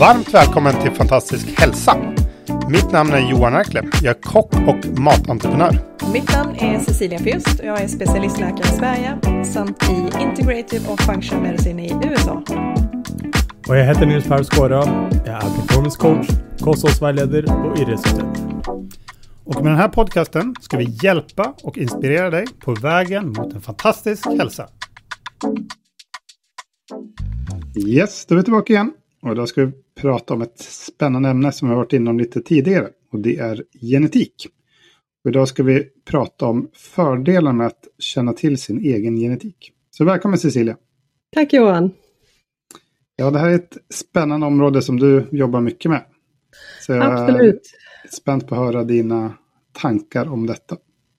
Varmt 0.00 0.34
välkommen 0.34 0.82
till 0.82 0.90
Fantastisk 0.90 1.60
hälsa. 1.60 2.14
Mitt 2.68 2.92
namn 2.92 3.12
är 3.12 3.30
Johan 3.30 3.54
Erkle. 3.54 3.82
Jag 4.02 4.16
är 4.16 4.22
kock 4.22 4.54
och 4.54 4.98
matentreprenör. 4.98 5.78
Mitt 6.12 6.32
namn 6.32 6.54
är 6.58 6.78
Cecilia 6.78 7.18
Fürst 7.18 7.60
och 7.60 7.66
jag 7.66 7.80
är 7.80 7.88
specialistläkare 7.88 8.74
i 8.74 8.78
Sverige 8.78 9.18
samt 9.44 9.82
i 9.90 10.22
Integrative 10.22 10.88
och 10.88 11.00
Functional 11.00 11.42
Medicine 11.42 11.86
i 11.86 11.92
USA. 12.04 12.42
Och 13.68 13.76
jag 13.76 13.84
heter 13.84 14.06
Nils 14.06 14.24
Per 14.24 14.42
Skåra. 14.42 15.10
Jag 15.26 15.34
är 15.34 15.40
performance 15.40 15.98
coach, 15.98 16.28
kosthållsvägledare 16.60 17.54
och 17.54 17.78
idrottsutöver. 17.78 18.34
Och 19.44 19.54
med 19.54 19.72
den 19.72 19.78
här 19.78 19.88
podcasten 19.88 20.54
ska 20.60 20.76
vi 20.76 20.98
hjälpa 21.02 21.54
och 21.62 21.78
inspirera 21.78 22.30
dig 22.30 22.46
på 22.60 22.74
vägen 22.74 23.28
mot 23.28 23.54
en 23.54 23.60
fantastisk 23.60 24.26
hälsa. 24.26 24.68
Yes, 27.86 28.26
då 28.26 28.34
är 28.34 28.36
vi 28.36 28.44
tillbaka 28.44 28.72
igen. 28.72 28.92
Och 29.22 29.34
då 29.34 29.46
ska 29.46 29.64
vi 29.64 29.72
prata 30.00 30.34
om 30.34 30.42
ett 30.42 30.58
spännande 30.58 31.28
ämne 31.28 31.52
som 31.52 31.68
vi 31.68 31.74
har 31.74 31.80
varit 31.80 31.92
inom 31.92 32.18
lite 32.18 32.40
tidigare. 32.40 32.88
Och 33.12 33.20
det 33.20 33.36
är 33.36 33.64
genetik. 33.80 34.46
Och 35.24 35.30
idag 35.30 35.48
ska 35.48 35.62
vi 35.62 35.88
prata 36.04 36.46
om 36.46 36.70
fördelar 36.74 37.52
med 37.52 37.66
att 37.66 37.88
känna 37.98 38.32
till 38.32 38.58
sin 38.58 38.78
egen 38.78 39.16
genetik. 39.16 39.72
Så 39.90 40.04
välkommen 40.04 40.38
Cecilia! 40.38 40.76
Tack 41.34 41.52
Johan! 41.52 41.90
Ja, 43.16 43.30
det 43.30 43.38
här 43.38 43.48
är 43.48 43.54
ett 43.54 43.76
spännande 43.94 44.46
område 44.46 44.82
som 44.82 45.00
du 45.00 45.26
jobbar 45.30 45.60
mycket 45.60 45.90
med. 45.90 46.02
Så 46.80 46.92
jag 46.92 47.12
Absolut. 47.12 47.62
är 48.04 48.08
spänt 48.08 48.46
på 48.48 48.54
att 48.54 48.60
höra 48.60 48.84
dina 48.84 49.32
tankar 49.72 50.32
om 50.32 50.46
detta. 50.46 50.76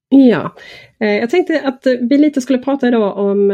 Ja, 0.09 0.55
eh, 0.99 1.09
jag 1.09 1.29
tänkte 1.29 1.61
att 1.61 1.87
vi 2.09 2.17
lite 2.17 2.41
skulle 2.41 2.59
prata 2.59 2.87
idag 2.87 3.17
om 3.17 3.51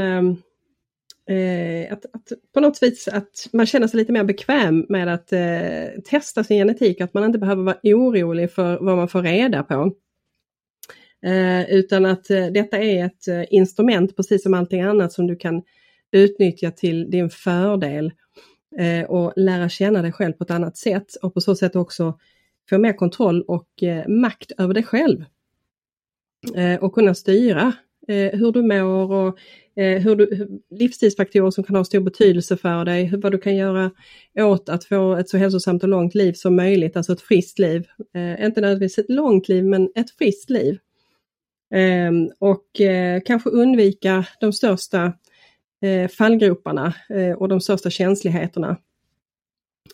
eh, 1.30 1.94
att, 1.94 2.06
att, 2.06 2.31
på 2.53 2.59
något 2.59 2.83
vis 2.83 3.08
att 3.08 3.50
man 3.53 3.66
känner 3.66 3.88
sig 3.88 3.97
lite 3.97 4.11
mer 4.11 4.23
bekväm 4.23 4.86
med 4.89 5.14
att 5.14 5.33
eh, 5.33 6.02
testa 6.06 6.44
sin 6.44 6.58
genetik, 6.58 7.02
att 7.02 7.14
man 7.14 7.23
inte 7.23 7.39
behöver 7.39 7.64
vara 7.64 7.78
orolig 7.83 8.52
för 8.52 8.78
vad 8.81 8.97
man 8.97 9.08
får 9.08 9.22
reda 9.22 9.64
på. 9.64 9.94
Eh, 11.25 11.70
utan 11.70 12.05
att 12.05 12.30
eh, 12.30 12.45
detta 12.45 12.78
är 12.78 13.05
ett 13.05 13.28
eh, 13.28 13.44
instrument, 13.50 14.16
precis 14.16 14.44
som 14.44 14.53
allting 14.53 14.81
annat, 14.81 15.14
som 15.14 15.28
du 15.28 15.36
kan 15.36 15.64
utnyttja 16.11 16.72
till 16.72 17.11
din 17.11 17.30
fördel 17.30 18.11
eh, 18.78 19.09
och 19.09 19.33
lära 19.36 19.70
känna 19.70 20.02
dig 20.02 20.11
själv 20.11 20.33
på 20.33 20.44
ett 20.44 20.52
annat 20.52 20.78
sätt 20.78 21.16
och 21.22 21.33
på 21.33 21.42
så 21.42 21.55
sätt 21.55 21.75
också 21.75 22.20
få 22.70 22.78
mer 22.78 22.94
kontroll 22.94 23.42
och 23.42 23.83
eh, 23.83 24.08
makt 24.08 24.52
över 24.58 24.73
dig 24.73 24.83
själv. 24.83 25.25
Eh, 26.55 26.83
och 26.83 26.94
kunna 26.94 27.16
styra 27.16 27.73
eh, 28.08 28.39
hur 28.39 28.52
du 28.52 28.61
mår 28.61 29.11
och 29.11 29.39
Eh, 29.78 30.02
hur 30.02 30.16
du, 30.16 30.47
livsstilsfaktorer 30.70 31.52
som 31.52 31.64
kan 31.64 31.75
ha 31.75 31.83
stor 31.83 32.00
betydelse 32.00 32.58
för 32.58 32.86
dig, 32.86 33.11
vad 33.17 33.31
du 33.31 33.38
kan 33.38 33.56
göra 33.56 33.92
åt 34.39 34.70
att 34.70 34.83
få 34.83 35.16
ett 35.16 35.30
så 35.30 35.38
hälsosamt 35.38 35.83
och 35.83 35.89
långt 35.89 36.16
liv 36.16 36.33
som 36.33 36.56
möjligt, 36.56 36.97
alltså 36.97 37.14
ett 37.14 37.22
friskt 37.22 37.59
liv. 37.59 37.88
Eh, 38.16 38.45
inte 38.45 38.61
nödvändigtvis 38.61 38.98
ett 38.98 39.09
långt 39.09 39.50
liv, 39.50 39.66
men 39.66 39.89
ett 39.95 40.11
friskt 40.11 40.50
liv. 40.50 40.78
Eh, 41.73 42.11
och 42.39 42.81
eh, 42.81 43.22
kanske 43.25 43.50
undvika 43.50 44.25
de 44.39 44.53
största 44.53 45.14
eh, 45.81 46.09
fallgroparna 46.09 46.94
eh, 47.09 47.31
och 47.31 47.50
de 47.50 47.61
största 47.61 47.89
känsligheterna 47.89 48.78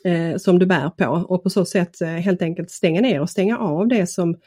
eh, 0.05 0.37
som 0.37 0.59
du 0.59 0.65
bär 0.65 0.89
på 0.89 1.05
och 1.05 1.43
på 1.43 1.49
så 1.49 1.65
sätt 1.65 2.01
eh, 2.01 2.07
helt 2.07 2.41
enkelt 2.41 2.71
stänga 2.71 3.01
ner 3.01 3.21
och 3.21 3.29
stänga 3.29 3.57
av 3.57 3.87
det 3.87 4.07
som 4.07 4.37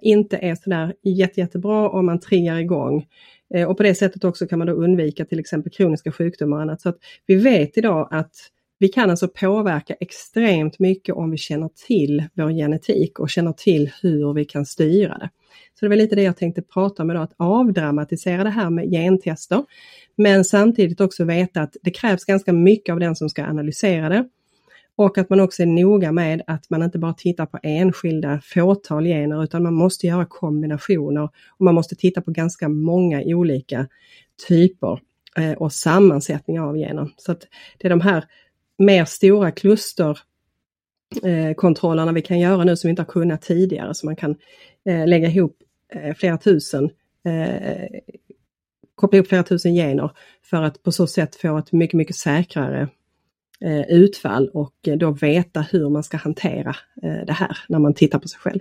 inte 0.00 0.36
är 0.36 0.54
sådär 0.54 0.94
jätte, 1.02 1.40
jättebra 1.40 1.88
om 1.90 2.06
man 2.06 2.20
triggar 2.20 2.58
igång 2.58 3.06
Eh, 3.54 3.68
och 3.68 3.76
på 3.76 3.82
det 3.82 3.94
sättet 3.94 4.24
också 4.24 4.46
kan 4.46 4.58
man 4.58 4.66
då 4.66 4.72
undvika 4.72 5.24
till 5.24 5.40
exempel 5.40 5.72
kroniska 5.72 6.12
sjukdomar 6.12 6.56
och 6.56 6.62
annat. 6.62 6.80
Så 6.80 6.88
att 6.88 6.98
vi 7.26 7.34
vet 7.34 7.78
idag 7.78 8.08
att 8.10 8.34
vi 8.78 8.88
kan 8.88 9.10
alltså 9.10 9.28
påverka 9.28 9.94
extremt 10.00 10.78
mycket 10.78 11.14
om 11.14 11.30
vi 11.30 11.36
känner 11.36 11.70
till 11.86 12.24
vår 12.34 12.50
genetik 12.50 13.18
och 13.18 13.30
känner 13.30 13.52
till 13.52 13.90
hur 14.02 14.34
vi 14.34 14.44
kan 14.44 14.66
styra 14.66 15.18
det. 15.18 15.30
Så 15.78 15.84
det 15.84 15.88
var 15.88 15.96
lite 15.96 16.16
det 16.16 16.22
jag 16.22 16.36
tänkte 16.36 16.62
prata 16.62 17.02
om 17.02 17.10
idag, 17.10 17.22
att 17.22 17.34
avdramatisera 17.36 18.44
det 18.44 18.50
här 18.50 18.70
med 18.70 18.90
gentester. 18.90 19.64
Men 20.16 20.44
samtidigt 20.44 21.00
också 21.00 21.24
veta 21.24 21.60
att 21.60 21.76
det 21.82 21.90
krävs 21.90 22.24
ganska 22.24 22.52
mycket 22.52 22.92
av 22.92 23.00
den 23.00 23.16
som 23.16 23.28
ska 23.28 23.44
analysera 23.44 24.08
det. 24.08 24.28
Och 24.96 25.18
att 25.18 25.30
man 25.30 25.40
också 25.40 25.62
är 25.62 25.66
noga 25.66 26.12
med 26.12 26.42
att 26.46 26.70
man 26.70 26.82
inte 26.82 26.98
bara 26.98 27.14
tittar 27.14 27.46
på 27.46 27.58
enskilda 27.62 28.40
fåtal 28.44 29.04
gener 29.04 29.44
utan 29.44 29.62
man 29.62 29.74
måste 29.74 30.06
göra 30.06 30.26
kombinationer 30.26 31.28
och 31.48 31.64
man 31.64 31.74
måste 31.74 31.96
titta 31.96 32.20
på 32.20 32.30
ganska 32.30 32.68
många 32.68 33.22
olika 33.24 33.88
typer 34.48 35.00
eh, 35.36 35.52
och 35.52 35.72
sammansättningar 35.72 36.62
av 36.62 36.76
gener. 36.76 37.10
Så 37.16 37.32
att 37.32 37.46
det 37.78 37.88
är 37.88 37.90
de 37.90 38.00
här 38.00 38.24
mer 38.78 39.04
stora 39.04 39.50
klusterkontrollerna 39.50 42.10
eh, 42.10 42.14
vi 42.14 42.22
kan 42.22 42.38
göra 42.38 42.64
nu 42.64 42.76
som 42.76 42.88
vi 42.88 42.90
inte 42.90 43.02
har 43.02 43.06
kunnat 43.06 43.42
tidigare, 43.42 43.94
så 43.94 44.06
man 44.06 44.16
kan 44.16 44.36
eh, 44.84 45.06
lägga 45.06 45.28
ihop 45.28 45.56
eh, 45.94 46.14
flera 46.14 46.38
tusen 46.38 46.90
eh, 47.24 47.88
koppla 48.94 49.16
ihop 49.16 49.28
flera 49.28 49.42
tusen 49.42 49.74
gener 49.74 50.10
för 50.42 50.62
att 50.62 50.82
på 50.82 50.92
så 50.92 51.06
sätt 51.06 51.36
få 51.36 51.58
ett 51.58 51.72
mycket, 51.72 51.98
mycket 51.98 52.16
säkrare 52.16 52.88
Eh, 53.64 53.82
utfall 53.88 54.48
och 54.48 54.88
eh, 54.88 54.96
då 54.96 55.10
veta 55.10 55.60
hur 55.60 55.88
man 55.88 56.02
ska 56.02 56.16
hantera 56.16 56.76
eh, 57.02 57.26
det 57.26 57.32
här 57.32 57.58
när 57.68 57.78
man 57.78 57.94
tittar 57.94 58.18
på 58.18 58.28
sig 58.28 58.40
själv. 58.40 58.60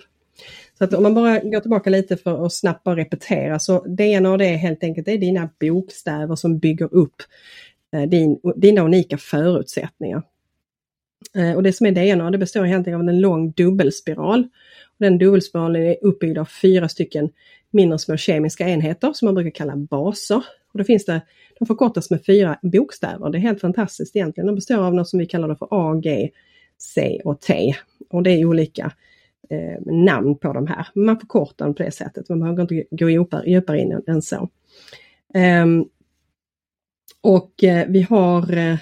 Så 0.77 0.83
att 0.83 0.93
om 0.93 1.03
man 1.03 1.13
bara 1.13 1.39
går 1.39 1.59
tillbaka 1.59 1.89
lite 1.89 2.17
för 2.17 2.45
att 2.45 2.53
snabbt 2.53 2.83
bara 2.83 2.95
repetera 2.95 3.59
så 3.59 3.83
DNA 3.87 4.37
det 4.37 4.45
är 4.45 4.57
helt 4.57 4.83
enkelt 4.83 5.05
det 5.05 5.11
är 5.11 5.17
dina 5.17 5.49
bokstäver 5.59 6.35
som 6.35 6.59
bygger 6.59 6.93
upp 6.93 7.15
din, 8.07 8.39
dina 8.55 8.81
unika 8.81 9.17
förutsättningar. 9.17 10.23
Och 11.55 11.63
det 11.63 11.73
som 11.73 11.85
är 11.85 11.91
DNA 11.91 12.31
det 12.31 12.37
består 12.37 12.65
egentligen 12.65 13.01
av 13.01 13.09
en 13.09 13.21
lång 13.21 13.51
dubbelspiral. 13.51 14.47
Den 14.97 15.17
dubbelspiralen 15.17 15.81
är 15.81 15.97
uppbyggd 16.01 16.37
av 16.37 16.45
fyra 16.45 16.89
stycken 16.89 17.29
mindre 17.71 17.99
små 17.99 18.17
kemiska 18.17 18.69
enheter 18.69 19.13
som 19.13 19.25
man 19.25 19.35
brukar 19.35 19.51
kalla 19.51 19.75
baser. 19.75 20.43
Och 20.73 20.77
då 20.77 20.83
finns 20.83 21.05
det 21.05 21.21
de 21.59 21.65
förkortas 21.65 22.11
med 22.11 22.25
fyra 22.25 22.59
bokstäver. 22.61 23.29
Det 23.29 23.37
är 23.37 23.39
helt 23.39 23.61
fantastiskt 23.61 24.15
egentligen. 24.15 24.47
De 24.47 24.55
består 24.55 24.77
av 24.77 24.93
något 24.93 25.09
som 25.09 25.19
vi 25.19 25.25
kallar 25.25 25.55
för 25.55 25.67
A, 25.71 25.95
G, 26.03 26.29
C 26.77 27.21
och 27.25 27.41
T. 27.41 27.75
Och 28.09 28.23
det 28.23 28.31
är 28.31 28.45
olika 28.45 28.91
eh, 29.49 29.93
namn 29.93 30.37
på 30.37 30.53
de 30.53 30.67
här. 30.67 30.87
Man 30.95 31.19
förkortar 31.19 31.65
dem 31.65 31.75
på 31.75 31.83
det 31.83 31.91
sättet. 31.91 32.29
Man 32.29 32.39
behöver 32.39 32.61
inte 32.61 32.83
gå 32.91 33.09
djupare, 33.09 33.49
djupare 33.49 33.79
in 33.79 34.01
än 34.07 34.21
så. 34.21 34.49
Um, 35.63 35.89
och 37.21 37.63
eh, 37.63 37.87
vi 37.87 38.01
har 38.01 38.57
eh, 38.57 38.73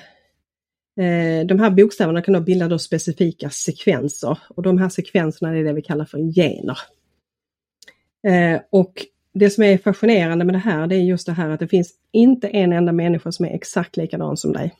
eh, 1.05 1.45
de 1.45 1.59
här 1.59 1.69
bokstäverna 1.69 2.21
kan 2.21 2.33
då 2.33 2.39
bilda 2.39 2.67
då 2.67 2.79
specifika 2.79 3.49
sekvenser 3.49 4.37
och 4.49 4.63
de 4.63 4.77
här 4.77 4.89
sekvenserna 4.89 5.57
är 5.57 5.63
det 5.63 5.73
vi 5.73 5.81
kallar 5.81 6.05
för 6.05 6.33
gener. 6.33 6.77
Eh, 8.27 8.61
och 8.69 8.93
det 9.33 9.49
som 9.49 9.63
är 9.63 9.77
fascinerande 9.77 10.45
med 10.45 10.55
det 10.55 10.59
här, 10.59 10.87
det 10.87 10.95
är 10.95 10.99
just 10.99 11.25
det 11.25 11.33
här 11.33 11.49
att 11.49 11.59
det 11.59 11.67
finns 11.67 11.93
inte 12.11 12.47
en 12.47 12.73
enda 12.73 12.91
människa 12.91 13.31
som 13.31 13.45
är 13.45 13.49
exakt 13.49 13.97
likadan 13.97 14.37
som 14.37 14.53
dig. 14.53 14.73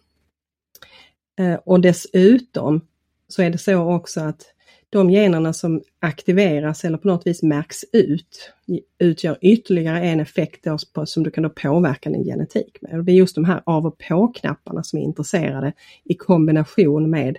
Eh, 1.40 1.54
och 1.54 1.82
dessutom 1.82 2.82
så 3.28 3.42
är 3.42 3.50
det 3.50 3.58
så 3.58 3.94
också 3.96 4.22
att 4.22 4.54
de 4.90 5.10
generna 5.10 5.54
som 5.54 5.82
aktiveras 6.00 6.86
eller 6.86 6.98
på 6.98 7.08
något 7.08 7.28
vis 7.28 7.44
märks 7.44 7.86
ut 7.94 8.54
utgör 9.00 9.38
ytterligare 9.42 10.02
en 10.02 10.20
effekt 10.20 10.68
som 11.06 11.24
du 11.24 11.32
kan 11.32 11.44
då 11.44 11.50
påverka 11.50 12.10
din 12.10 12.24
genetik 12.24 12.78
med. 12.82 13.06
Det 13.06 13.12
är 13.12 13.16
just 13.16 13.36
de 13.36 13.46
här 13.46 13.62
av 13.66 13.86
och 13.86 13.98
på-knapparna 13.98 14.84
som 14.84 15.00
är 15.00 15.04
intresserade 15.04 15.74
i 16.04 16.14
kombination 16.14 17.10
med 17.10 17.38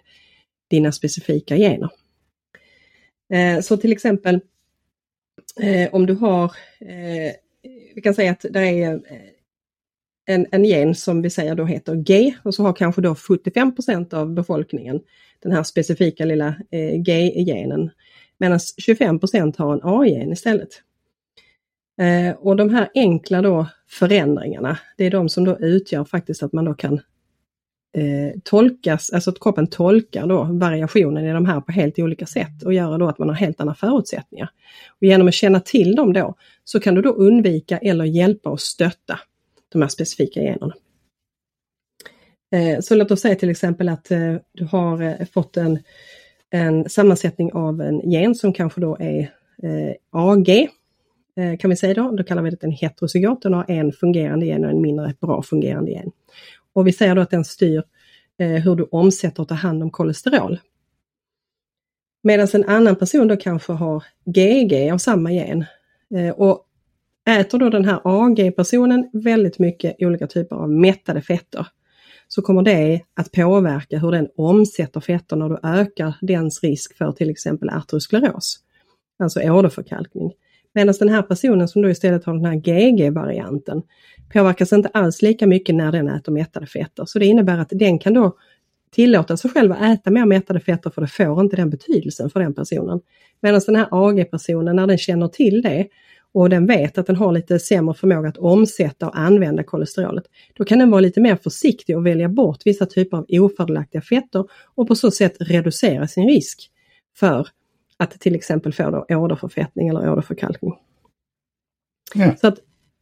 dina 0.70 0.92
specifika 0.92 1.56
gener. 1.56 1.90
Eh, 3.32 3.60
så 3.60 3.76
till 3.76 3.92
exempel 3.92 4.40
eh, 5.60 5.94
om 5.94 6.06
du 6.06 6.14
har, 6.14 6.44
eh, 6.80 7.32
vi 7.94 8.00
kan 8.02 8.14
säga 8.14 8.32
att 8.32 8.46
det 8.50 8.60
är 8.60 8.94
eh, 8.94 9.18
en, 10.26 10.46
en 10.50 10.64
gen 10.64 10.94
som 10.94 11.22
vi 11.22 11.30
säger 11.30 11.54
då 11.54 11.64
heter 11.64 11.94
G 11.94 12.34
och 12.42 12.54
så 12.54 12.62
har 12.62 12.72
kanske 12.72 13.00
då 13.00 13.14
75 13.14 13.72
av 14.12 14.34
befolkningen 14.34 15.00
den 15.42 15.52
här 15.52 15.62
specifika 15.62 16.24
lilla 16.24 16.54
eh, 16.70 16.96
G-genen. 16.96 17.90
Medan 18.38 18.58
25% 18.58 19.58
har 19.58 19.72
en 19.72 19.80
A-gen 19.82 20.32
istället. 20.32 20.82
Eh, 22.00 22.36
och 22.36 22.56
de 22.56 22.70
här 22.70 22.90
enkla 22.94 23.42
då 23.42 23.66
förändringarna, 23.88 24.78
det 24.96 25.04
är 25.04 25.10
de 25.10 25.28
som 25.28 25.44
då 25.44 25.58
utgör 25.58 26.04
faktiskt 26.04 26.42
att 26.42 26.52
man 26.52 26.64
då 26.64 26.74
kan 26.74 27.00
eh, 27.92 28.40
tolkas, 28.44 29.10
alltså 29.10 29.30
att 29.30 29.40
kroppen 29.40 29.66
tolkar 29.66 30.26
då 30.26 30.44
variationen 30.44 31.26
i 31.26 31.32
de 31.32 31.46
här 31.46 31.60
på 31.60 31.72
helt 31.72 31.98
olika 31.98 32.26
sätt 32.26 32.62
och 32.64 32.74
gör 32.74 32.98
då 32.98 33.08
att 33.08 33.18
man 33.18 33.28
har 33.28 33.36
helt 33.36 33.60
andra 33.60 33.74
förutsättningar. 33.74 34.50
Och 34.88 35.02
genom 35.02 35.28
att 35.28 35.34
känna 35.34 35.60
till 35.60 35.96
dem 35.96 36.12
då 36.12 36.34
så 36.64 36.80
kan 36.80 36.94
du 36.94 37.02
då 37.02 37.10
undvika 37.10 37.78
eller 37.78 38.04
hjälpa 38.04 38.50
och 38.50 38.60
stötta 38.60 39.18
de 39.72 39.82
här 39.82 39.88
specifika 39.88 40.40
generna. 40.40 40.74
Eh, 42.52 42.80
så 42.80 42.94
låt 42.94 43.10
oss 43.10 43.20
säga 43.20 43.34
till 43.34 43.50
exempel 43.50 43.88
att 43.88 44.10
eh, 44.10 44.34
du 44.52 44.64
har 44.64 45.02
eh, 45.02 45.26
fått 45.32 45.56
en, 45.56 45.78
en 46.50 46.88
sammansättning 46.88 47.52
av 47.52 47.80
en 47.80 48.10
gen 48.10 48.34
som 48.34 48.52
kanske 48.52 48.80
då 48.80 48.96
är 49.00 49.20
eh, 49.62 49.94
AG, 50.10 50.48
eh, 51.36 51.58
kan 51.58 51.70
vi 51.70 51.76
säga 51.76 51.94
då, 51.94 52.10
då 52.10 52.24
kallar 52.24 52.42
vi 52.42 52.50
det 52.50 52.64
en 52.64 52.70
heterozygot, 52.70 53.42
den 53.42 53.54
har 53.54 53.70
en 53.70 53.92
fungerande 53.92 54.46
gen 54.46 54.64
och 54.64 54.70
en 54.70 54.80
mindre 54.80 55.14
bra 55.20 55.42
fungerande 55.42 55.90
gen. 55.90 56.10
Och 56.72 56.86
vi 56.86 56.92
säger 56.92 57.14
då 57.14 57.22
att 57.22 57.30
den 57.30 57.44
styr 57.44 57.82
eh, 58.38 58.48
hur 58.48 58.76
du 58.76 58.88
omsätter 58.90 59.42
och 59.42 59.48
tar 59.48 59.56
hand 59.56 59.82
om 59.82 59.90
kolesterol. 59.90 60.58
Medan 62.22 62.48
en 62.52 62.64
annan 62.64 62.96
person 62.96 63.28
då 63.28 63.36
kanske 63.36 63.72
har 63.72 64.04
GG 64.24 64.90
av 64.92 64.98
samma 64.98 65.32
gen. 65.32 65.64
Eh, 66.14 66.30
och 66.30 66.66
äter 67.30 67.58
då 67.58 67.70
den 67.70 67.84
här 67.84 68.00
AG-personen 68.04 69.10
väldigt 69.12 69.58
mycket 69.58 69.96
olika 69.98 70.26
typer 70.26 70.56
av 70.56 70.70
mättade 70.70 71.22
fetter 71.22 71.66
så 72.28 72.42
kommer 72.42 72.62
det 72.62 73.00
att 73.14 73.32
påverka 73.32 73.98
hur 73.98 74.10
den 74.10 74.28
omsätter 74.36 75.00
fetter 75.00 75.36
när 75.36 75.48
du 75.48 75.58
ökar 75.62 76.14
dens 76.20 76.62
risk 76.62 76.96
för 76.96 77.12
till 77.12 77.30
exempel 77.30 77.70
arterioskleros, 77.70 78.58
alltså 79.18 79.40
åderförkalkning. 79.40 80.32
Medan 80.74 80.94
den 80.98 81.08
här 81.08 81.22
personen 81.22 81.68
som 81.68 81.82
då 81.82 81.90
istället 81.90 82.24
har 82.24 82.34
den 82.34 82.44
här 82.44 82.54
GG-varianten 82.54 83.82
påverkas 84.32 84.72
inte 84.72 84.88
alls 84.88 85.22
lika 85.22 85.46
mycket 85.46 85.74
när 85.74 85.92
den 85.92 86.08
äter 86.08 86.32
mättade 86.32 86.66
fetter. 86.66 87.04
Så 87.04 87.18
det 87.18 87.26
innebär 87.26 87.58
att 87.58 87.68
den 87.70 87.98
kan 87.98 88.14
då 88.14 88.36
tillåta 88.90 89.36
sig 89.36 89.50
själv 89.50 89.72
att 89.72 89.82
äta 89.82 90.10
mer 90.10 90.24
mättade 90.24 90.60
fetter 90.60 90.90
för 90.90 91.00
det 91.00 91.08
får 91.08 91.40
inte 91.40 91.56
den 91.56 91.70
betydelsen 91.70 92.30
för 92.30 92.40
den 92.40 92.54
personen. 92.54 93.00
Medan 93.40 93.60
den 93.66 93.76
här 93.76 93.88
AG-personen 93.90 94.76
när 94.76 94.86
den 94.86 94.98
känner 94.98 95.28
till 95.28 95.62
det 95.62 95.86
och 96.34 96.50
den 96.50 96.66
vet 96.66 96.98
att 96.98 97.06
den 97.06 97.16
har 97.16 97.32
lite 97.32 97.58
sämre 97.58 97.94
förmåga 97.94 98.28
att 98.28 98.38
omsätta 98.38 99.06
och 99.08 99.18
använda 99.18 99.62
kolesterolet, 99.62 100.24
då 100.54 100.64
kan 100.64 100.78
den 100.78 100.90
vara 100.90 101.00
lite 101.00 101.20
mer 101.20 101.36
försiktig 101.36 101.96
och 101.96 102.06
välja 102.06 102.28
bort 102.28 102.58
vissa 102.64 102.86
typer 102.86 103.16
av 103.16 103.26
ofördelaktiga 103.30 104.02
fetter 104.02 104.44
och 104.74 104.88
på 104.88 104.94
så 104.94 105.10
sätt 105.10 105.36
reducera 105.40 106.08
sin 106.08 106.28
risk 106.28 106.70
för 107.16 107.48
att 108.02 108.20
till 108.20 108.34
exempel 108.34 108.72
få 108.72 108.90
då 108.90 109.16
åderförfettning 109.16 109.88
eller 109.88 110.10
åderförkalkning. 110.10 110.74
Ja. 112.14 112.36
Så 112.36 112.46
att 112.46 112.58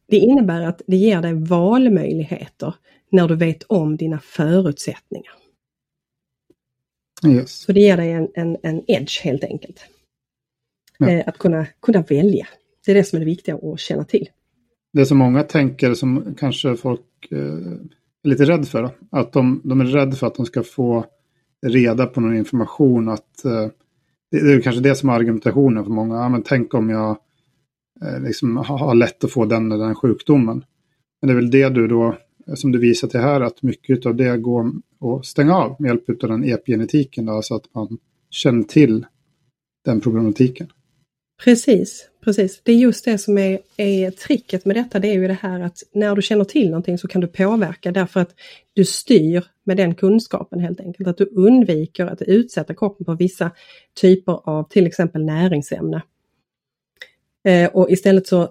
Det 0.07 0.17
innebär 0.17 0.61
att 0.61 0.81
det 0.87 0.95
ger 0.95 1.21
dig 1.21 1.33
valmöjligheter 1.33 2.75
när 3.09 3.27
du 3.27 3.35
vet 3.35 3.63
om 3.63 3.97
dina 3.97 4.19
förutsättningar. 4.19 5.33
Yes. 7.27 7.51
Så 7.51 7.71
det 7.71 7.79
ger 7.79 7.97
dig 7.97 8.11
en, 8.11 8.29
en, 8.35 8.57
en 8.63 8.83
edge 8.87 9.23
helt 9.23 9.43
enkelt. 9.43 9.79
Ja. 10.97 11.09
Eh, 11.09 11.23
att 11.27 11.37
kunna, 11.37 11.65
kunna 11.81 12.01
välja. 12.01 12.47
Det 12.85 12.91
är 12.91 12.95
det 12.95 13.03
som 13.03 13.15
är 13.15 13.19
det 13.19 13.25
viktiga 13.25 13.55
att 13.55 13.79
känna 13.79 14.03
till. 14.03 14.29
Det 14.93 15.05
som 15.05 15.17
många 15.17 15.43
tänker 15.43 15.93
som 15.93 16.35
kanske 16.39 16.75
folk 16.75 17.31
eh, 17.31 17.37
är 18.23 18.27
lite 18.27 18.45
rädd 18.45 18.67
för. 18.67 18.89
Att 19.11 19.33
de, 19.33 19.61
de 19.63 19.81
är 19.81 19.85
rädda 19.85 20.11
för 20.11 20.27
att 20.27 20.35
de 20.35 20.45
ska 20.45 20.63
få 20.63 21.05
reda 21.65 22.05
på 22.05 22.21
någon 22.21 22.37
information. 22.37 23.09
att 23.09 23.45
eh, 23.45 23.67
det, 24.31 24.43
det, 24.43 24.53
är 24.53 24.61
kanske 24.61 24.81
det 24.81 24.95
som 24.95 25.09
är 25.09 25.13
argumentationen 25.13 25.83
för 25.83 25.91
många. 25.91 26.15
Ja, 26.15 26.29
men 26.29 26.43
tänk 26.43 26.73
om 26.73 26.89
jag 26.89 27.17
eh, 28.01 28.21
liksom 28.21 28.57
har 28.57 28.95
lätt 28.95 29.23
att 29.23 29.31
få 29.31 29.45
den 29.45 29.71
eller 29.71 29.85
den 29.85 29.95
sjukdomen. 29.95 30.63
Men 31.21 31.27
det 31.27 31.33
är 31.33 31.35
väl 31.35 31.51
det 31.51 31.69
du 31.69 31.87
då, 31.87 32.17
som 32.55 32.71
du 32.71 32.79
visar 32.79 33.07
till 33.07 33.19
här, 33.19 33.41
att 33.41 33.61
mycket 33.61 34.05
av 34.05 34.15
det 34.15 34.37
går 34.37 34.71
att 34.99 35.25
stänga 35.25 35.55
av 35.55 35.75
med 35.79 35.89
hjälp 35.89 36.23
av 36.23 36.29
den 36.29 36.43
epigenetiken. 36.43 37.25
Då, 37.25 37.41
så 37.41 37.55
att 37.55 37.73
man 37.73 37.97
känner 38.29 38.63
till 38.63 39.05
den 39.85 40.01
problematiken. 40.01 40.67
Precis, 41.43 42.09
precis. 42.23 42.61
Det 42.63 42.71
är 42.71 42.75
just 42.75 43.05
det 43.05 43.17
som 43.17 43.37
är, 43.37 43.59
är 43.77 44.11
tricket 44.11 44.65
med 44.65 44.75
detta. 44.75 44.99
Det 44.99 45.07
är 45.07 45.13
ju 45.13 45.27
det 45.27 45.37
här 45.41 45.59
att 45.59 45.83
när 45.93 46.15
du 46.15 46.21
känner 46.21 46.43
till 46.43 46.69
någonting 46.69 46.97
så 46.97 47.07
kan 47.07 47.21
du 47.21 47.27
påverka 47.27 47.91
därför 47.91 48.19
att 48.19 48.35
du 48.73 48.85
styr 48.85 49.45
med 49.63 49.77
den 49.77 49.95
kunskapen 49.95 50.59
helt 50.59 50.79
enkelt. 50.79 51.07
Att 51.07 51.17
du 51.17 51.25
undviker 51.25 52.05
att 52.05 52.21
utsätta 52.21 52.73
kroppen 52.75 53.05
för 53.05 53.15
vissa 53.15 53.51
typer 54.01 54.49
av 54.49 54.69
till 54.69 54.87
exempel 54.87 55.25
näringsämne. 55.25 56.01
Eh, 57.43 57.69
och 57.69 57.91
istället 57.91 58.27
så 58.27 58.49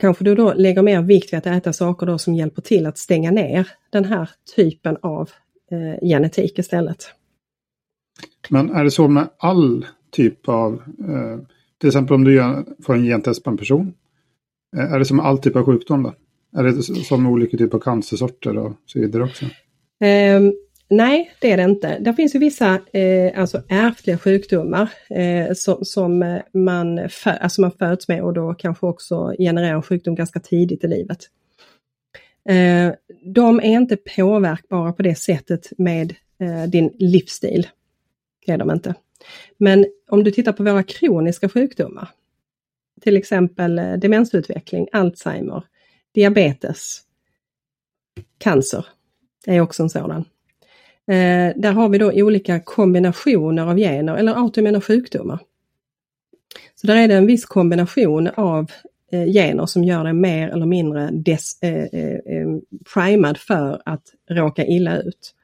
kanske 0.00 0.24
du 0.24 0.34
då 0.34 0.52
lägger 0.52 0.82
mer 0.82 1.02
vikt 1.02 1.32
vid 1.32 1.38
att 1.38 1.46
äta 1.46 1.72
saker 1.72 2.06
då 2.06 2.18
som 2.18 2.34
hjälper 2.34 2.62
till 2.62 2.86
att 2.86 2.98
stänga 2.98 3.30
ner 3.30 3.68
den 3.90 4.04
här 4.04 4.30
typen 4.56 4.96
av 5.02 5.30
eh, 5.70 6.08
genetik 6.08 6.58
istället. 6.58 7.12
Men 8.48 8.70
är 8.70 8.84
det 8.84 8.90
så 8.90 9.08
med 9.08 9.28
all 9.38 9.86
typ 10.10 10.48
av 10.48 10.82
eh 10.98 11.38
till 11.80 11.88
exempel 11.88 12.14
om 12.14 12.24
du 12.24 12.34
gör, 12.34 12.64
får 12.82 12.94
en 12.94 13.04
gentest 13.04 13.44
på 13.44 13.50
en 13.50 13.56
person. 13.56 13.94
Eh, 14.76 14.92
är 14.92 14.98
det 14.98 15.04
som 15.04 15.20
all 15.20 15.38
typ 15.38 15.56
av 15.56 15.64
sjukdom 15.64 16.02
då? 16.02 16.14
Är 16.56 16.64
det 16.64 16.82
som 16.82 17.26
olika 17.26 17.56
typer 17.56 17.78
av 17.78 17.82
cancersorter 17.82 18.58
och 18.58 18.72
så 18.86 18.98
vidare 18.98 19.22
också? 19.22 19.44
Um, 19.44 20.52
nej, 20.88 21.30
det 21.40 21.52
är 21.52 21.56
det 21.56 21.62
inte. 21.62 21.98
Det 21.98 22.14
finns 22.14 22.34
ju 22.34 22.38
vissa 22.38 22.80
eh, 22.92 23.40
alltså 23.40 23.62
ärftliga 23.68 24.18
sjukdomar 24.18 24.90
eh, 25.10 25.52
som, 25.54 25.84
som, 25.84 26.40
man, 26.52 27.08
för, 27.08 27.30
alltså 27.30 27.60
man 27.60 27.70
föds 27.70 28.08
med 28.08 28.22
och 28.22 28.34
då 28.34 28.54
kanske 28.54 28.86
också 28.86 29.34
genererar 29.38 29.74
en 29.74 29.82
sjukdom 29.82 30.14
ganska 30.14 30.40
tidigt 30.40 30.84
i 30.84 30.88
livet. 30.88 31.18
Eh, 32.48 32.92
de 33.34 33.58
är 33.60 33.76
inte 33.76 33.96
påverkbara 34.16 34.92
på 34.92 35.02
det 35.02 35.14
sättet 35.14 35.72
med 35.78 36.14
eh, 36.40 36.70
din 36.70 36.90
livsstil. 36.98 37.66
Det 38.46 38.52
är 38.52 38.58
de 38.58 38.70
inte. 38.70 38.94
Men 39.56 39.86
om 40.10 40.24
du 40.24 40.30
tittar 40.30 40.52
på 40.52 40.62
våra 40.62 40.82
kroniska 40.82 41.48
sjukdomar, 41.48 42.08
till 43.00 43.16
exempel 43.16 43.78
eh, 43.78 43.92
demensutveckling, 43.92 44.88
Alzheimer, 44.92 45.62
diabetes, 46.14 47.00
cancer 48.38 48.86
är 49.46 49.60
också 49.60 49.82
en 49.82 49.90
sådan. 49.90 50.24
Eh, 51.08 51.52
där 51.56 51.72
har 51.72 51.88
vi 51.88 51.98
då 51.98 52.12
olika 52.12 52.60
kombinationer 52.60 53.66
av 53.66 53.76
gener 53.76 54.16
eller 54.16 54.34
autoimmuna 54.34 54.80
sjukdomar. 54.80 55.38
Så 56.74 56.86
där 56.86 56.96
är 56.96 57.08
det 57.08 57.14
en 57.14 57.26
viss 57.26 57.44
kombination 57.44 58.26
av 58.26 58.70
eh, 59.12 59.24
gener 59.24 59.66
som 59.66 59.84
gör 59.84 60.04
dig 60.04 60.12
mer 60.12 60.48
eller 60.48 60.66
mindre 60.66 61.10
des, 61.10 61.62
eh, 61.62 61.84
eh, 61.84 62.12
eh 62.12 62.46
primad 62.94 63.38
för 63.38 63.82
att 63.84 64.02
råka 64.30 64.66
illa 64.66 64.98
ut. 64.98 65.34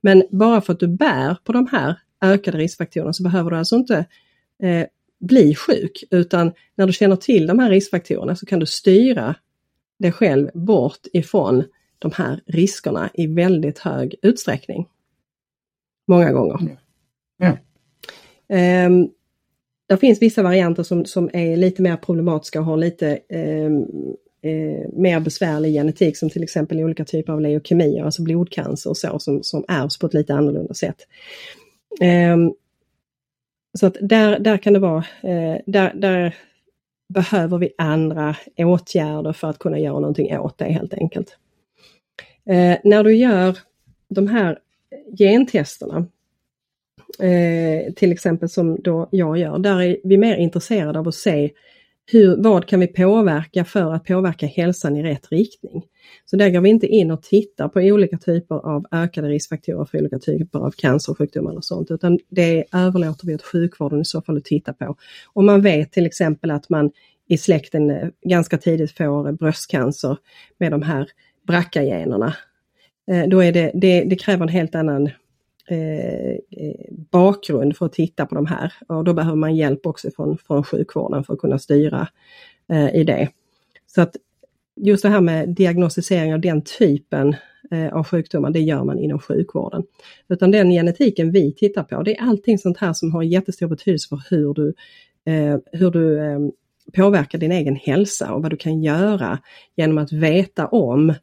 Men 0.00 0.22
bara 0.30 0.60
för 0.60 0.72
att 0.72 0.80
du 0.80 0.88
bär 0.88 1.36
på 1.44 1.52
de 1.52 1.66
här 1.66 1.96
ökade 2.20 2.58
riskfaktorerna 2.58 3.12
så 3.12 3.22
behöver 3.22 3.50
du 3.50 3.56
alltså 3.56 3.76
inte 3.76 4.04
eh, 4.62 4.86
bli 5.20 5.54
sjuk 5.54 6.04
utan 6.10 6.52
när 6.74 6.86
du 6.86 6.92
känner 6.92 7.16
till 7.16 7.46
de 7.46 7.58
här 7.58 7.70
riskfaktorerna 7.70 8.36
så 8.36 8.46
kan 8.46 8.58
du 8.58 8.66
styra 8.66 9.34
dig 9.98 10.12
själv 10.12 10.50
bort 10.54 11.06
ifrån 11.12 11.64
de 11.98 12.12
här 12.14 12.40
riskerna 12.46 13.10
i 13.14 13.26
väldigt 13.26 13.78
hög 13.78 14.14
utsträckning. 14.22 14.88
Många 16.08 16.32
gånger. 16.32 16.78
Ja. 17.38 17.58
Eh, 18.56 18.90
det 19.88 19.96
finns 19.96 20.22
vissa 20.22 20.42
varianter 20.42 20.82
som, 20.82 21.04
som 21.04 21.30
är 21.32 21.56
lite 21.56 21.82
mer 21.82 21.96
problematiska 21.96 22.60
och 22.60 22.66
har 22.66 22.76
lite 22.76 23.18
eh, 23.28 23.66
eh, 24.42 24.88
mer 24.92 25.20
besvärlig 25.20 25.72
genetik 25.72 26.16
som 26.16 26.30
till 26.30 26.42
exempel 26.42 26.80
olika 26.80 27.04
typer 27.04 27.32
av 27.32 27.40
leukemier, 27.40 28.04
alltså 28.04 28.22
blodcancer 28.22 28.90
och 28.90 28.96
så 28.96 29.18
som, 29.18 29.42
som 29.42 29.64
ärvs 29.68 29.98
på 29.98 30.06
ett 30.06 30.14
lite 30.14 30.34
annorlunda 30.34 30.74
sätt. 30.74 30.96
Ehm, 32.00 32.54
så 33.78 33.86
att 33.86 33.96
där, 34.00 34.38
där 34.38 34.56
kan 34.56 34.72
det 34.72 34.78
vara, 34.78 35.04
eh, 35.22 35.60
där, 35.66 35.94
där 35.94 36.34
behöver 37.08 37.58
vi 37.58 37.72
andra 37.78 38.36
åtgärder 38.56 39.32
för 39.32 39.48
att 39.48 39.58
kunna 39.58 39.78
göra 39.78 40.00
någonting 40.00 40.38
åt 40.38 40.58
det 40.58 40.64
helt 40.64 40.94
enkelt. 40.94 41.36
Eh, 42.46 42.78
när 42.84 43.04
du 43.04 43.14
gör 43.14 43.58
de 44.08 44.26
här 44.26 44.58
gentesterna, 45.18 46.06
eh, 47.18 47.92
till 47.92 48.12
exempel 48.12 48.48
som 48.48 48.82
då 48.82 49.08
jag 49.10 49.38
gör, 49.38 49.58
där 49.58 49.82
är 49.82 49.96
vi 50.04 50.16
mer 50.16 50.36
intresserade 50.36 50.98
av 50.98 51.08
att 51.08 51.14
se 51.14 51.50
hur, 52.12 52.36
vad 52.36 52.66
kan 52.66 52.80
vi 52.80 52.86
påverka 52.86 53.64
för 53.64 53.92
att 53.92 54.04
påverka 54.04 54.46
hälsan 54.46 54.96
i 54.96 55.02
rätt 55.02 55.32
riktning? 55.32 55.84
Så 56.24 56.36
där 56.36 56.50
går 56.50 56.60
vi 56.60 56.68
inte 56.68 56.86
in 56.86 57.10
och 57.10 57.22
tittar 57.22 57.68
på 57.68 57.80
olika 57.80 58.18
typer 58.18 58.54
av 58.54 58.86
ökade 58.90 59.28
riskfaktorer 59.28 59.84
för 59.84 59.98
olika 59.98 60.18
typer 60.18 60.58
av 60.58 60.70
cancersjukdomar 60.70 61.56
och 61.56 61.64
sånt, 61.64 61.90
utan 61.90 62.18
det 62.28 62.64
överlåter 62.72 63.26
vi 63.26 63.34
åt 63.34 63.42
sjukvården 63.42 64.00
i 64.00 64.04
så 64.04 64.22
fall 64.22 64.36
att 64.36 64.44
titta 64.44 64.72
på. 64.72 64.96
Om 65.32 65.46
man 65.46 65.62
vet 65.62 65.92
till 65.92 66.06
exempel 66.06 66.50
att 66.50 66.68
man 66.68 66.90
i 67.28 67.38
släkten 67.38 67.90
eh, 67.90 68.08
ganska 68.22 68.58
tidigt 68.58 68.96
får 68.96 69.32
bröstcancer 69.32 70.16
med 70.58 70.72
de 70.72 70.82
här 70.82 71.08
BRCA-generna, 71.46 72.34
eh, 73.10 73.28
då 73.28 73.40
är 73.40 73.52
det, 73.52 73.70
det, 73.74 74.04
det 74.04 74.16
kräver 74.16 74.42
en 74.42 74.48
helt 74.48 74.74
annan 74.74 75.10
Eh, 75.70 76.30
eh, 76.30 76.94
bakgrund 77.10 77.76
för 77.76 77.86
att 77.86 77.92
titta 77.92 78.26
på 78.26 78.34
de 78.34 78.46
här 78.46 78.72
och 78.88 79.04
då 79.04 79.14
behöver 79.14 79.36
man 79.36 79.56
hjälp 79.56 79.86
också 79.86 80.10
från, 80.16 80.38
från 80.38 80.64
sjukvården 80.64 81.24
för 81.24 81.34
att 81.34 81.38
kunna 81.38 81.58
styra 81.58 82.08
eh, 82.72 82.94
i 82.94 83.04
det. 83.04 83.28
Så 83.86 84.02
att 84.02 84.16
just 84.76 85.02
det 85.02 85.08
här 85.08 85.20
med 85.20 85.48
diagnostisering 85.48 86.34
av 86.34 86.40
den 86.40 86.62
typen 86.78 87.34
eh, 87.70 87.92
av 87.92 88.04
sjukdomar, 88.04 88.50
det 88.50 88.60
gör 88.60 88.84
man 88.84 88.98
inom 88.98 89.18
sjukvården. 89.18 89.82
Utan 90.28 90.50
den 90.50 90.70
genetiken 90.70 91.32
vi 91.32 91.52
tittar 91.52 91.82
på, 91.82 92.02
det 92.02 92.16
är 92.16 92.22
allting 92.22 92.58
sånt 92.58 92.78
här 92.78 92.92
som 92.92 93.12
har 93.12 93.22
jättestor 93.22 93.68
betydelse 93.68 94.08
för 94.08 94.22
hur 94.30 94.54
du, 94.54 94.74
eh, 95.32 95.58
hur 95.72 95.90
du 95.90 96.18
eh, 96.18 96.38
påverkar 96.96 97.38
din 97.38 97.52
egen 97.52 97.76
hälsa 97.76 98.32
och 98.32 98.42
vad 98.42 98.50
du 98.50 98.56
kan 98.56 98.82
göra 98.82 99.38
genom 99.76 99.98
att 99.98 100.12
veta 100.12 100.66
om 100.66 101.14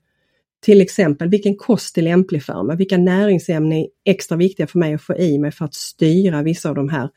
till 0.59 0.81
exempel 0.81 1.29
vilken 1.29 1.55
kost 1.55 1.97
är 1.97 2.01
lämplig 2.01 2.43
för 2.43 2.63
mig, 2.63 2.77
vilka 2.77 2.97
näringsämnen 2.97 3.77
är 3.77 3.87
extra 4.05 4.37
viktiga 4.37 4.67
för 4.67 4.79
mig 4.79 4.93
att 4.93 5.01
få 5.01 5.15
i 5.15 5.37
mig 5.39 5.51
för 5.51 5.65
att 5.65 5.73
styra 5.73 6.41
vissa 6.43 6.69
av 6.69 6.75
de 6.75 6.89
här 6.89 7.09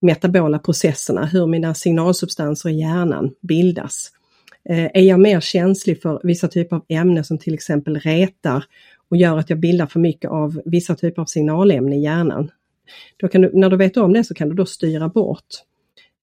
metabola 0.00 0.58
processerna, 0.58 1.26
hur 1.26 1.46
mina 1.46 1.74
signalsubstanser 1.74 2.68
i 2.68 2.80
hjärnan 2.80 3.30
bildas. 3.40 4.10
Eh, 4.68 4.84
är 4.94 5.02
jag 5.02 5.20
mer 5.20 5.40
känslig 5.40 6.02
för 6.02 6.20
vissa 6.22 6.48
typer 6.48 6.76
av 6.76 6.84
ämnen 6.88 7.24
som 7.24 7.38
till 7.38 7.54
exempel 7.54 8.00
retar 8.00 8.64
och 9.08 9.16
gör 9.16 9.38
att 9.38 9.50
jag 9.50 9.58
bildar 9.58 9.86
för 9.86 10.00
mycket 10.00 10.30
av 10.30 10.62
vissa 10.64 10.94
typer 10.94 11.22
av 11.22 11.26
signalämnen 11.26 11.92
i 11.92 12.02
hjärnan. 12.02 12.50
Då 13.16 13.28
kan 13.28 13.40
du, 13.40 13.50
när 13.54 13.70
du 13.70 13.76
vet 13.76 13.96
om 13.96 14.12
det 14.12 14.24
så 14.24 14.34
kan 14.34 14.48
du 14.48 14.54
då 14.54 14.66
styra 14.66 15.08
bort 15.08 15.46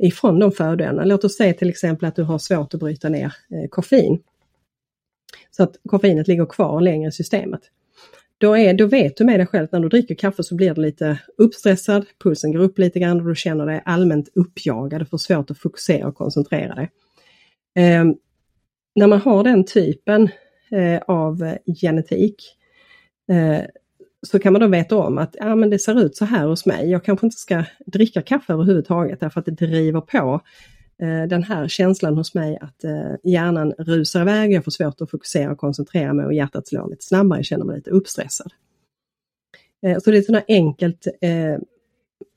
ifrån 0.03 0.39
de 0.39 0.51
födoämnena. 0.51 1.05
Låt 1.05 1.23
oss 1.23 1.37
säga 1.37 1.53
till 1.53 1.69
exempel 1.69 2.07
att 2.07 2.15
du 2.15 2.23
har 2.23 2.37
svårt 2.37 2.73
att 2.73 2.79
bryta 2.79 3.09
ner 3.09 3.25
eh, 3.25 3.69
koffein. 3.69 4.19
Så 5.51 5.63
att 5.63 5.75
koffeinet 5.89 6.27
ligger 6.27 6.45
kvar 6.45 6.81
längre 6.81 7.09
i 7.09 7.11
systemet. 7.11 7.61
Då, 8.37 8.57
är, 8.57 8.73
då 8.73 8.85
vet 8.85 9.17
du 9.17 9.25
med 9.25 9.39
dig 9.39 9.47
själv 9.47 9.63
att 9.63 9.71
när 9.71 9.79
du 9.79 9.89
dricker 9.89 10.15
kaffe 10.15 10.43
så 10.43 10.55
blir 10.55 10.73
du 10.73 10.81
lite 10.81 11.19
uppstressad, 11.37 12.05
pulsen 12.23 12.51
går 12.51 12.59
upp 12.59 12.79
lite 12.79 12.99
grann 12.99 13.21
och 13.21 13.27
du 13.27 13.35
känner 13.35 13.65
dig 13.65 13.81
allmänt 13.85 14.29
uppjagad 14.35 15.01
och 15.01 15.09
får 15.09 15.17
svårt 15.17 15.51
att 15.51 15.57
fokusera 15.57 16.07
och 16.07 16.15
koncentrera 16.15 16.75
dig. 16.75 16.89
Eh, 17.75 18.05
när 18.95 19.07
man 19.07 19.21
har 19.21 19.43
den 19.43 19.65
typen 19.65 20.29
eh, 20.71 21.01
av 21.07 21.55
genetik 21.81 22.35
eh, 23.31 23.65
så 24.27 24.39
kan 24.39 24.53
man 24.53 24.61
då 24.61 24.67
veta 24.67 24.97
om 24.97 25.17
att 25.17 25.35
ja, 25.39 25.55
men 25.55 25.69
det 25.69 25.79
ser 25.79 26.01
ut 26.01 26.15
så 26.15 26.25
här 26.25 26.47
hos 26.47 26.65
mig. 26.65 26.89
Jag 26.89 27.03
kanske 27.03 27.27
inte 27.27 27.37
ska 27.37 27.63
dricka 27.85 28.21
kaffe 28.21 28.53
överhuvudtaget 28.53 29.19
därför 29.19 29.39
att 29.39 29.45
det 29.45 29.51
driver 29.51 30.01
på 30.01 30.41
Eh, 31.01 31.23
den 31.23 31.43
här 31.43 31.67
känslan 31.67 32.17
hos 32.17 32.33
mig 32.33 32.57
att 32.61 32.83
eh, 32.83 33.13
hjärnan 33.23 33.71
rusar 33.71 34.21
iväg, 34.21 34.51
jag 34.51 34.63
får 34.63 34.71
svårt 34.71 35.01
att 35.01 35.11
fokusera 35.11 35.51
och 35.51 35.57
koncentrera 35.57 36.13
mig 36.13 36.25
och 36.25 36.33
hjärtat 36.33 36.67
slår 36.67 36.89
lite 36.89 37.05
snabbare, 37.05 37.39
jag 37.39 37.45
känner 37.45 37.65
mig 37.65 37.75
lite 37.75 37.89
uppstressad. 37.89 38.51
Eh, 39.85 39.99
så 39.99 40.11
det 40.11 40.29
är 40.29 40.35
en 40.35 40.41
enkelt, 40.47 41.07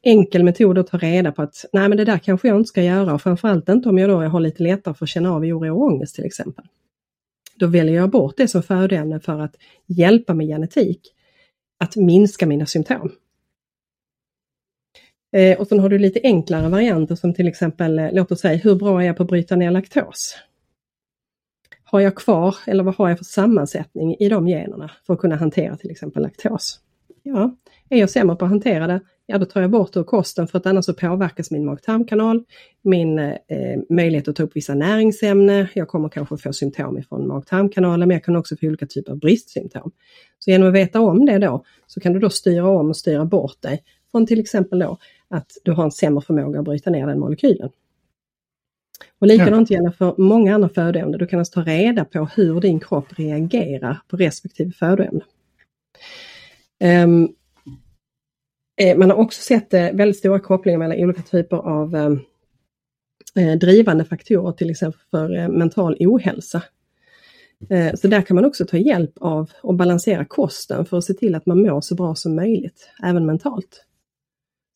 enkel 0.02 0.44
metod 0.44 0.78
att 0.78 0.86
ta 0.86 0.98
reda 0.98 1.32
på 1.32 1.42
att 1.42 1.64
nej 1.72 1.88
men 1.88 1.98
det 1.98 2.04
där 2.04 2.18
kanske 2.18 2.48
jag 2.48 2.56
inte 2.56 2.68
ska 2.68 2.82
göra 2.82 3.14
och 3.14 3.22
framförallt 3.22 3.68
inte 3.68 3.88
om 3.88 3.98
jag 3.98 4.10
då 4.10 4.16
har 4.16 4.40
lite 4.40 4.62
lättare 4.62 4.94
för 4.94 5.04
att 5.04 5.08
känna 5.08 5.32
av 5.32 5.42
oro 5.42 5.74
och 5.74 5.82
ångest 5.82 6.14
till 6.14 6.24
exempel. 6.24 6.64
Då 7.56 7.66
väljer 7.66 7.94
jag 7.94 8.10
bort 8.10 8.36
det 8.36 8.48
som 8.48 8.62
födoämne 8.62 9.20
för 9.20 9.40
att 9.40 9.56
hjälpa 9.86 10.34
med 10.34 10.46
genetik 10.46 11.00
att 11.78 11.96
minska 11.96 12.46
mina 12.46 12.66
symptom. 12.66 13.12
Eh, 15.32 15.60
och 15.60 15.66
sen 15.66 15.80
har 15.80 15.88
du 15.88 15.98
lite 15.98 16.20
enklare 16.22 16.68
varianter 16.68 17.14
som 17.14 17.34
till 17.34 17.48
exempel, 17.48 17.98
eh, 17.98 18.08
låt 18.12 18.32
oss 18.32 18.40
säga, 18.40 18.56
hur 18.56 18.74
bra 18.74 19.02
är 19.02 19.06
jag 19.06 19.16
på 19.16 19.22
att 19.22 19.28
bryta 19.28 19.56
ner 19.56 19.70
laktos? 19.70 20.36
Har 21.84 22.00
jag 22.00 22.14
kvar, 22.14 22.56
eller 22.66 22.84
vad 22.84 22.94
har 22.94 23.08
jag 23.08 23.18
för 23.18 23.24
sammansättning 23.24 24.16
i 24.18 24.28
de 24.28 24.48
generna 24.48 24.90
för 25.06 25.14
att 25.14 25.20
kunna 25.20 25.36
hantera 25.36 25.76
till 25.76 25.90
exempel 25.90 26.22
laktos? 26.22 26.80
Ja, 27.22 27.56
är 27.88 27.98
jag 27.98 28.10
sämre 28.10 28.36
på 28.36 28.44
att 28.44 28.50
hantera 28.50 28.86
det, 28.86 29.00
ja 29.26 29.38
då 29.38 29.44
tar 29.44 29.60
jag 29.60 29.70
bort 29.70 29.92
det 29.92 30.00
ur 30.00 30.04
kosten 30.04 30.48
för 30.48 30.58
att 30.58 30.66
annars 30.66 30.84
så 30.84 30.94
påverkas 30.94 31.50
min 31.50 31.64
mag-tarmkanal, 31.64 32.44
min 32.82 33.18
eh, 33.18 33.34
möjlighet 33.88 34.28
att 34.28 34.36
ta 34.36 34.42
upp 34.42 34.56
vissa 34.56 34.74
näringsämnen, 34.74 35.66
jag 35.74 35.88
kommer 35.88 36.08
kanske 36.08 36.36
få 36.36 36.52
symptom 36.52 36.98
ifrån 36.98 37.26
mag-tarmkanalen 37.26 38.08
men 38.08 38.14
jag 38.14 38.24
kan 38.24 38.36
också 38.36 38.56
få 38.56 38.66
olika 38.66 38.86
typer 38.86 39.12
av 39.12 39.18
bristsymptom. 39.18 39.90
Så 40.38 40.50
genom 40.50 40.68
att 40.68 40.74
veta 40.74 41.00
om 41.00 41.26
det 41.26 41.38
då 41.38 41.64
så 41.86 42.00
kan 42.00 42.12
du 42.12 42.18
då 42.18 42.30
styra 42.30 42.68
om 42.68 42.88
och 42.88 42.96
styra 42.96 43.24
bort 43.24 43.62
dig 43.62 43.82
från 44.10 44.26
till 44.26 44.40
exempel 44.40 44.78
då 44.78 44.98
att 45.30 45.52
du 45.64 45.72
har 45.72 45.84
en 45.84 45.90
sämre 45.90 46.22
förmåga 46.22 46.58
att 46.58 46.64
bryta 46.64 46.90
ner 46.90 47.06
den 47.06 47.20
molekylen. 47.20 47.70
Och 49.18 49.26
likadant 49.26 49.70
ja. 49.70 49.76
gäller 49.76 49.90
för 49.90 50.14
många 50.18 50.54
andra 50.54 50.68
födoämnen. 50.68 51.18
Du 51.18 51.26
kan 51.26 51.38
alltså 51.38 51.52
ta 51.52 51.70
reda 51.70 52.04
på 52.04 52.28
hur 52.36 52.60
din 52.60 52.80
kropp 52.80 53.18
reagerar 53.18 53.98
på 54.08 54.16
respektive 54.16 54.72
födoämne. 54.72 55.20
Um, 57.04 57.34
man 58.96 59.10
har 59.10 59.16
också 59.16 59.42
sett 59.42 59.74
eh, 59.74 59.92
väldigt 59.92 60.16
stora 60.16 60.40
kopplingar 60.40 60.78
mellan 60.78 60.98
olika 60.98 61.22
typer 61.22 61.56
av 61.56 61.94
um, 61.94 62.20
drivande 63.58 64.04
faktorer, 64.04 64.52
till 64.52 64.70
exempel 64.70 65.00
för 65.10 65.36
uh, 65.36 65.48
mental 65.48 65.96
ohälsa. 66.00 66.62
Uh, 67.72 67.94
så 67.94 68.08
där 68.08 68.22
kan 68.22 68.34
man 68.34 68.44
också 68.44 68.66
ta 68.66 68.76
hjälp 68.76 69.12
av 69.20 69.50
att 69.62 69.76
balansera 69.76 70.24
kosten 70.24 70.84
för 70.84 70.98
att 70.98 71.04
se 71.04 71.14
till 71.14 71.34
att 71.34 71.46
man 71.46 71.62
mår 71.62 71.80
så 71.80 71.94
bra 71.94 72.14
som 72.14 72.36
möjligt, 72.36 72.90
även 73.02 73.26
mentalt. 73.26 73.84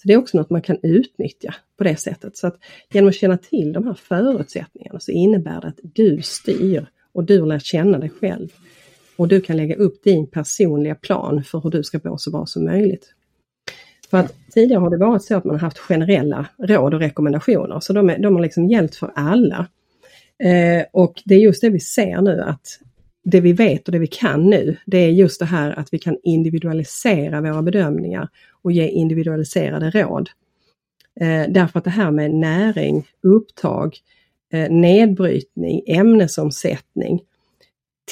Så 0.04 0.08
Det 0.08 0.14
är 0.14 0.18
också 0.18 0.38
något 0.38 0.50
man 0.50 0.62
kan 0.62 0.78
utnyttja 0.82 1.54
på 1.78 1.84
det 1.84 1.96
sättet. 1.96 2.36
Så 2.36 2.46
att 2.46 2.56
genom 2.92 3.08
att 3.08 3.14
känna 3.14 3.38
till 3.38 3.72
de 3.72 3.86
här 3.86 3.94
förutsättningarna 3.94 5.00
så 5.00 5.10
innebär 5.10 5.60
det 5.60 5.66
att 5.66 5.80
du 5.82 6.22
styr 6.22 6.86
och 7.12 7.24
du 7.24 7.46
lär 7.46 7.58
känna 7.58 7.98
dig 7.98 8.10
själv. 8.10 8.48
Och 9.16 9.28
du 9.28 9.40
kan 9.40 9.56
lägga 9.56 9.76
upp 9.76 10.02
din 10.02 10.26
personliga 10.26 10.94
plan 10.94 11.44
för 11.44 11.60
hur 11.60 11.70
du 11.70 11.82
ska 11.82 12.00
må 12.04 12.18
så 12.18 12.30
bra 12.30 12.46
som 12.46 12.64
möjligt. 12.64 13.14
För 14.10 14.18
att 14.18 14.34
tidigare 14.54 14.80
har 14.80 14.90
det 14.90 14.96
varit 14.96 15.22
så 15.22 15.36
att 15.36 15.44
man 15.44 15.54
har 15.54 15.60
haft 15.60 15.78
generella 15.78 16.46
råd 16.58 16.94
och 16.94 17.00
rekommendationer, 17.00 17.80
så 17.80 17.92
de, 17.92 18.10
är, 18.10 18.18
de 18.18 18.34
har 18.34 18.42
liksom 18.42 18.68
gällt 18.68 18.94
för 18.94 19.12
alla. 19.14 19.66
Eh, 20.38 20.84
och 20.92 21.22
det 21.24 21.34
är 21.34 21.38
just 21.38 21.60
det 21.60 21.70
vi 21.70 21.80
ser 21.80 22.20
nu 22.20 22.40
att 22.40 22.78
det 23.24 23.40
vi 23.40 23.52
vet 23.52 23.88
och 23.88 23.92
det 23.92 23.98
vi 23.98 24.06
kan 24.06 24.50
nu, 24.50 24.76
det 24.86 24.98
är 24.98 25.08
just 25.08 25.40
det 25.40 25.46
här 25.46 25.78
att 25.78 25.88
vi 25.92 25.98
kan 25.98 26.16
individualisera 26.22 27.40
våra 27.40 27.62
bedömningar 27.62 28.28
och 28.62 28.72
ge 28.72 28.88
individualiserade 28.88 29.90
råd. 29.90 30.30
Eh, 31.20 31.44
därför 31.48 31.78
att 31.78 31.84
det 31.84 31.90
här 31.90 32.10
med 32.10 32.30
näring, 32.30 33.06
upptag, 33.22 33.96
eh, 34.52 34.70
nedbrytning, 34.70 35.82
ämnesomsättning, 35.86 37.20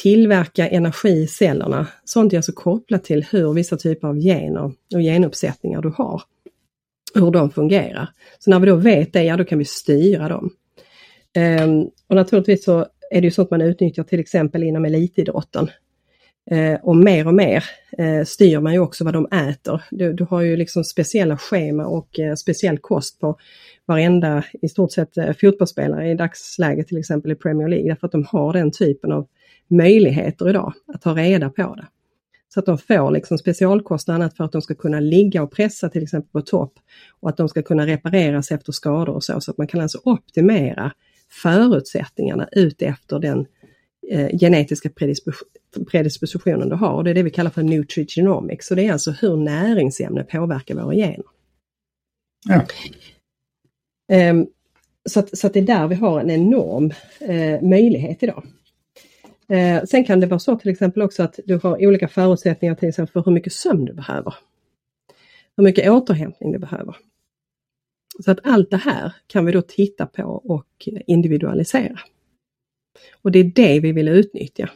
tillverka 0.02 0.68
energi 0.68 1.22
i 1.22 1.26
cellerna, 1.26 1.86
sånt 2.04 2.32
är 2.32 2.36
alltså 2.36 2.52
kopplat 2.52 3.04
till 3.04 3.24
hur 3.30 3.52
vissa 3.52 3.76
typer 3.76 4.08
av 4.08 4.18
gener 4.18 4.72
och 4.94 5.00
genuppsättningar 5.00 5.82
du 5.82 5.88
har, 5.88 6.22
hur 7.14 7.30
de 7.30 7.50
fungerar. 7.50 8.08
Så 8.38 8.50
när 8.50 8.60
vi 8.60 8.66
då 8.66 8.76
vet 8.76 9.12
det, 9.12 9.24
ja 9.24 9.36
då 9.36 9.44
kan 9.44 9.58
vi 9.58 9.64
styra 9.64 10.28
dem. 10.28 10.50
Eh, 11.36 11.68
och 12.08 12.16
naturligtvis 12.16 12.64
så 12.64 12.86
är 13.12 13.20
det 13.20 13.26
ju 13.26 13.30
sånt 13.30 13.50
man 13.50 13.60
utnyttjar 13.60 14.02
till 14.02 14.20
exempel 14.20 14.62
inom 14.62 14.84
elitidrotten. 14.84 15.70
Eh, 16.50 16.74
och 16.82 16.96
mer 16.96 17.26
och 17.26 17.34
mer 17.34 17.64
eh, 17.98 18.24
styr 18.24 18.60
man 18.60 18.72
ju 18.72 18.78
också 18.78 19.04
vad 19.04 19.14
de 19.14 19.26
äter. 19.26 19.82
Du, 19.90 20.12
du 20.12 20.24
har 20.24 20.40
ju 20.40 20.56
liksom 20.56 20.84
speciella 20.84 21.38
schema 21.38 21.86
och 21.86 22.18
eh, 22.18 22.34
speciell 22.34 22.78
kost 22.78 23.20
på 23.20 23.38
varenda 23.86 24.44
i 24.62 24.68
stort 24.68 24.92
sett 24.92 25.16
eh, 25.16 25.32
fotbollsspelare 25.40 26.10
i 26.10 26.14
dagsläget 26.14 26.88
till 26.88 26.98
exempel 26.98 27.32
i 27.32 27.34
Premier 27.34 27.68
League 27.68 27.88
därför 27.88 28.06
att 28.06 28.12
de 28.12 28.24
har 28.28 28.52
den 28.52 28.70
typen 28.70 29.12
av 29.12 29.26
möjligheter 29.68 30.48
idag 30.50 30.72
att 30.94 31.02
ta 31.02 31.14
reda 31.14 31.50
på 31.50 31.74
det. 31.74 31.86
Så 32.54 32.60
att 32.60 32.66
de 32.66 32.78
får 32.78 33.10
liksom 33.10 33.38
specialkost 33.38 34.08
och 34.08 34.14
annat 34.14 34.36
för 34.36 34.44
att 34.44 34.52
de 34.52 34.62
ska 34.62 34.74
kunna 34.74 35.00
ligga 35.00 35.42
och 35.42 35.52
pressa 35.52 35.88
till 35.88 36.02
exempel 36.02 36.30
på 36.32 36.40
topp 36.40 36.74
och 37.20 37.28
att 37.28 37.36
de 37.36 37.48
ska 37.48 37.62
kunna 37.62 37.86
repareras 37.86 38.50
efter 38.50 38.72
skador 38.72 39.14
och 39.14 39.24
så. 39.24 39.40
Så 39.40 39.50
att 39.50 39.58
man 39.58 39.66
kan 39.66 39.80
alltså 39.80 39.98
optimera 40.04 40.92
förutsättningarna 41.32 42.48
utefter 42.52 43.18
den 43.18 43.46
eh, 44.10 44.38
genetiska 44.38 44.90
predispositionen 45.90 46.68
du 46.68 46.74
har. 46.74 46.92
Och 46.92 47.04
det 47.04 47.10
är 47.10 47.14
det 47.14 47.22
vi 47.22 47.30
kallar 47.30 47.50
för 47.50 47.62
nutrigenomics. 47.62 48.66
Så 48.66 48.74
det 48.74 48.86
är 48.86 48.92
alltså 48.92 49.10
hur 49.10 49.36
näringsämnen 49.36 50.26
påverkar 50.26 50.74
våra 50.74 50.94
gener. 50.94 51.26
Ja. 52.48 52.66
Um, 54.30 54.46
så, 55.04 55.20
att, 55.20 55.38
så 55.38 55.46
att 55.46 55.52
det 55.52 55.60
är 55.60 55.64
där 55.64 55.88
vi 55.88 55.94
har 55.94 56.20
en 56.20 56.30
enorm 56.30 56.92
eh, 57.20 57.62
möjlighet 57.62 58.22
idag. 58.22 58.44
Eh, 59.48 59.84
sen 59.84 60.04
kan 60.04 60.20
det 60.20 60.26
vara 60.26 60.40
så 60.40 60.58
till 60.58 60.70
exempel 60.70 61.02
också 61.02 61.22
att 61.22 61.38
du 61.46 61.60
har 61.62 61.86
olika 61.86 62.08
förutsättningar 62.08 62.74
till 62.74 62.88
exempel 62.88 63.12
för 63.12 63.22
hur 63.24 63.32
mycket 63.32 63.52
sömn 63.52 63.84
du 63.84 63.94
behöver. 63.94 64.34
Hur 65.56 65.64
mycket 65.64 65.90
återhämtning 65.90 66.52
du 66.52 66.58
behöver. 66.58 66.96
Så 68.20 68.30
att 68.30 68.38
allt 68.42 68.70
det 68.70 68.76
här 68.76 69.12
kan 69.26 69.46
vi 69.46 69.52
då 69.52 69.62
titta 69.62 70.06
på 70.06 70.22
och 70.22 70.88
individualisera. 71.06 71.98
Och 73.22 73.32
det 73.32 73.38
är 73.38 73.44
det 73.44 73.80
vi 73.80 73.92
vill 73.92 74.08
utnyttja. 74.08 74.70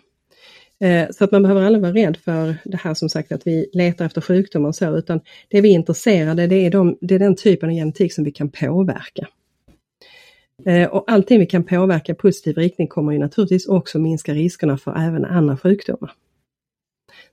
Eh, 0.80 1.10
så 1.10 1.24
att 1.24 1.32
man 1.32 1.42
behöver 1.42 1.62
aldrig 1.62 1.82
vara 1.82 1.92
rädd 1.92 2.16
för 2.16 2.56
det 2.64 2.76
här 2.76 2.94
som 2.94 3.08
sagt 3.08 3.32
att 3.32 3.46
vi 3.46 3.70
letar 3.72 4.04
efter 4.06 4.20
sjukdomar 4.20 4.68
och 4.68 4.74
så, 4.74 4.96
utan 4.96 5.20
det 5.48 5.60
vi 5.60 5.70
är 5.70 5.74
intresserade 5.74 6.46
det 6.46 6.56
är, 6.56 6.70
de, 6.70 6.98
det 7.00 7.14
är 7.14 7.18
den 7.18 7.36
typen 7.36 7.68
av 7.68 7.74
genetik 7.74 8.12
som 8.12 8.24
vi 8.24 8.30
kan 8.30 8.50
påverka. 8.50 9.28
Eh, 10.64 10.88
och 10.88 11.04
allting 11.10 11.40
vi 11.40 11.46
kan 11.46 11.64
påverka 11.64 12.12
i 12.12 12.14
positiv 12.14 12.56
riktning 12.56 12.88
kommer 12.88 13.12
ju 13.12 13.18
naturligtvis 13.18 13.66
också 13.68 13.98
minska 13.98 14.34
riskerna 14.34 14.78
för 14.78 14.96
även 14.98 15.24
andra 15.24 15.56
sjukdomar. 15.56 16.12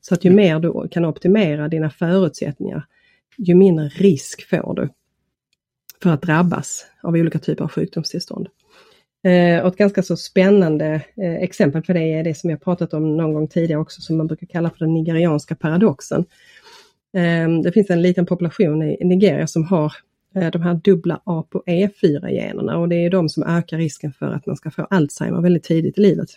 Så 0.01 0.13
att 0.13 0.23
ju 0.23 0.31
mer 0.31 0.59
du 0.59 0.87
kan 0.91 1.05
optimera 1.05 1.67
dina 1.67 1.89
förutsättningar, 1.89 2.85
ju 3.37 3.55
mindre 3.55 3.87
risk 3.87 4.49
får 4.49 4.75
du 4.75 4.89
för 6.03 6.09
att 6.09 6.21
drabbas 6.21 6.85
av 7.03 7.13
olika 7.13 7.39
typer 7.39 7.63
av 7.63 7.71
sjukdomstillstånd. 7.71 8.47
Eh, 9.23 9.61
och 9.61 9.67
ett 9.67 9.77
ganska 9.77 10.03
så 10.03 10.17
spännande 10.17 11.01
eh, 11.17 11.35
exempel 11.35 11.81
på 11.81 11.93
det 11.93 12.13
är 12.13 12.23
det 12.23 12.33
som 12.33 12.49
jag 12.49 12.61
pratat 12.61 12.93
om 12.93 13.17
någon 13.17 13.33
gång 13.33 13.47
tidigare 13.47 13.81
också, 13.81 14.01
som 14.01 14.17
man 14.17 14.27
brukar 14.27 14.47
kalla 14.47 14.69
för 14.69 14.79
den 14.79 14.93
nigerianska 14.93 15.55
paradoxen. 15.55 16.25
Eh, 17.17 17.61
det 17.63 17.71
finns 17.71 17.89
en 17.89 18.01
liten 18.01 18.25
population 18.25 18.83
i 18.83 19.05
Nigeria 19.05 19.47
som 19.47 19.63
har 19.63 19.93
eh, 20.35 20.51
de 20.51 20.61
här 20.61 20.73
dubbla 20.73 21.21
ApoE4-generna 21.25 22.77
och 22.77 22.89
det 22.89 22.95
är 22.95 23.09
de 23.09 23.29
som 23.29 23.43
ökar 23.43 23.77
risken 23.77 24.13
för 24.13 24.25
att 24.25 24.45
man 24.45 24.55
ska 24.55 24.71
få 24.71 24.87
Alzheimer 24.89 25.41
väldigt 25.41 25.63
tidigt 25.63 25.97
i 25.97 26.01
livet. 26.01 26.29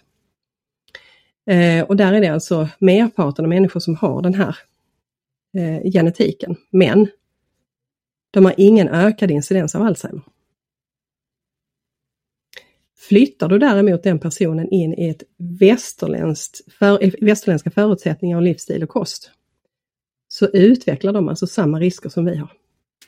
Eh, 1.51 1.85
och 1.85 1.97
där 1.97 2.13
är 2.13 2.21
det 2.21 2.29
alltså 2.29 2.69
merparten 2.79 3.45
av 3.45 3.49
människor 3.49 3.81
som 3.81 3.97
har 3.97 4.23
den 4.23 4.35
här 4.35 4.57
eh, 5.59 5.93
genetiken, 5.93 6.57
men 6.71 7.09
de 8.37 8.45
har 8.45 8.55
ingen 8.57 8.89
ökad 8.89 9.31
incidens 9.31 9.75
av 9.75 9.83
Alzheimer. 9.83 10.23
Flyttar 12.97 13.49
du 13.49 13.59
däremot 13.59 14.03
den 14.03 14.19
personen 14.19 14.69
in 14.69 14.95
i 14.95 15.09
ett 15.09 15.23
västerländskt, 15.37 16.73
för, 16.73 17.25
västerländska 17.25 17.71
förutsättningar 17.71 18.37
och 18.37 18.43
livsstil 18.43 18.83
och 18.83 18.89
kost, 18.89 19.31
så 20.29 20.47
utvecklar 20.47 21.13
de 21.13 21.29
alltså 21.29 21.47
samma 21.47 21.81
risker 21.81 22.09
som 22.09 22.25
vi 22.25 22.37
har 22.37 22.53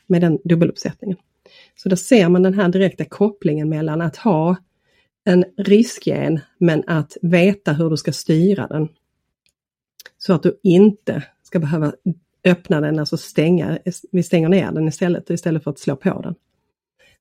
med 0.06 0.20
den 0.20 0.38
dubbeluppsättningen. 0.44 1.16
Så 1.76 1.88
där 1.88 1.96
ser 1.96 2.28
man 2.28 2.42
den 2.42 2.54
här 2.54 2.68
direkta 2.68 3.04
kopplingen 3.04 3.68
mellan 3.68 4.00
att 4.00 4.16
ha 4.16 4.56
en 5.24 5.44
riskgen 5.56 6.40
men 6.58 6.84
att 6.86 7.16
veta 7.22 7.72
hur 7.72 7.90
du 7.90 7.96
ska 7.96 8.12
styra 8.12 8.66
den. 8.66 8.88
Så 10.18 10.32
att 10.32 10.42
du 10.42 10.60
inte 10.62 11.22
ska 11.42 11.58
behöva 11.58 11.92
öppna 12.44 12.80
den, 12.80 12.98
alltså 12.98 13.16
stänga, 13.16 13.78
vi 14.12 14.22
stänger 14.22 14.48
ner 14.48 14.72
den 14.72 14.88
istället, 14.88 15.30
istället 15.30 15.64
för 15.64 15.70
att 15.70 15.78
slå 15.78 15.96
på 15.96 16.20
den. 16.22 16.34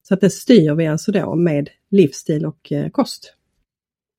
Så 0.07 0.13
att 0.13 0.21
det 0.21 0.29
styr 0.29 0.75
vi 0.75 0.87
alltså 0.87 1.11
då 1.11 1.35
med 1.35 1.69
livsstil 1.89 2.45
och 2.45 2.71
eh, 2.71 2.89
kost. 2.89 3.33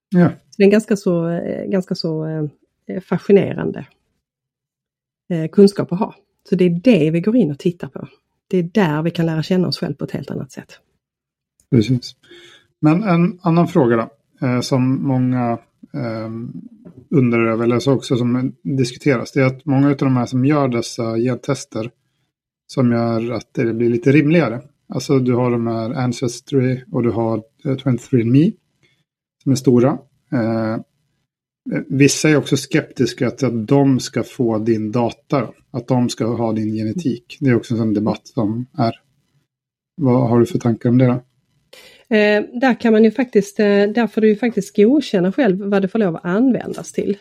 Ja. 0.08 0.28
Så 0.28 0.54
det 0.56 0.64
är 0.64 0.70
ganska 0.70 0.96
så, 0.96 1.28
eh, 1.28 1.64
ganska 1.64 1.94
så 1.94 2.26
eh, 2.86 3.00
fascinerande 3.00 3.86
kunskap 5.52 5.92
att 5.92 5.98
ha. 5.98 6.14
Så 6.48 6.54
det 6.54 6.64
är 6.64 6.70
det 6.70 7.10
vi 7.10 7.20
går 7.20 7.36
in 7.36 7.50
och 7.50 7.58
tittar 7.58 7.88
på. 7.88 8.08
Det 8.48 8.58
är 8.58 8.62
där 8.62 9.02
vi 9.02 9.10
kan 9.10 9.26
lära 9.26 9.42
känna 9.42 9.68
oss 9.68 9.78
själva 9.78 9.96
på 9.96 10.04
ett 10.04 10.10
helt 10.10 10.30
annat 10.30 10.52
sätt. 10.52 10.80
Precis. 11.70 12.16
Men 12.80 13.02
en 13.02 13.38
annan 13.42 13.68
fråga 13.68 13.96
då, 13.96 14.62
som 14.62 15.06
många 15.08 15.58
eh, 15.94 16.30
undrar 17.10 17.46
över, 17.52 17.64
eller 17.64 17.78
så 17.78 17.92
också 17.92 18.16
som 18.16 18.52
diskuteras, 18.62 19.32
det 19.32 19.40
är 19.40 19.46
att 19.46 19.64
många 19.64 19.88
av 19.88 19.96
de 19.96 20.16
här 20.16 20.26
som 20.26 20.44
gör 20.44 20.68
dessa 20.68 21.16
gentester 21.16 21.90
som 22.72 22.92
gör 22.92 23.30
att 23.30 23.54
det 23.54 23.74
blir 23.74 23.90
lite 23.90 24.12
rimligare. 24.12 24.62
Alltså 24.88 25.18
du 25.18 25.34
har 25.34 25.50
de 25.50 25.66
här 25.66 25.90
Ancestry 25.90 26.84
och 26.92 27.02
du 27.02 27.10
har 27.10 27.42
eh, 27.64 27.76
23andMe 27.76 28.52
som 29.42 29.52
är 29.52 29.56
stora. 29.56 29.98
Eh, 30.32 30.76
vissa 31.86 32.28
är 32.28 32.36
också 32.36 32.56
skeptiska 32.56 33.30
till 33.30 33.46
att 33.46 33.68
de 33.68 34.00
ska 34.00 34.22
få 34.22 34.58
din 34.58 34.92
data. 34.92 35.48
Att 35.70 35.88
de 35.88 36.08
ska 36.08 36.26
ha 36.26 36.52
din 36.52 36.74
genetik. 36.74 37.36
Det 37.40 37.50
är 37.50 37.56
också 37.56 37.74
en 37.74 37.78
sån 37.78 37.94
debatt 37.94 38.26
som 38.26 38.66
är. 38.78 39.00
Vad 39.96 40.28
har 40.28 40.40
du 40.40 40.46
för 40.46 40.58
tankar 40.58 40.88
om 40.88 40.98
det? 40.98 41.06
Då? 41.06 41.22
Eh, 42.10 42.42
där 42.60 42.80
kan 42.80 42.92
man 42.92 43.04
ju 43.04 43.10
faktiskt, 43.10 43.60
eh, 43.60 43.66
där 43.66 44.06
får 44.06 44.20
du 44.20 44.28
ju 44.28 44.36
faktiskt 44.36 44.76
godkänna 44.76 45.32
själv 45.32 45.58
vad 45.58 45.82
det 45.82 45.88
får 45.88 45.98
lov 45.98 46.16
att 46.16 46.24
användas 46.24 46.92
till. 46.92 47.16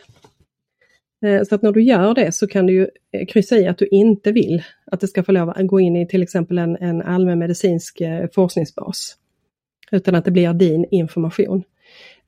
Eh, 1.22 1.42
så 1.42 1.54
att 1.54 1.62
när 1.62 1.72
du 1.72 1.82
gör 1.82 2.14
det 2.14 2.32
så 2.32 2.46
kan 2.46 2.66
du 2.66 2.72
ju 2.72 2.88
eh, 3.12 3.26
kryssa 3.26 3.56
i 3.56 3.66
att 3.66 3.78
du 3.78 3.86
inte 3.86 4.32
vill 4.32 4.62
att 4.86 5.00
det 5.00 5.08
ska 5.08 5.22
få 5.22 5.32
lov 5.32 5.50
att 5.50 5.66
gå 5.66 5.80
in 5.80 5.96
i 5.96 6.06
till 6.08 6.22
exempel 6.22 6.58
en, 6.58 6.76
en 6.76 7.02
allmänmedicinsk 7.02 8.00
eh, 8.00 8.26
forskningsbas. 8.34 9.16
Utan 9.90 10.14
att 10.14 10.24
det 10.24 10.30
blir 10.30 10.52
din 10.52 10.84
information. 10.90 11.62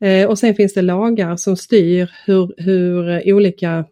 Eh, 0.00 0.28
och 0.28 0.38
sen 0.38 0.54
finns 0.54 0.74
det 0.74 0.82
lagar 0.82 1.36
som 1.36 1.56
styr 1.56 2.10
hur, 2.26 2.54
hur 2.56 3.08
eh, 3.08 3.34
olika, 3.34 3.84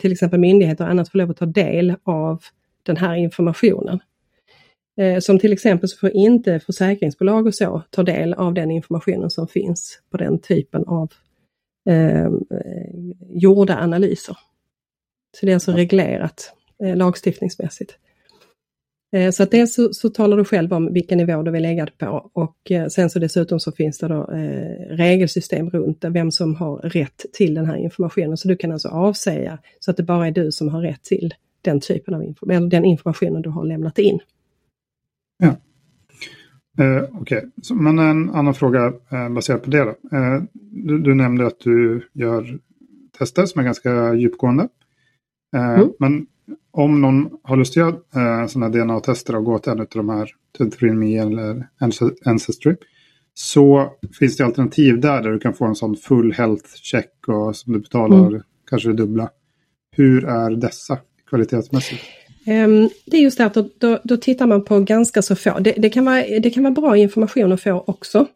till 0.00 0.12
exempel 0.12 0.40
myndigheter 0.40 0.84
och 0.84 0.90
annat, 0.90 1.08
får 1.08 1.18
lov 1.18 1.30
att 1.30 1.36
ta 1.36 1.46
del 1.46 1.94
av 2.02 2.42
den 2.82 2.96
här 2.96 3.14
informationen. 3.14 4.00
Som 5.20 5.38
till 5.38 5.52
exempel 5.52 5.88
så 5.88 5.96
får 5.96 6.10
inte 6.10 6.60
försäkringsbolag 6.60 7.46
och 7.46 7.54
så 7.54 7.82
ta 7.90 8.02
del 8.02 8.34
av 8.34 8.54
den 8.54 8.70
informationen 8.70 9.30
som 9.30 9.48
finns 9.48 10.00
på 10.10 10.16
den 10.16 10.38
typen 10.38 10.84
av 10.84 11.12
eh, 11.88 12.30
gjorda 13.28 13.78
analyser. 13.78 14.36
Så 15.36 15.46
det 15.46 15.52
är 15.52 15.56
alltså 15.56 15.72
reglerat 15.72 16.52
eh, 16.84 16.96
lagstiftningsmässigt. 16.96 17.98
Eh, 19.12 19.30
så 19.30 19.42
att 19.42 19.50
dels 19.50 19.74
så, 19.74 19.92
så, 19.92 20.08
talar 20.08 20.36
du 20.36 20.44
själv 20.44 20.72
om 20.72 20.92
vilken 20.92 21.18
nivå 21.18 21.42
du 21.42 21.50
vill 21.50 21.62
lägga 21.62 21.84
det 21.84 21.98
på 21.98 22.30
och 22.32 22.70
eh, 22.70 22.86
sen 22.86 23.10
så 23.10 23.18
dessutom 23.18 23.60
så 23.60 23.72
finns 23.72 23.98
det 23.98 24.08
då 24.08 24.32
eh, 24.32 24.96
regelsystem 24.96 25.70
runt 25.70 26.04
vem 26.04 26.30
som 26.30 26.54
har 26.54 26.76
rätt 26.76 27.26
till 27.32 27.54
den 27.54 27.66
här 27.66 27.76
informationen. 27.76 28.36
Så 28.36 28.48
du 28.48 28.56
kan 28.56 28.72
alltså 28.72 28.88
avsäga 28.88 29.58
så 29.80 29.90
att 29.90 29.96
det 29.96 30.02
bara 30.02 30.26
är 30.26 30.30
du 30.30 30.52
som 30.52 30.68
har 30.68 30.82
rätt 30.82 31.02
till 31.02 31.34
den 31.62 31.80
typen 31.80 32.14
av 32.14 32.22
information, 32.22 32.56
eller 32.56 32.70
den 32.70 32.84
informationen 32.84 33.42
du 33.42 33.50
har 33.50 33.64
lämnat 33.64 33.98
in. 33.98 34.18
Ja. 35.40 35.56
Eh, 36.84 37.02
Okej, 37.12 37.20
okay. 37.20 37.76
men 37.76 37.98
en 37.98 38.30
annan 38.30 38.54
fråga 38.54 38.92
eh, 39.10 39.28
baserat 39.28 39.62
på 39.62 39.70
det 39.70 39.84
då. 39.84 40.16
Eh, 40.16 40.42
du, 40.52 40.98
du, 40.98 41.14
nämnde 41.14 41.46
att 41.46 41.60
du 41.60 42.08
gör 42.12 42.58
tester 43.18 43.46
som 43.46 43.60
är 43.60 43.64
ganska 43.64 44.14
djupgående. 44.14 44.68
Eh, 45.56 45.74
mm. 45.74 45.92
Men 45.98 46.26
om 46.70 47.00
någon 47.00 47.30
har 47.42 47.56
lust 47.56 47.72
att 47.72 47.76
göra 47.76 48.40
eh, 48.40 48.46
sådana 48.46 48.68
DNA-tester 48.68 49.36
och 49.36 49.44
gå 49.44 49.58
till 49.58 49.72
en 49.72 49.80
av 49.80 49.86
de 49.90 50.08
här 50.08 50.30
23andMe 50.58 51.26
eller 51.26 51.68
Ancestry 52.24 52.76
så 53.34 53.92
finns 54.18 54.36
det 54.36 54.44
alternativ 54.44 55.00
där, 55.00 55.22
där 55.22 55.30
du 55.30 55.38
kan 55.38 55.54
få 55.54 55.64
en 55.64 55.74
sån 55.74 55.96
full 55.96 56.32
health 56.32 56.74
check 56.74 57.28
och 57.28 57.56
som 57.56 57.72
du 57.72 57.78
betalar 57.78 58.26
mm. 58.26 58.42
kanske 58.70 58.88
det 58.88 58.94
dubbla. 58.94 59.30
Hur 59.96 60.24
är 60.24 60.50
dessa 60.50 60.98
kvalitetsmässigt? 61.30 62.02
Ehm, 62.46 62.88
det 63.06 63.16
är 63.16 63.20
just 63.20 63.38
det 63.38 63.46
att 63.46 63.54
då, 63.54 63.68
då, 63.78 63.98
då, 64.04 64.16
tittar 64.16 64.46
man 64.46 64.64
på 64.64 64.80
ganska 64.80 65.22
så 65.22 65.36
få. 65.36 65.58
Det, 65.58 65.72
det, 65.72 65.90
kan 65.90 66.04
vara, 66.04 66.22
det 66.42 66.50
kan 66.50 66.62
vara 66.62 66.74
bra 66.74 66.96
information 66.96 67.52
att 67.52 67.60
få 67.60 67.84
också. 67.86 68.26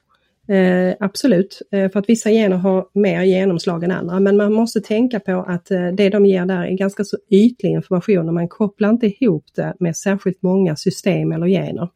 Eh, 0.49 0.95
absolut, 1.01 1.63
eh, 1.73 1.91
för 1.91 1.99
att 2.01 2.09
vissa 2.09 2.31
gener 2.31 2.57
har 2.57 2.87
mer 2.93 3.23
genomslag 3.23 3.85
än 3.85 3.91
andra. 3.91 4.21
Men 4.21 4.37
man 4.37 4.53
måste 4.53 4.81
tänka 4.81 5.21
på 5.21 5.45
att 5.49 5.71
eh, 5.71 5.89
det 5.89 6.09
de 6.09 6.27
ger 6.27 6.47
där 6.47 6.63
är 6.63 6.77
ganska 6.77 7.05
så 7.05 7.17
ytlig 7.31 7.71
information 7.71 8.29
och 8.29 8.35
man 8.35 8.49
kopplar 8.49 8.91
inte 8.91 9.07
ihop 9.07 9.45
det 9.55 9.75
med 9.81 9.97
särskilt 9.97 10.43
många 10.43 10.77
system 10.77 11.33
eller 11.33 11.47
gener. 11.47 11.89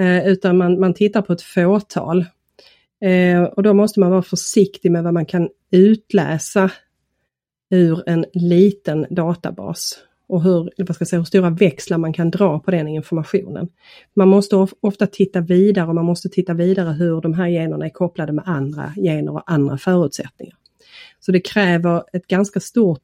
Eh, 0.00 0.26
utan 0.28 0.56
man, 0.56 0.80
man 0.80 0.94
tittar 0.94 1.22
på 1.22 1.32
ett 1.32 1.42
fåtal. 1.42 2.24
Eh, 3.04 3.42
och 3.42 3.62
då 3.62 3.74
måste 3.74 4.00
man 4.00 4.10
vara 4.10 4.22
försiktig 4.22 4.90
med 4.90 5.04
vad 5.04 5.14
man 5.14 5.26
kan 5.26 5.48
utläsa 5.70 6.70
ur 7.70 8.02
en 8.06 8.24
liten 8.32 9.06
databas 9.10 9.98
och 10.30 10.42
hur, 10.42 10.70
vad 10.76 10.94
ska 10.94 11.02
jag 11.02 11.08
säga, 11.08 11.20
hur 11.20 11.24
stora 11.24 11.50
växlar 11.50 11.98
man 11.98 12.12
kan 12.12 12.30
dra 12.30 12.58
på 12.58 12.70
den 12.70 12.88
informationen. 12.88 13.68
Man 14.14 14.28
måste 14.28 14.66
ofta 14.80 15.06
titta 15.06 15.40
vidare 15.40 15.88
och 15.88 15.94
man 15.94 16.04
måste 16.04 16.28
titta 16.28 16.54
vidare 16.54 16.92
hur 16.92 17.20
de 17.20 17.34
här 17.34 17.48
generna 17.48 17.86
är 17.86 17.90
kopplade 17.90 18.32
med 18.32 18.44
andra 18.46 18.92
gener 18.96 19.32
och 19.32 19.42
andra 19.46 19.78
förutsättningar. 19.78 20.56
Så 21.20 21.32
det 21.32 21.40
kräver 21.40 22.04
ett 22.12 22.26
ganska 22.26 22.60
stort 22.60 23.02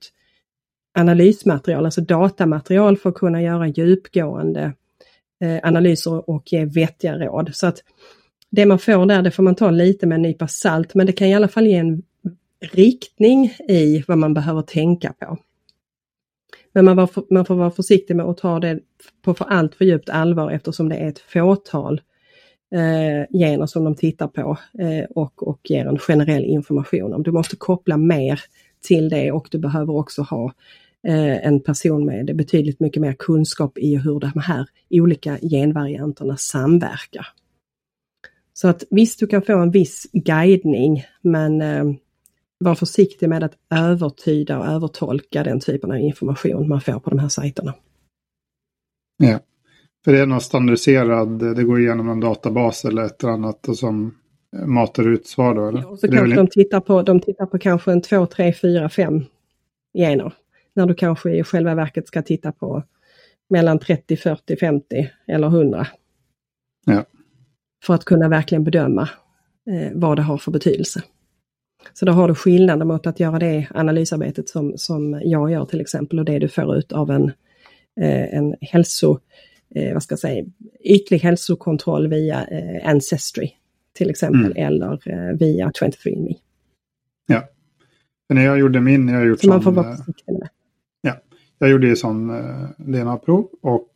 analysmaterial, 0.99 1.85
alltså 1.85 2.01
datamaterial 2.01 2.97
för 2.97 3.09
att 3.09 3.15
kunna 3.15 3.43
göra 3.43 3.67
djupgående 3.67 4.73
eh, 5.41 5.59
analyser 5.63 6.31
och 6.31 6.53
ge 6.53 6.65
vettiga 6.65 7.19
råd. 7.19 7.51
Så 7.55 7.67
att 7.67 7.83
det 8.51 8.67
man 8.67 8.79
får 8.79 9.07
där, 9.07 9.23
det 9.23 9.31
får 9.31 9.43
man 9.43 9.55
ta 9.55 9.71
lite 9.71 10.07
med 10.07 10.17
en 10.17 10.23
nypa 10.23 10.49
salt, 10.49 10.95
men 10.95 11.07
det 11.07 11.13
kan 11.13 11.29
i 11.29 11.35
alla 11.35 11.49
fall 11.49 11.67
ge 11.67 11.77
en 11.77 12.03
riktning 12.73 13.47
i 13.69 14.05
vad 14.09 14.19
man 14.19 14.35
behöver 14.35 14.63
tänka 14.63 15.13
på. 15.13 15.39
Men 16.77 16.85
man, 16.85 16.97
var, 16.97 17.33
man 17.33 17.45
får 17.45 17.55
vara 17.55 17.71
försiktig 17.71 18.17
med 18.17 18.27
att 18.27 18.39
ta 18.39 18.61
det 18.61 18.81
på 19.23 19.35
för 19.35 19.45
allt 19.45 19.75
för 19.75 19.85
djupt 19.85 20.09
allvar 20.09 20.51
eftersom 20.51 20.89
det 20.89 20.97
är 20.97 21.09
ett 21.09 21.19
fåtal 21.19 22.01
eh, 22.75 23.39
gener 23.39 23.67
som 23.67 23.85
de 23.85 23.95
tittar 23.95 24.29
på 24.29 24.59
eh, 24.79 25.05
och, 25.11 25.49
och 25.49 25.61
ger 25.65 25.87
en 25.87 25.99
generell 25.99 26.45
information 26.45 27.15
om. 27.15 27.23
Du 27.23 27.33
måste 27.33 27.57
koppla 27.57 27.97
mer 27.97 28.41
till 28.83 29.09
det 29.09 29.33
och 29.33 29.49
du 29.51 29.59
behöver 29.59 29.97
också 29.97 30.23
ha 30.23 30.53
eh, 31.09 31.47
en 31.47 31.61
person 31.61 32.07
med 32.07 32.37
betydligt 32.37 32.81
mycket 32.81 33.03
mer 33.03 33.13
kunskap 33.19 33.79
i 33.79 33.97
hur 33.97 34.21
de 34.21 34.41
här 34.41 34.67
olika 34.91 35.39
genvarianterna 35.39 36.37
samverkar. 36.37 37.27
Så 38.53 38.69
att 38.69 38.85
visst, 38.91 39.21
du 39.21 39.27
kan 39.27 39.43
få 39.43 39.59
en 39.59 39.71
viss 39.71 40.07
guidning 40.13 41.05
men 41.21 41.63
eh, 41.63 41.85
var 42.59 42.75
försiktig 42.75 43.29
med 43.29 43.45
att 43.45 43.55
övertyda 43.71 44.59
och 44.59 44.67
övertolka 44.67 45.45
den 45.45 45.61
typen 45.61 45.91
av 45.91 45.99
information 45.99 46.69
man 46.69 46.81
får 46.81 47.01
på 47.01 47.11
de 47.11 47.19
här 47.19 47.29
sajterna. 47.29 47.75
Ja, 49.17 49.39
för 50.05 50.13
det 50.13 50.21
är 50.21 50.27
någon 50.27 50.41
standardiserad, 50.41 51.57
det 51.57 51.65
går 51.65 51.81
igenom 51.81 52.09
en 52.09 52.21
databas 52.21 52.85
eller 52.85 53.03
ett 53.03 53.23
eller 53.23 53.33
annat 53.33 53.69
och 53.69 53.79
som 53.79 54.15
matar 54.67 55.09
ut 55.09 55.27
svar 55.27 55.55
då? 55.55 55.69
Eller? 55.69 55.81
Ja, 55.81 55.97
så 55.97 56.09
kanske 56.09 56.37
de 56.37 56.47
tittar, 56.47 56.81
på, 56.81 57.03
de 57.03 57.21
tittar 57.21 57.47
på 57.47 57.59
kanske 57.59 57.93
en 57.93 58.03
2, 58.03 58.27
3, 58.27 58.53
4, 58.53 58.89
5 58.89 59.25
gener. 59.95 60.33
När 60.75 60.87
du 60.87 60.95
kanske 60.95 61.31
i 61.31 61.45
själva 61.45 61.75
verket 61.75 62.09
ska 62.09 62.23
titta 62.23 62.53
på 62.53 62.83
mellan 63.49 63.79
30, 63.79 64.17
40, 64.17 64.57
50 64.57 65.11
eller 65.27 65.47
100. 65.47 65.87
Ja. 66.87 67.05
För 67.85 67.95
att 67.95 68.05
kunna 68.05 68.29
verkligen 68.29 68.65
bedöma 68.65 69.09
eh, 69.71 69.93
vad 69.95 70.19
det 70.19 70.23
har 70.23 70.39
för 70.39 70.51
betydelse. 70.51 71.03
Så 71.93 72.07
då 72.07 72.13
har 72.13 72.29
du 72.29 72.35
skillnaden 72.35 72.89
mot 72.89 73.07
att 73.07 73.21
göra 73.21 73.39
det 73.39 73.69
analysarbetet 73.75 74.49
som, 74.49 74.73
som 74.77 75.21
jag 75.25 75.51
gör 75.51 75.65
till 75.65 75.81
exempel 75.81 76.19
och 76.19 76.25
det 76.25 76.39
du 76.39 76.49
får 76.49 76.77
ut 76.77 76.93
av 76.93 77.11
en, 77.11 77.25
eh, 78.01 78.35
en 78.35 78.55
hälso, 78.61 79.19
eh, 79.75 79.93
vad 79.93 80.03
ska 80.03 80.13
jag 80.13 80.19
säga, 80.19 80.45
ytlig 80.85 81.19
hälsokontroll 81.19 82.09
via 82.09 82.45
eh, 82.45 82.89
Ancestry 82.91 83.51
till 83.93 84.11
exempel 84.11 84.53
mm. 84.53 84.67
eller 84.67 85.01
via 85.39 85.71
23andMe. 85.71 86.35
Ja. 87.27 87.43
när 88.29 88.45
jag 88.45 88.59
gjorde 88.59 88.81
min, 88.81 89.09
jag 89.09 89.27
gjort 89.27 89.41
Så 89.41 89.49
man 89.49 89.63
får 89.63 89.73
vara. 89.73 89.97
Ja, 91.01 91.13
jag 91.59 91.71
gjorde 91.71 91.87
ju 91.87 91.97
sån 91.97 92.29
DNA-prov 92.79 93.49
och 93.63 93.89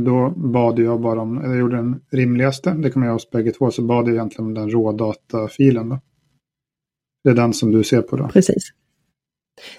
då 0.00 0.30
bad 0.36 0.78
jag 0.78 1.00
bara 1.00 1.20
om, 1.20 1.40
jag 1.44 1.58
gjorde 1.58 1.76
den 1.76 2.00
rimligaste, 2.10 2.70
det 2.70 2.90
man 3.00 3.06
göra 3.06 3.14
hos 3.14 3.30
bägge 3.30 3.52
två, 3.52 3.70
så 3.70 3.82
bad 3.82 4.08
jag 4.08 4.14
egentligen 4.14 4.46
om 4.46 4.54
den 4.54 4.70
rådatafilen. 4.70 5.88
Då. 5.88 5.98
Det 7.24 7.30
är 7.30 7.34
den 7.34 7.52
som 7.52 7.72
du 7.72 7.84
ser 7.84 8.02
på 8.02 8.16
då? 8.16 8.28
Precis. 8.28 8.72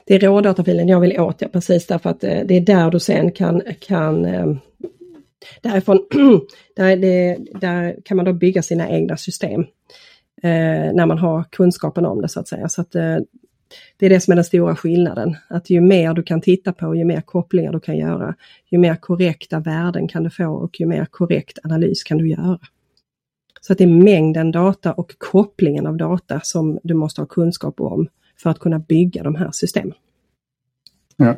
Det 0.06 0.16
är 0.16 0.20
rådatafilen 0.20 0.88
jag 0.88 1.00
vill 1.00 1.20
åt, 1.20 1.42
ja, 1.42 1.48
precis 1.48 1.88
därför 1.88 2.10
att 2.10 2.24
eh, 2.24 2.40
det 2.46 2.58
är 2.58 2.62
där 2.62 2.92
du 2.92 3.00
sen 3.00 3.32
kan, 3.32 3.62
kan 3.80 4.26
eh, 4.26 4.56
därifrån, 5.62 6.08
där, 6.76 6.98
det, 6.98 7.38
där 7.62 7.96
kan 8.06 8.18
man 8.18 8.26
då 8.26 8.34
bygga 8.34 8.62
sina 8.62 8.90
egna 8.90 9.18
system. 9.18 9.62
Eh, 10.44 10.94
när 10.94 11.06
man 11.06 11.18
har 11.18 11.44
kunskapen 11.44 12.06
om 12.06 12.22
det 12.22 12.30
så 12.30 12.40
att 12.40 12.48
säga. 12.48 12.70
Så 12.70 12.82
att, 12.82 12.96
eh, 12.96 13.18
det 13.98 14.06
är 14.06 14.10
det 14.10 14.20
som 14.20 14.32
är 14.32 14.36
den 14.36 14.46
stora 14.46 14.76
skillnaden. 14.76 15.36
Att 15.48 15.70
ju 15.70 15.82
mer 15.82 16.14
du 16.14 16.24
kan 16.24 16.42
titta 16.42 16.74
på, 16.74 16.96
ju 16.96 17.06
mer 17.06 17.22
kopplingar 17.22 17.72
du 17.72 17.80
kan 17.80 17.98
göra, 17.98 18.36
ju 18.70 18.78
mer 18.78 18.96
korrekta 18.96 19.60
värden 19.60 20.08
kan 20.08 20.24
du 20.24 20.30
få 20.30 20.48
och 20.48 20.80
ju 20.80 20.86
mer 20.86 21.06
korrekt 21.06 21.60
analys 21.64 22.04
kan 22.04 22.18
du 22.18 22.30
göra. 22.30 22.60
Så 23.62 23.74
att 23.74 23.78
det 23.78 23.84
är 23.84 24.04
mängden 24.04 24.52
data 24.52 24.93
och 24.93 25.15
kopplingen 25.17 25.88
av 25.88 25.97
data 25.97 26.39
som 26.43 26.80
du 26.84 26.93
måste 26.93 27.21
ha 27.21 27.26
kunskap 27.26 27.82
om 27.82 28.08
för 28.38 28.50
att 28.50 28.60
kunna 28.60 28.80
bygga 28.80 29.24
de 29.24 29.36
här 29.36 29.50
systemen. 29.52 29.93
Ja. 31.15 31.36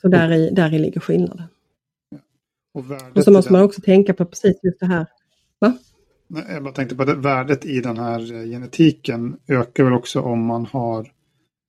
Så 0.00 0.08
där 0.08 0.32
i, 0.32 0.50
där 0.50 0.74
i 0.74 0.78
ligger 0.78 1.00
skillnaden. 1.00 1.42
Och, 2.74 2.84
och 3.14 3.24
så 3.24 3.30
måste 3.30 3.52
man 3.52 3.62
också 3.62 3.80
tänka 3.80 4.14
på 4.14 4.24
precis 4.24 4.56
just 4.62 4.80
det 4.80 4.86
här. 4.86 5.06
Va? 5.58 5.78
Jag 6.28 6.62
bara 6.62 6.74
tänkte 6.74 6.96
på 6.96 7.04
det, 7.04 7.14
värdet 7.14 7.66
i 7.66 7.80
den 7.80 7.96
här 7.96 8.34
eh, 8.34 8.50
genetiken 8.50 9.36
ökar 9.48 9.84
väl 9.84 9.92
också 9.92 10.20
om 10.20 10.46
man 10.46 10.66
har 10.66 11.12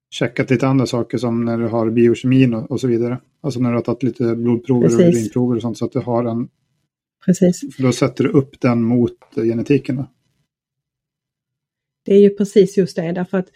checkat 0.10 0.50
lite 0.50 0.68
andra 0.68 0.86
saker 0.86 1.18
som 1.18 1.46
när 1.46 1.58
du 1.58 1.68
har 1.68 1.90
biokemin 1.90 2.54
och, 2.54 2.72
och 2.72 2.80
så 2.80 2.88
vidare. 2.88 3.20
Alltså 3.42 3.60
när 3.60 3.70
du 3.70 3.76
har 3.76 3.84
tagit 3.84 4.04
lite 4.04 4.36
blodprover 4.36 4.88
Precis. 4.88 5.00
och 5.00 5.14
urinprover 5.14 5.56
och 5.56 5.62
sånt 5.62 5.78
så 5.78 5.86
att 5.86 5.92
du 5.92 6.00
har 6.00 6.26
en... 6.26 6.50
Precis. 7.28 7.76
För 7.76 7.84
då 7.84 7.92
sätter 7.92 8.24
du 8.24 8.30
upp 8.30 8.62
den 8.62 8.84
mot 8.84 9.14
genetiken. 9.36 9.96
Då. 9.96 10.12
Det 12.06 12.16
är 12.16 12.20
ju 12.20 12.30
precis 12.30 12.78
just 12.78 12.96
det 12.96 13.12
därför 13.12 13.38
att 13.38 13.48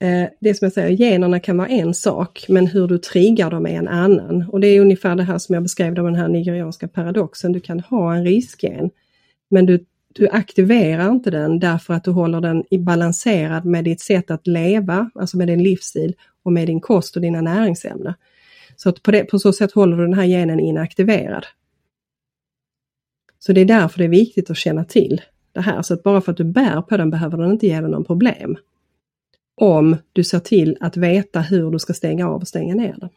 eh, 0.00 0.28
det 0.40 0.54
som 0.54 0.66
jag 0.66 0.72
säger, 0.72 0.90
generna 0.90 1.40
kan 1.40 1.56
vara 1.56 1.68
en 1.68 1.94
sak 1.94 2.46
men 2.48 2.66
hur 2.66 2.88
du 2.88 2.98
triggar 2.98 3.50
dem 3.50 3.66
är 3.66 3.78
en 3.78 3.88
annan. 3.88 4.48
Och 4.48 4.60
det 4.60 4.66
är 4.66 4.80
ungefär 4.80 5.16
det 5.16 5.22
här 5.22 5.38
som 5.38 5.52
jag 5.54 5.62
beskrev, 5.62 5.94
den 5.94 6.14
här 6.14 6.28
nigerianska 6.28 6.88
paradoxen. 6.88 7.52
Du 7.52 7.60
kan 7.60 7.80
ha 7.80 8.14
en 8.14 8.24
riskgen 8.24 8.90
men 9.50 9.66
du 9.66 9.84
du 10.14 10.28
aktiverar 10.28 11.10
inte 11.10 11.30
den 11.30 11.58
därför 11.58 11.94
att 11.94 12.04
du 12.04 12.10
håller 12.10 12.40
den 12.40 12.64
i 12.70 12.78
balanserad 12.78 13.64
med 13.64 13.84
ditt 13.84 14.00
sätt 14.00 14.30
att 14.30 14.46
leva, 14.46 15.10
alltså 15.14 15.36
med 15.36 15.48
din 15.48 15.62
livsstil 15.62 16.14
och 16.42 16.52
med 16.52 16.68
din 16.68 16.80
kost 16.80 17.16
och 17.16 17.22
dina 17.22 17.40
näringsämnen. 17.40 18.14
Så 18.76 18.88
att 18.88 19.02
på, 19.02 19.10
det, 19.10 19.24
på 19.24 19.38
så 19.38 19.52
sätt 19.52 19.72
håller 19.72 19.96
du 19.96 20.02
den 20.02 20.14
här 20.14 20.26
genen 20.26 20.60
inaktiverad. 20.60 21.46
Så 23.46 23.52
det 23.52 23.60
är 23.60 23.64
därför 23.64 23.98
det 23.98 24.04
är 24.04 24.08
viktigt 24.08 24.50
att 24.50 24.56
känna 24.56 24.84
till 24.84 25.20
det 25.52 25.60
här. 25.60 25.82
Så 25.82 25.94
att 25.94 26.02
bara 26.02 26.20
för 26.20 26.32
att 26.32 26.38
du 26.38 26.44
bär 26.44 26.82
på 26.82 26.96
den 26.96 27.10
behöver 27.10 27.38
den 27.38 27.50
inte 27.50 27.66
ge 27.66 27.80
dig 27.80 27.90
någon 27.90 28.04
problem. 28.04 28.56
Om 29.54 29.96
du 30.12 30.24
ser 30.24 30.38
till 30.38 30.76
att 30.80 30.96
veta 30.96 31.40
hur 31.40 31.70
du 31.70 31.78
ska 31.78 31.92
stänga 31.92 32.28
av 32.28 32.40
och 32.40 32.48
stänga 32.48 32.74
ner 32.74 32.96
den. 32.98 33.08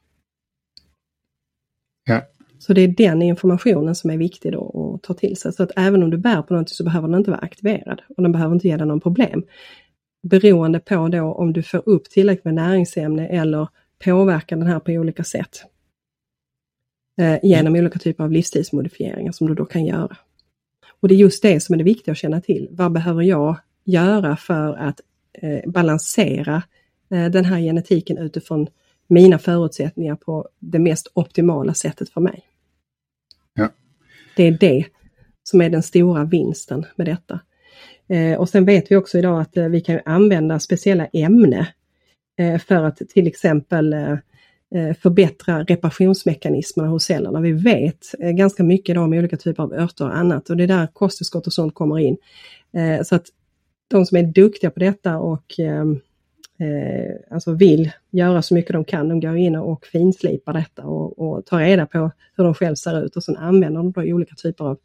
Ja. 2.06 2.22
Så 2.60 2.74
det 2.74 2.82
är 2.82 2.88
den 2.88 3.22
informationen 3.22 3.96
som 3.96 4.10
är 4.10 4.18
viktig 4.18 4.52
då 4.52 4.94
att 4.96 5.08
ta 5.08 5.14
till 5.14 5.38
sig. 5.38 5.54
Så 5.54 5.64
att 5.64 5.72
även 5.76 6.04
om 6.04 6.10
du 6.10 6.18
bär 6.18 6.42
på 6.42 6.54
någonting 6.54 6.76
så 6.76 6.84
behöver 6.84 7.08
den 7.08 7.18
inte 7.18 7.32
vara 7.32 7.42
aktiverad 7.42 8.02
och 8.18 8.24
den 8.24 8.32
behöver 8.32 8.56
inte 8.56 8.68
ge 8.68 8.78
dig 8.78 8.88
någon 8.88 9.02
problem. 9.02 9.44
Beroende 10.24 10.80
på 10.80 11.08
då 11.08 11.34
om 11.34 11.54
du 11.54 11.64
får 11.64 11.90
upp 11.90 12.10
tillräckligt 12.10 12.46
med 12.46 12.54
näringsämne 12.54 13.28
eller 13.28 13.68
påverkar 14.06 14.56
den 14.56 14.68
här 14.68 14.80
på 14.80 14.92
olika 14.92 15.24
sätt. 15.24 15.66
Eh, 17.18 17.40
genom 17.44 17.68
mm. 17.76 17.86
olika 17.86 18.00
typer 18.00 18.24
av 18.24 18.32
livsstilsmodifieringar 18.32 19.32
som 19.32 19.48
du 19.48 19.54
då 19.54 19.66
kan 19.66 19.86
göra. 19.86 20.18
Och 21.00 21.08
det 21.08 21.16
är 21.16 21.18
just 21.18 21.42
det 21.42 21.60
som 21.60 21.74
är 21.74 21.78
det 21.78 21.84
viktiga 21.84 22.12
att 22.12 22.18
känna 22.18 22.42
till. 22.42 22.68
Vad 22.72 22.92
behöver 22.92 23.24
jag 23.24 23.58
göra 23.84 24.38
för 24.38 24.74
att 24.74 25.02
eh, 25.34 25.70
balansera 25.72 26.64
eh, 27.12 27.26
den 27.26 27.46
här 27.46 27.60
genetiken 27.60 28.18
utifrån 28.18 28.68
mina 29.08 29.40
förutsättningar 29.40 30.16
på 30.16 30.50
det 30.60 30.80
mest 30.80 31.08
optimala 31.14 31.74
sättet 31.74 32.10
för 32.10 32.22
mig. 32.22 32.44
Ja. 33.54 33.70
Det 34.36 34.44
är 34.44 34.52
det 34.52 34.86
som 35.44 35.62
är 35.62 35.70
den 35.70 35.84
stora 35.84 36.24
vinsten 36.24 36.86
med 36.96 37.08
detta. 37.08 37.40
Eh, 38.08 38.40
och 38.40 38.50
sen 38.50 38.66
vet 38.66 38.92
vi 38.92 38.96
också 38.96 39.18
idag 39.18 39.42
att 39.42 39.58
eh, 39.58 39.68
vi 39.68 39.82
kan 39.82 40.00
använda 40.06 40.60
speciella 40.60 41.06
ämne 41.06 41.68
eh, 42.38 42.60
för 42.60 42.84
att 42.84 42.98
till 42.98 43.28
exempel 43.28 43.94
eh, 43.94 44.18
Eh, 44.74 44.94
förbättra 44.94 45.64
reparationsmekanismerna 45.64 46.90
hos 46.90 47.04
cellerna. 47.04 47.42
Vi 47.42 47.52
vet 47.52 48.16
eh, 48.20 48.32
ganska 48.32 48.64
mycket 48.64 48.90
idag 48.90 49.04
om 49.04 49.14
olika 49.14 49.38
typer 49.38 49.64
av 49.64 49.74
örter 49.74 50.06
och 50.06 50.18
annat 50.18 50.50
och 50.50 50.58
det 50.58 50.64
är 50.64 50.68
där 50.68 50.88
kosttillskott 50.88 51.48
och 51.48 51.54
sånt 51.54 51.74
kommer 51.74 52.00
in. 52.00 52.18
Eh, 52.74 53.02
så 53.04 53.16
att 53.16 53.26
de 53.88 54.06
som 54.06 54.18
är 54.18 54.24
duktiga 54.24 54.72
på 54.72 54.80
detta 54.80 55.18
och 55.18 55.60
ehm, 55.60 56.00
alltså 57.32 57.54
vill 57.54 57.92
göra 58.12 58.42
så 58.42 58.54
mycket 58.54 58.74
de 58.74 58.86
kan. 58.86 59.10
De 59.10 59.20
går 59.20 59.38
in 59.38 59.56
och 59.56 59.86
finslipar 59.86 60.54
detta 60.54 60.84
och, 60.84 61.20
och 61.20 61.46
tar 61.46 61.60
reda 61.60 61.86
på 61.86 62.12
hur 62.38 62.44
de 62.44 62.54
själv 62.54 62.76
ser 62.76 63.06
ut 63.06 63.16
och 63.16 63.24
sen 63.24 63.38
använder 63.38 63.78
de 63.78 63.92
då 63.92 64.02
olika 64.02 64.36
typer 64.36 64.66
av 64.66 64.78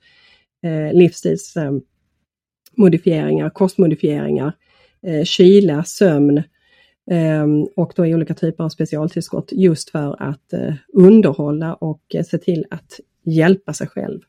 livsstilsmodifieringar, 0.93 3.45
ehm, 3.45 3.51
kostmodifieringar, 3.51 4.53
kyla, 5.25 5.85
sömn 5.85 6.43
Ehm, 7.13 7.67
och 7.77 7.93
då 7.97 8.03
olika 8.03 8.35
typer 8.35 8.65
av 8.65 8.69
specialtillskott 8.69 9.53
just 9.53 9.91
för 9.91 10.23
att 10.23 10.53
eh, 10.53 10.75
underhålla 10.93 11.75
och 11.75 12.15
eh, 12.15 12.25
se 12.25 12.39
till 12.39 12.67
att 12.71 13.01
hjälpa 13.25 13.73
sig 13.73 13.89
själv 13.89 14.21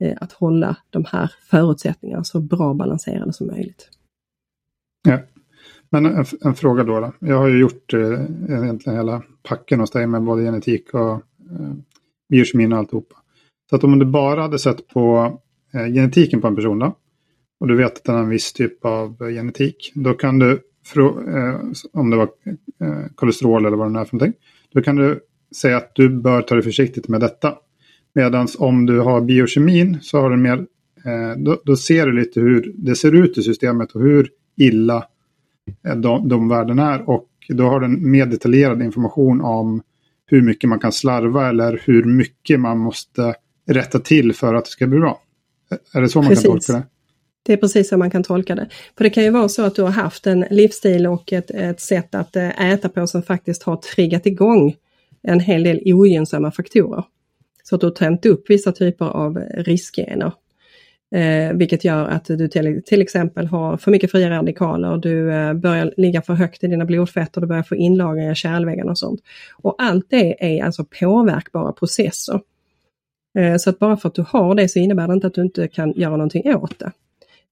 eh, 0.00 0.16
att 0.20 0.32
hålla 0.32 0.76
de 0.90 1.04
här 1.08 1.32
förutsättningarna 1.50 2.24
så 2.24 2.40
bra 2.40 2.74
balanserade 2.74 3.32
som 3.32 3.46
möjligt. 3.46 3.88
Ja, 5.08 5.18
men 5.90 6.06
en, 6.06 6.24
en, 6.40 6.54
fråga 6.54 6.84
då, 6.84 7.00
då. 7.00 7.12
Jag 7.18 7.38
har 7.38 7.48
ju 7.48 7.60
gjort 7.60 7.94
eh, 7.94 8.24
egentligen 8.48 8.98
hela 8.98 9.22
packen 9.42 9.80
hos 9.80 9.90
dig 9.90 10.06
med 10.06 10.22
både 10.22 10.42
genetik 10.42 10.94
och 10.94 11.12
eh, 11.12 11.72
biokemin 12.28 12.72
och 12.72 12.78
alltihopa. 12.78 13.16
Så 13.70 13.76
att 13.76 13.84
om 13.84 13.98
du 13.98 14.06
bara 14.06 14.42
hade 14.42 14.58
sett 14.58 14.88
på 14.88 15.38
eh, 15.74 15.86
genetiken 15.86 16.40
på 16.40 16.46
en 16.46 16.56
person 16.56 16.78
då, 16.78 16.96
och 17.60 17.68
du 17.68 17.76
vet 17.76 17.96
att 17.96 18.04
den 18.04 18.14
har 18.14 18.22
en 18.22 18.28
viss 18.28 18.52
typ 18.52 18.84
av 18.84 19.18
genetik, 19.18 19.92
då 19.94 20.14
kan 20.14 20.38
du, 20.38 20.60
om 21.92 22.10
det 22.10 22.16
var 22.16 22.28
eh, 22.80 23.06
kolesterol 23.14 23.66
eller 23.66 23.76
vad 23.76 23.86
det 23.86 23.92
nu 23.92 23.98
är 23.98 24.04
för 24.04 24.16
någonting, 24.16 24.40
då 24.72 24.82
kan 24.82 24.96
du 24.96 25.20
säga 25.56 25.76
att 25.76 25.94
du 25.94 26.08
bör 26.08 26.42
ta 26.42 26.54
det 26.54 26.62
försiktigt 26.62 27.08
med 27.08 27.20
detta. 27.20 27.54
Medan 28.14 28.48
om 28.58 28.86
du 28.86 29.00
har 29.00 29.20
biokemin 29.20 29.98
så 30.02 30.20
har 30.20 30.30
du 30.30 30.36
mer, 30.36 30.66
då, 31.36 31.60
då 31.64 31.76
ser 31.76 32.06
du 32.06 32.12
lite 32.12 32.40
hur 32.40 32.72
det 32.76 32.96
ser 32.96 33.14
ut 33.14 33.38
i 33.38 33.42
systemet 33.42 33.92
och 33.92 34.02
hur 34.02 34.28
illa 34.56 35.04
Eh, 35.86 35.96
de, 35.96 36.28
de 36.28 36.48
värdena 36.48 36.94
är. 36.94 37.10
Och 37.10 37.28
då 37.48 37.64
har 37.64 37.80
den 37.80 38.10
mer 38.10 38.26
detaljerad 38.26 38.82
information 38.82 39.40
om 39.40 39.82
hur 40.26 40.42
mycket 40.42 40.70
man 40.70 40.78
kan 40.78 40.92
slarva 40.92 41.48
eller 41.48 41.82
hur 41.84 42.04
mycket 42.04 42.60
man 42.60 42.78
måste 42.78 43.34
rätta 43.66 43.98
till 43.98 44.32
för 44.32 44.54
att 44.54 44.64
det 44.64 44.70
ska 44.70 44.86
bli 44.86 44.98
bra. 44.98 45.22
Är 45.94 46.00
det 46.00 46.08
så 46.08 46.18
man 46.18 46.28
precis. 46.28 46.44
kan 46.44 46.52
tolka 46.52 46.72
det? 46.72 46.86
Det 47.48 47.52
är 47.52 47.56
precis 47.56 47.88
så 47.88 47.96
man 47.96 48.10
kan 48.10 48.22
tolka 48.22 48.54
det. 48.54 48.68
För 48.96 49.04
det 49.04 49.10
kan 49.10 49.24
ju 49.24 49.30
vara 49.30 49.48
så 49.48 49.62
att 49.62 49.74
du 49.74 49.82
har 49.82 49.90
haft 49.90 50.26
en 50.26 50.44
livsstil 50.50 51.06
och 51.06 51.32
ett, 51.32 51.50
ett 51.50 51.80
sätt 51.80 52.14
att 52.14 52.36
eh, 52.36 52.72
äta 52.72 52.88
på 52.88 53.06
som 53.06 53.22
faktiskt 53.22 53.62
har 53.62 53.76
triggat 53.76 54.26
igång 54.26 54.74
en 55.22 55.40
hel 55.40 55.62
del 55.62 55.82
ogynnsamma 55.84 56.50
faktorer. 56.50 57.04
Så 57.62 57.74
att 57.74 57.80
du 57.80 57.86
har 57.86 57.94
tänt 57.94 58.26
upp 58.26 58.50
vissa 58.50 58.72
typer 58.72 59.04
av 59.04 59.38
riskgener 59.38 60.32
Eh, 61.14 61.52
vilket 61.52 61.84
gör 61.84 62.04
att 62.04 62.24
du 62.24 62.48
till, 62.48 62.82
till, 62.86 63.02
exempel 63.02 63.46
har 63.46 63.76
för 63.76 63.90
mycket 63.90 64.10
fria 64.10 64.30
radikaler, 64.30 64.96
du 64.96 65.32
eh, 65.32 65.54
börjar 65.54 65.94
ligga 65.96 66.22
för 66.22 66.34
högt 66.34 66.64
i 66.64 66.66
dina 66.66 66.84
blodfetter, 66.84 67.40
du 67.40 67.46
börjar 67.46 67.62
få 67.62 67.74
inlagringar 67.74 68.32
i 68.32 68.34
kärlväggarna 68.34 68.90
och 68.90 68.98
sånt. 68.98 69.20
Och 69.62 69.74
allt 69.78 70.06
det 70.10 70.56
är 70.56 70.64
alltså 70.64 70.84
påverkbara 71.00 71.72
processer. 71.72 72.40
Eh, 73.38 73.56
så 73.56 73.70
att 73.70 73.78
bara 73.78 73.96
för 73.96 74.08
att 74.08 74.14
du 74.14 74.24
har 74.28 74.54
det 74.54 74.68
så 74.68 74.78
innebär 74.78 75.08
det 75.08 75.14
inte 75.14 75.26
att 75.26 75.34
du 75.34 75.42
inte 75.42 75.68
kan 75.68 75.92
göra 75.92 76.16
någonting 76.16 76.54
åt 76.54 76.78
det. 76.78 76.92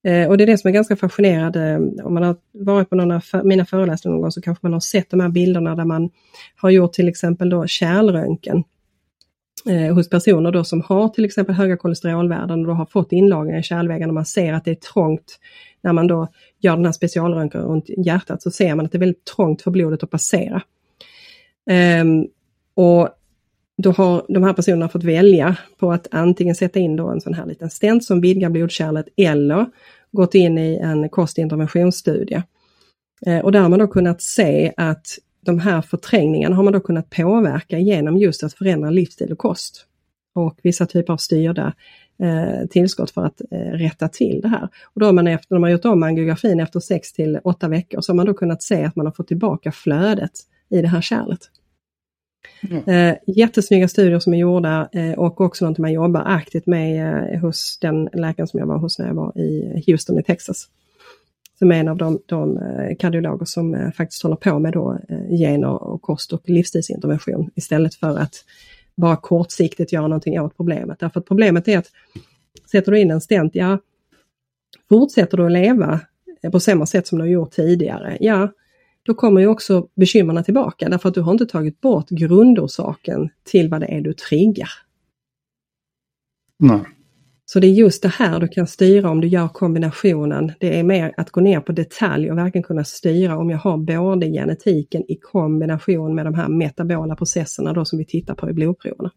Eh, 0.04 0.28
och 0.28 0.38
det 0.38 0.44
är 0.44 0.46
det 0.46 0.59
som 0.59 0.68
är 0.68 0.72
ganska 0.72 0.96
fascinerande. 0.96 1.76
Om 2.04 2.14
man 2.14 2.22
har 2.22 2.37
varit 2.52 2.90
på 2.90 2.96
någon 2.96 3.11
av 3.11 3.22
mina 3.44 3.64
föreläsningar 3.64 4.12
någon 4.12 4.22
gång 4.22 4.32
så 4.32 4.42
kanske 4.42 4.66
man 4.66 4.72
har 4.72 4.80
sett 4.80 5.11
de 5.11 5.20
här 5.20 5.28
bilderna 5.28 5.74
där 5.74 5.85
man 5.85 6.11
har 6.56 6.70
gjort 6.70 6.92
till 6.92 7.09
exempel 7.09 7.50
då 7.50 7.66
kärlröntgen 7.66 8.64
eh, 9.68 9.94
hos 9.94 10.11
personer 10.11 10.52
då 10.52 10.64
som 10.64 10.80
har 10.80 11.09
till 11.09 11.24
exempel 11.24 11.54
höga 11.54 11.76
kolesterolvärden 11.76 12.61
och 12.61 12.66
då 12.66 12.72
har 12.72 12.87
fått 12.87 13.12
inlagringar 13.12 13.59
i 13.59 13.62
kärlväggarna 13.62 14.11
och 14.11 14.14
man 14.14 14.26
ser 14.26 14.52
att 14.52 14.64
det 14.64 14.70
är 14.70 14.92
trångt 14.92 15.38
när 15.80 15.92
man 15.92 16.06
då 16.06 16.28
gör 16.59 16.76
den 16.76 16.85
här 16.85 16.92
specialröntgen 16.92 17.62
runt 17.62 17.88
hjärtat 18.06 18.42
så 18.42 18.50
ser 18.50 18.74
man 18.74 18.87
att 18.87 18.92
det 18.92 18.98
är 18.98 19.00
väldigt 19.00 19.24
trångt 19.24 19.62
för 19.62 19.70
blodet 19.70 20.02
att 20.02 20.11
passera. 20.11 20.62
Um, 22.00 22.28
och 22.74 23.09
då 23.82 23.90
har 23.90 24.26
de 24.28 24.42
här 24.42 24.52
personerna 24.52 24.88
fått 24.88 25.04
välja 25.04 25.56
på 25.78 25.92
att 25.92 26.08
antingen 26.10 26.54
sätta 26.54 26.78
in 26.78 26.96
då 26.96 27.08
en 27.08 27.20
sån 27.20 27.34
här 27.34 27.46
liten 27.46 27.70
stent 27.70 28.04
som 28.04 28.20
vidgar 28.20 28.50
blodkärlet 28.50 29.08
eller 29.16 29.66
gått 30.12 30.34
in 30.34 30.58
i 30.58 30.76
en 30.76 31.08
kostinterventionsstudie. 31.08 32.42
Eh, 33.26 33.38
och 33.38 33.52
där 33.52 33.60
har 33.60 33.68
man 33.68 33.78
då 33.78 33.86
kunnat 33.86 34.22
se 34.22 34.72
att 34.76 35.06
de 35.40 35.58
här 35.58 35.82
förträngningarna 35.82 36.56
har 36.56 36.62
man 36.62 36.72
då 36.72 36.80
kunnat 36.80 37.10
påverka 37.10 37.78
genom 37.78 38.16
just 38.16 38.42
att 38.42 38.54
förändra 38.54 38.90
livsstil 38.90 39.32
och 39.32 39.38
kost. 39.38 39.86
och 40.34 40.58
vissa 40.62 40.86
typer 40.86 41.12
av 41.12 41.16
styrda 41.16 41.72
eh, 42.22 42.66
tillskott 42.70 43.10
för 43.10 43.24
att 43.24 43.40
eh, 43.50 43.58
rätta 43.58 44.08
till 44.08 44.40
det 44.40 44.48
här. 44.48 44.68
Och 44.84 45.00
då 45.00 45.06
har 45.06 45.12
man 45.12 45.26
efter, 45.26 45.54
när 45.54 45.60
man 45.60 45.70
gjort 45.72 45.84
om 45.84 46.02
angiografin 46.02 46.60
efter 46.60 46.80
6 46.80 47.12
till 47.12 47.38
8 47.44 47.68
veckor 47.68 48.00
så 48.00 48.12
har 48.12 48.16
man 48.16 48.26
då 48.26 48.34
kunnat 48.34 48.62
se 48.62 48.84
att 48.84 48.96
man 48.96 49.06
har 49.06 49.12
fått 49.12 49.28
tillbaka 49.28 49.72
flödet 49.72 50.32
i 50.68 50.82
det 50.82 50.88
här 50.88 51.00
kärlet. 51.00 51.40
Mm. 52.61 52.88
Eh, 52.88 53.16
jättesnygga 53.27 53.88
studier 53.88 54.19
som 54.19 54.35
är 54.35 54.38
gjorda 54.38 54.88
eh, 54.92 55.12
och 55.12 55.40
också 55.40 55.69
något 55.69 55.79
man 55.79 55.92
jobbar 55.92 56.23
aktivt 56.27 56.66
med 56.66 57.33
eh, 57.35 57.40
hos 57.40 57.79
den 57.81 58.09
läkaren 58.12 58.47
som 58.47 58.61
jag 58.61 58.66
var 58.66 58.79
hos 58.79 58.99
när 58.99 59.07
jag 59.07 59.14
var 59.14 59.38
i 59.38 59.83
Houston 59.87 60.19
i 60.19 60.23
Texas. 60.23 60.69
Som 61.59 61.73
är 61.73 61.75
en 61.81 61.88
av 61.88 61.97
de, 61.97 62.21
de 62.27 62.59
eh, 62.59 62.97
kardiologer 62.97 63.45
som 63.45 63.75
eh, 63.75 63.90
faktiskt 63.90 64.23
håller 64.23 64.37
på 64.37 64.59
med 64.59 64.73
då, 64.73 64.99
eh, 65.09 65.38
gener 65.38 65.83
och 65.83 66.03
kost 66.03 66.33
och 66.33 66.49
livsstilsintervention 66.49 67.51
istället 67.55 67.95
för 67.95 68.19
att 68.19 68.45
bara 68.95 69.16
kortsiktigt 69.16 69.92
göra 69.92 70.09
någonting 70.09 70.40
åt 70.40 70.57
problemet. 70.57 70.99
Därför 70.99 71.21
att 71.21 71.27
problemet 71.27 71.69
är 71.69 71.79
att 71.79 71.90
sätter 72.71 72.92
du 72.92 73.01
in 73.01 73.11
en 73.11 73.21
stent, 73.21 73.55
ja, 73.55 73.79
fortsätter 74.88 75.37
du 75.37 75.47
att 75.47 75.53
leva 75.53 76.01
eh, 76.42 76.51
på 76.51 76.61
samma 76.61 76.87
sätt 76.87 77.07
som 77.07 77.19
du 77.19 77.25
har 77.25 77.29
gjort 77.31 77.51
tidigare, 77.51 78.16
ja, 78.21 78.49
då 79.07 79.14
kommer 79.14 79.40
ju 79.40 79.47
också 79.47 79.88
bekymren 79.95 80.45
tillbaka 80.45 80.88
därför 80.88 81.09
att 81.09 81.14
du 81.14 81.21
har 81.21 81.33
inte 81.33 81.47
tagit 81.47 81.81
bort 81.81 82.09
grundorsaken 82.09 83.29
till 83.45 83.69
vad 83.69 83.81
det 83.81 83.87
är 83.87 84.01
du 84.01 84.12
triggar. 84.12 84.69
Nej. 86.59 86.81
Så 87.49 87.61
det 87.61 87.66
är 87.66 87.73
just 87.73 88.03
det 88.03 88.09
här 88.09 88.40
du 88.40 88.49
kan 88.49 88.66
styra 88.66 89.11
om 89.11 89.21
du 89.21 89.29
gör 89.29 89.49
kombinationen. 89.49 90.53
Det 90.61 90.79
är 90.79 90.83
mer 90.83 91.14
att 91.16 91.31
gå 91.31 91.40
ner 91.40 91.61
på 91.61 91.73
detalj 91.73 92.31
och 92.31 92.38
verkligen 92.38 92.62
kunna 92.62 92.85
styra 92.85 93.38
om 93.38 93.51
jag 93.51 93.59
har 93.59 93.77
både 93.77 94.27
genetiken 94.27 95.03
i 95.09 95.16
kombination 95.16 96.14
med 96.14 96.27
de 96.27 96.35
här 96.35 96.49
metabola 96.49 97.16
processerna 97.16 97.73
då 97.73 97.85
som 97.85 97.99
vi 97.99 98.05
tittar 98.05 98.35
på 98.35 98.51
i 98.51 98.53
blodproverna. 98.53 99.11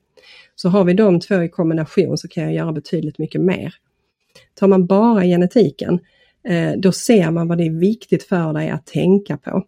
Så 0.55 0.69
har 0.69 0.83
vi 0.83 0.93
de 0.93 1.19
två 1.19 1.43
i 1.43 1.49
kombination 1.49 2.17
så 2.17 2.27
kan 2.27 2.43
jag 2.43 2.53
göra 2.53 2.71
betydligt 2.71 3.19
mycket 3.19 3.41
mer. 3.41 3.73
Tar 4.53 4.67
man 4.67 4.85
bara 4.85 5.23
genetiken, 5.23 5.99
eh, 6.43 6.71
då 6.77 6.91
ser 6.91 7.31
man 7.31 7.47
vad 7.47 7.57
det 7.57 7.65
är 7.65 7.79
viktigt 7.79 8.23
för 8.23 8.53
dig 8.53 8.69
att 8.69 8.85
tänka 8.85 9.37
på. 9.37 9.63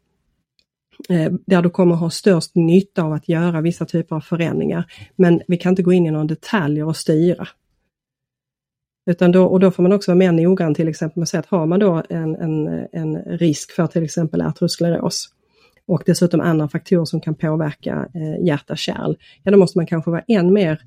Eh, 1.10 1.32
där 1.46 1.62
du 1.62 1.70
kommer 1.70 1.96
ha 1.96 2.10
störst 2.10 2.56
nytta 2.56 3.04
av 3.04 3.14
att 3.14 3.30
göra 3.30 3.62
vissa 3.62 3.86
typer 3.86 4.16
av 4.16 4.22
förändringar. 4.22 4.86
Men 5.16 5.42
vi 5.48 5.58
kan 5.58 5.70
inte 5.70 5.84
gå 5.84 5.94
in 5.94 6.06
i 6.06 6.12
några 6.12 6.26
detaljer 6.26 6.86
och 6.86 6.98
styra. 6.98 7.48
Utan 9.06 9.32
då, 9.32 9.44
och 9.44 9.60
då 9.60 9.72
får 9.72 9.84
man 9.84 9.94
också 9.94 10.12
vara 10.12 10.18
mer 10.18 10.32
noggrann 10.32 10.76
till 10.76 10.88
exempel 10.88 11.20
med 11.20 11.24
att 11.24 11.30
säga 11.30 11.40
att 11.40 11.46
har 11.46 11.66
man 11.66 11.80
då 11.80 12.04
en, 12.10 12.36
en, 12.36 12.68
en 12.92 13.16
risk 13.18 13.72
för 13.72 13.88
till 13.88 14.04
exempel 14.04 14.42
artroskleros 14.42 15.30
och 15.88 16.04
dessutom 16.06 16.42
andra 16.42 16.68
faktorer 16.68 17.06
som 17.06 17.22
kan 17.22 17.36
påverka 17.36 18.08
eh, 18.16 18.46
hjärta-kärl, 18.46 19.16
ja 19.44 19.52
då 19.52 19.58
måste 19.58 19.78
man 19.78 19.88
kanske 19.88 20.12
vara 20.12 20.24
än 20.28 20.54
mer 20.54 20.82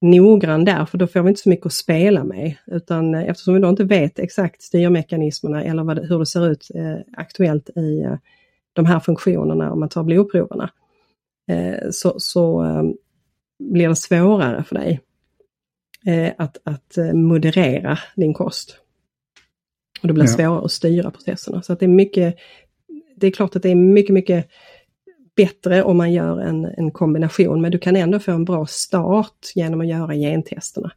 noggrann 0.00 0.64
där, 0.64 0.84
för 0.84 0.98
då 0.98 1.06
får 1.06 1.22
vi 1.22 1.28
inte 1.28 1.40
så 1.40 1.48
mycket 1.48 1.66
att 1.66 1.72
spela 1.72 2.24
med. 2.24 2.54
Utan 2.66 3.14
eh, 3.14 3.28
eftersom 3.28 3.54
vi 3.54 3.60
då 3.60 3.68
inte 3.68 3.84
vet 3.84 4.18
exakt 4.18 4.62
styrmekanismerna 4.62 5.64
eller 5.64 5.84
vad 5.84 5.98
hur 5.98 6.18
det 6.18 6.26
ser 6.26 6.48
ut 6.48 6.68
eh, 6.74 6.96
aktuellt 7.16 7.70
i 7.76 8.00
eh, 8.00 8.16
de 8.72 8.86
här 8.86 9.00
funktionerna 9.00 9.72
om 9.72 9.80
man 9.80 9.88
tar 9.88 10.04
blodproverna, 10.04 10.70
eh, 11.50 11.90
så, 11.90 12.14
så 12.18 12.64
eh, 12.64 12.82
blir 13.58 13.88
det 13.88 13.96
svårare 13.96 14.64
för 14.64 14.74
dig 14.74 15.00
eh, 16.06 16.32
att, 16.38 16.56
att 16.64 16.96
moderera 17.14 17.98
din 18.16 18.34
kost. 18.34 18.76
Och 20.02 20.08
det 20.08 20.14
blir 20.14 20.24
ja. 20.24 20.30
svårare 20.30 20.64
att 20.64 20.72
styra 20.72 21.10
processerna. 21.10 21.62
Så 21.62 21.72
att 21.72 21.80
det 21.80 21.86
är 21.86 21.88
mycket, 21.88 22.36
det 23.16 23.26
är 23.26 23.30
klart 23.30 23.56
att 23.56 23.62
det 23.62 23.70
är 23.70 23.74
mycket, 23.74 24.14
mycket 24.14 24.48
bättre 25.36 25.82
om 25.82 25.96
man 25.96 26.12
gör 26.12 26.40
en, 26.40 26.64
en 26.64 26.90
kombination, 26.90 27.60
men 27.62 27.70
du 27.70 27.78
kan 27.78 27.96
ändå 27.96 28.18
få 28.18 28.32
en 28.32 28.44
bra 28.44 28.66
start 28.66 29.52
genom 29.54 29.80
att 29.80 29.88
göra 29.88 30.14
gentesterna. 30.14 30.92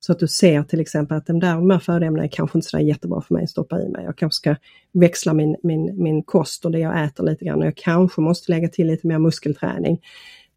Så 0.00 0.12
att 0.12 0.18
du 0.18 0.28
ser 0.28 0.62
till 0.62 0.80
exempel 0.80 1.16
att 1.16 1.26
de 1.26 1.40
där 1.40 1.54
de 1.54 1.70
här 1.70 1.78
födoämnena 1.78 2.24
är 2.24 2.28
kanske 2.28 2.58
inte 2.58 2.68
så 2.68 2.78
jättebra 2.78 3.20
för 3.20 3.34
mig 3.34 3.44
att 3.44 3.50
stoppa 3.50 3.82
i 3.82 3.88
mig. 3.88 4.04
Jag 4.04 4.16
kanske 4.16 4.36
ska 4.36 4.56
växla 4.92 5.32
min, 5.32 5.56
min, 5.62 6.02
min 6.02 6.22
kost 6.22 6.64
och 6.64 6.70
det 6.70 6.78
jag 6.78 7.04
äter 7.04 7.24
lite 7.24 7.44
grann. 7.44 7.60
Jag 7.60 7.76
kanske 7.76 8.20
måste 8.20 8.52
lägga 8.52 8.68
till 8.68 8.86
lite 8.86 9.06
mer 9.06 9.18
muskelträning. 9.18 10.00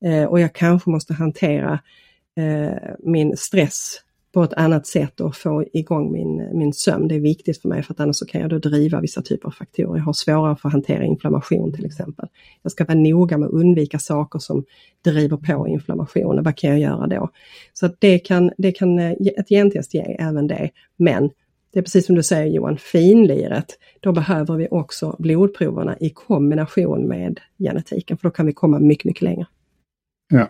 Eh, 0.05 0.23
och 0.23 0.39
jag 0.39 0.53
kanske 0.53 0.89
måste 0.89 1.13
hantera 1.13 1.79
eh, 2.37 2.93
min 2.99 3.37
stress 3.37 4.01
på 4.31 4.43
ett 4.43 4.53
annat 4.53 4.87
sätt 4.87 5.19
och 5.19 5.35
få 5.35 5.63
igång 5.73 6.11
min, 6.11 6.49
min 6.53 6.73
sömn. 6.73 7.07
Det 7.07 7.15
är 7.15 7.19
viktigt 7.19 7.61
för 7.61 7.69
mig 7.69 7.83
för 7.83 7.93
att 7.93 7.99
annars 7.99 8.15
så 8.15 8.25
kan 8.25 8.41
jag 8.41 8.49
då 8.49 8.59
driva 8.59 9.01
vissa 9.01 9.21
typer 9.21 9.47
av 9.47 9.51
faktorer. 9.51 9.97
Jag 9.97 10.05
har 10.05 10.13
svårare 10.13 10.55
för 10.55 10.69
att 10.69 10.73
hantera 10.73 11.03
inflammation 11.03 11.73
till 11.73 11.85
exempel. 11.85 12.27
Jag 12.61 12.71
ska 12.71 12.85
vara 12.85 12.97
noga 12.97 13.37
med 13.37 13.47
att 13.47 13.53
undvika 13.53 13.99
saker 13.99 14.39
som 14.39 14.65
driver 15.03 15.37
på 15.37 15.67
inflammationen. 15.67 16.43
Vad 16.43 16.55
kan 16.55 16.69
jag 16.69 16.79
göra 16.79 17.07
då? 17.07 17.29
Så 17.73 17.85
att 17.85 17.95
det 17.99 18.19
kan, 18.19 18.51
det 18.57 18.71
kan 18.71 18.99
eh, 18.99 19.11
ett 19.11 19.49
gentest 19.49 19.93
ge 19.93 20.15
även 20.19 20.47
det. 20.47 20.69
Men 20.97 21.29
det 21.73 21.79
är 21.79 21.83
precis 21.83 22.05
som 22.05 22.15
du 22.15 22.23
säger 22.23 22.45
Johan, 22.45 22.77
finliret, 22.77 23.77
då 23.99 24.11
behöver 24.11 24.55
vi 24.55 24.67
också 24.71 25.15
blodproverna 25.19 25.97
i 25.99 26.09
kombination 26.09 27.07
med 27.07 27.39
genetiken 27.57 28.17
för 28.17 28.29
då 28.29 28.31
kan 28.31 28.45
vi 28.45 28.53
komma 28.53 28.79
mycket, 28.79 29.05
mycket 29.05 29.21
längre. 29.21 29.45
Ja. 30.29 30.49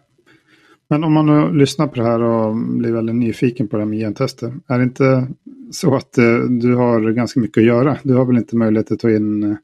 Men 0.89 1.03
om 1.03 1.13
man 1.13 1.25
nu 1.25 1.57
lyssnar 1.59 1.87
på 1.87 1.95
det 1.95 2.03
här 2.03 2.21
och 2.21 2.55
blir 2.55 2.91
väldigt 2.91 3.15
nyfiken 3.15 3.67
på 3.67 3.77
det 3.77 3.83
här 3.83 3.89
med 3.89 3.99
gentester. 3.99 4.53
Är 4.67 4.77
det 4.77 4.83
inte 4.83 5.27
så 5.71 5.95
att 5.95 6.17
eh, 6.17 6.39
du 6.61 6.75
har 6.75 7.11
ganska 7.11 7.39
mycket 7.39 7.61
att 7.61 7.67
göra? 7.67 7.97
Du 8.03 8.13
har 8.13 8.25
väl 8.25 8.37
inte 8.37 8.55
möjlighet 8.55 8.91
att 8.91 8.99
ta 8.99 9.11
in 9.11 9.43
eh, 9.43 9.57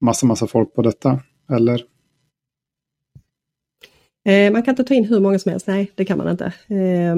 massa, 0.00 0.26
massa 0.26 0.46
folk 0.46 0.74
på 0.74 0.82
detta? 0.82 1.20
Eller? 1.52 1.84
Eh, 4.24 4.52
man 4.52 4.62
kan 4.62 4.72
inte 4.72 4.84
ta 4.84 4.94
in 4.94 5.04
hur 5.04 5.20
många 5.20 5.38
som 5.38 5.50
helst, 5.50 5.66
nej 5.66 5.92
det 5.94 6.04
kan 6.04 6.18
man 6.18 6.30
inte. 6.30 6.44
Eh, 6.68 7.16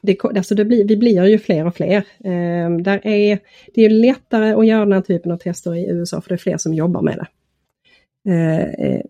det, 0.00 0.24
alltså 0.24 0.54
det 0.54 0.64
blir, 0.64 0.88
vi 0.88 0.96
blir 0.96 1.24
ju 1.24 1.38
fler 1.38 1.66
och 1.66 1.76
fler. 1.76 1.96
Eh, 2.24 2.70
där 2.82 3.06
är, 3.06 3.38
det 3.74 3.84
är 3.84 3.90
lättare 3.90 4.52
att 4.52 4.66
göra 4.66 4.84
den 4.84 4.92
här 4.92 5.00
typen 5.00 5.32
av 5.32 5.36
tester 5.36 5.74
i 5.74 5.90
USA 5.90 6.20
för 6.20 6.28
det 6.28 6.34
är 6.34 6.38
fler 6.38 6.56
som 6.56 6.74
jobbar 6.74 7.02
med 7.02 7.18
det. 7.18 7.28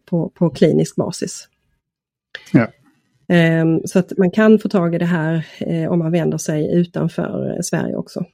På, 0.05 0.29
på 0.29 0.51
klinisk 0.51 0.97
basis. 0.97 1.49
Ja. 2.53 2.67
Ehm, 3.29 3.81
så 3.85 3.99
att 3.99 4.19
man 4.19 4.31
kan 4.31 4.59
få 4.59 4.69
tag 4.69 4.95
i 4.95 4.99
det 4.99 5.05
här 5.05 5.47
eh, 5.59 5.93
om 5.93 5.99
man 5.99 6.13
vänder 6.13 6.39
sig 6.39 6.75
utanför 6.75 7.55
eh, 7.55 7.61
Sverige 7.63 7.97
också. 7.97 8.25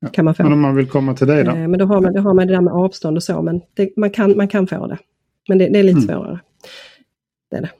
Ja. 0.00 0.08
Kan 0.08 0.24
man 0.24 0.34
få. 0.34 0.42
Men 0.42 0.52
om 0.52 0.60
man 0.60 0.76
vill 0.76 0.88
komma 0.88 1.14
till 1.14 1.26
dig 1.26 1.44
då? 1.44 1.50
Ehm, 1.50 1.70
men 1.70 1.78
då 1.78 1.86
har 1.86 2.00
man, 2.00 2.12
då 2.12 2.20
har 2.20 2.34
man 2.34 2.46
det 2.46 2.52
där 2.52 2.60
med 2.60 2.72
avstånd 2.72 3.16
och 3.16 3.22
så, 3.22 3.42
men 3.42 3.60
det, 3.74 3.96
man, 3.96 4.10
kan, 4.10 4.36
man 4.36 4.48
kan 4.48 4.66
få 4.66 4.86
det. 4.86 4.98
Men 5.48 5.58
det, 5.58 5.68
det 5.68 5.78
är 5.78 5.82
lite 5.82 5.98
mm. 5.98 6.08
svårare. 6.08 6.40
Det 7.50 7.56
är 7.56 7.62
det. 7.62 7.70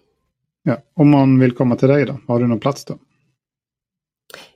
Ja. 0.63 0.83
Om 0.95 1.11
man 1.11 1.39
vill 1.41 1.53
komma 1.53 1.77
till 1.77 1.89
dig 1.89 2.07
då, 2.07 2.21
har 2.27 2.41
du 2.41 2.47
någon 2.47 2.61
plats 2.61 2.85
då? 2.85 2.99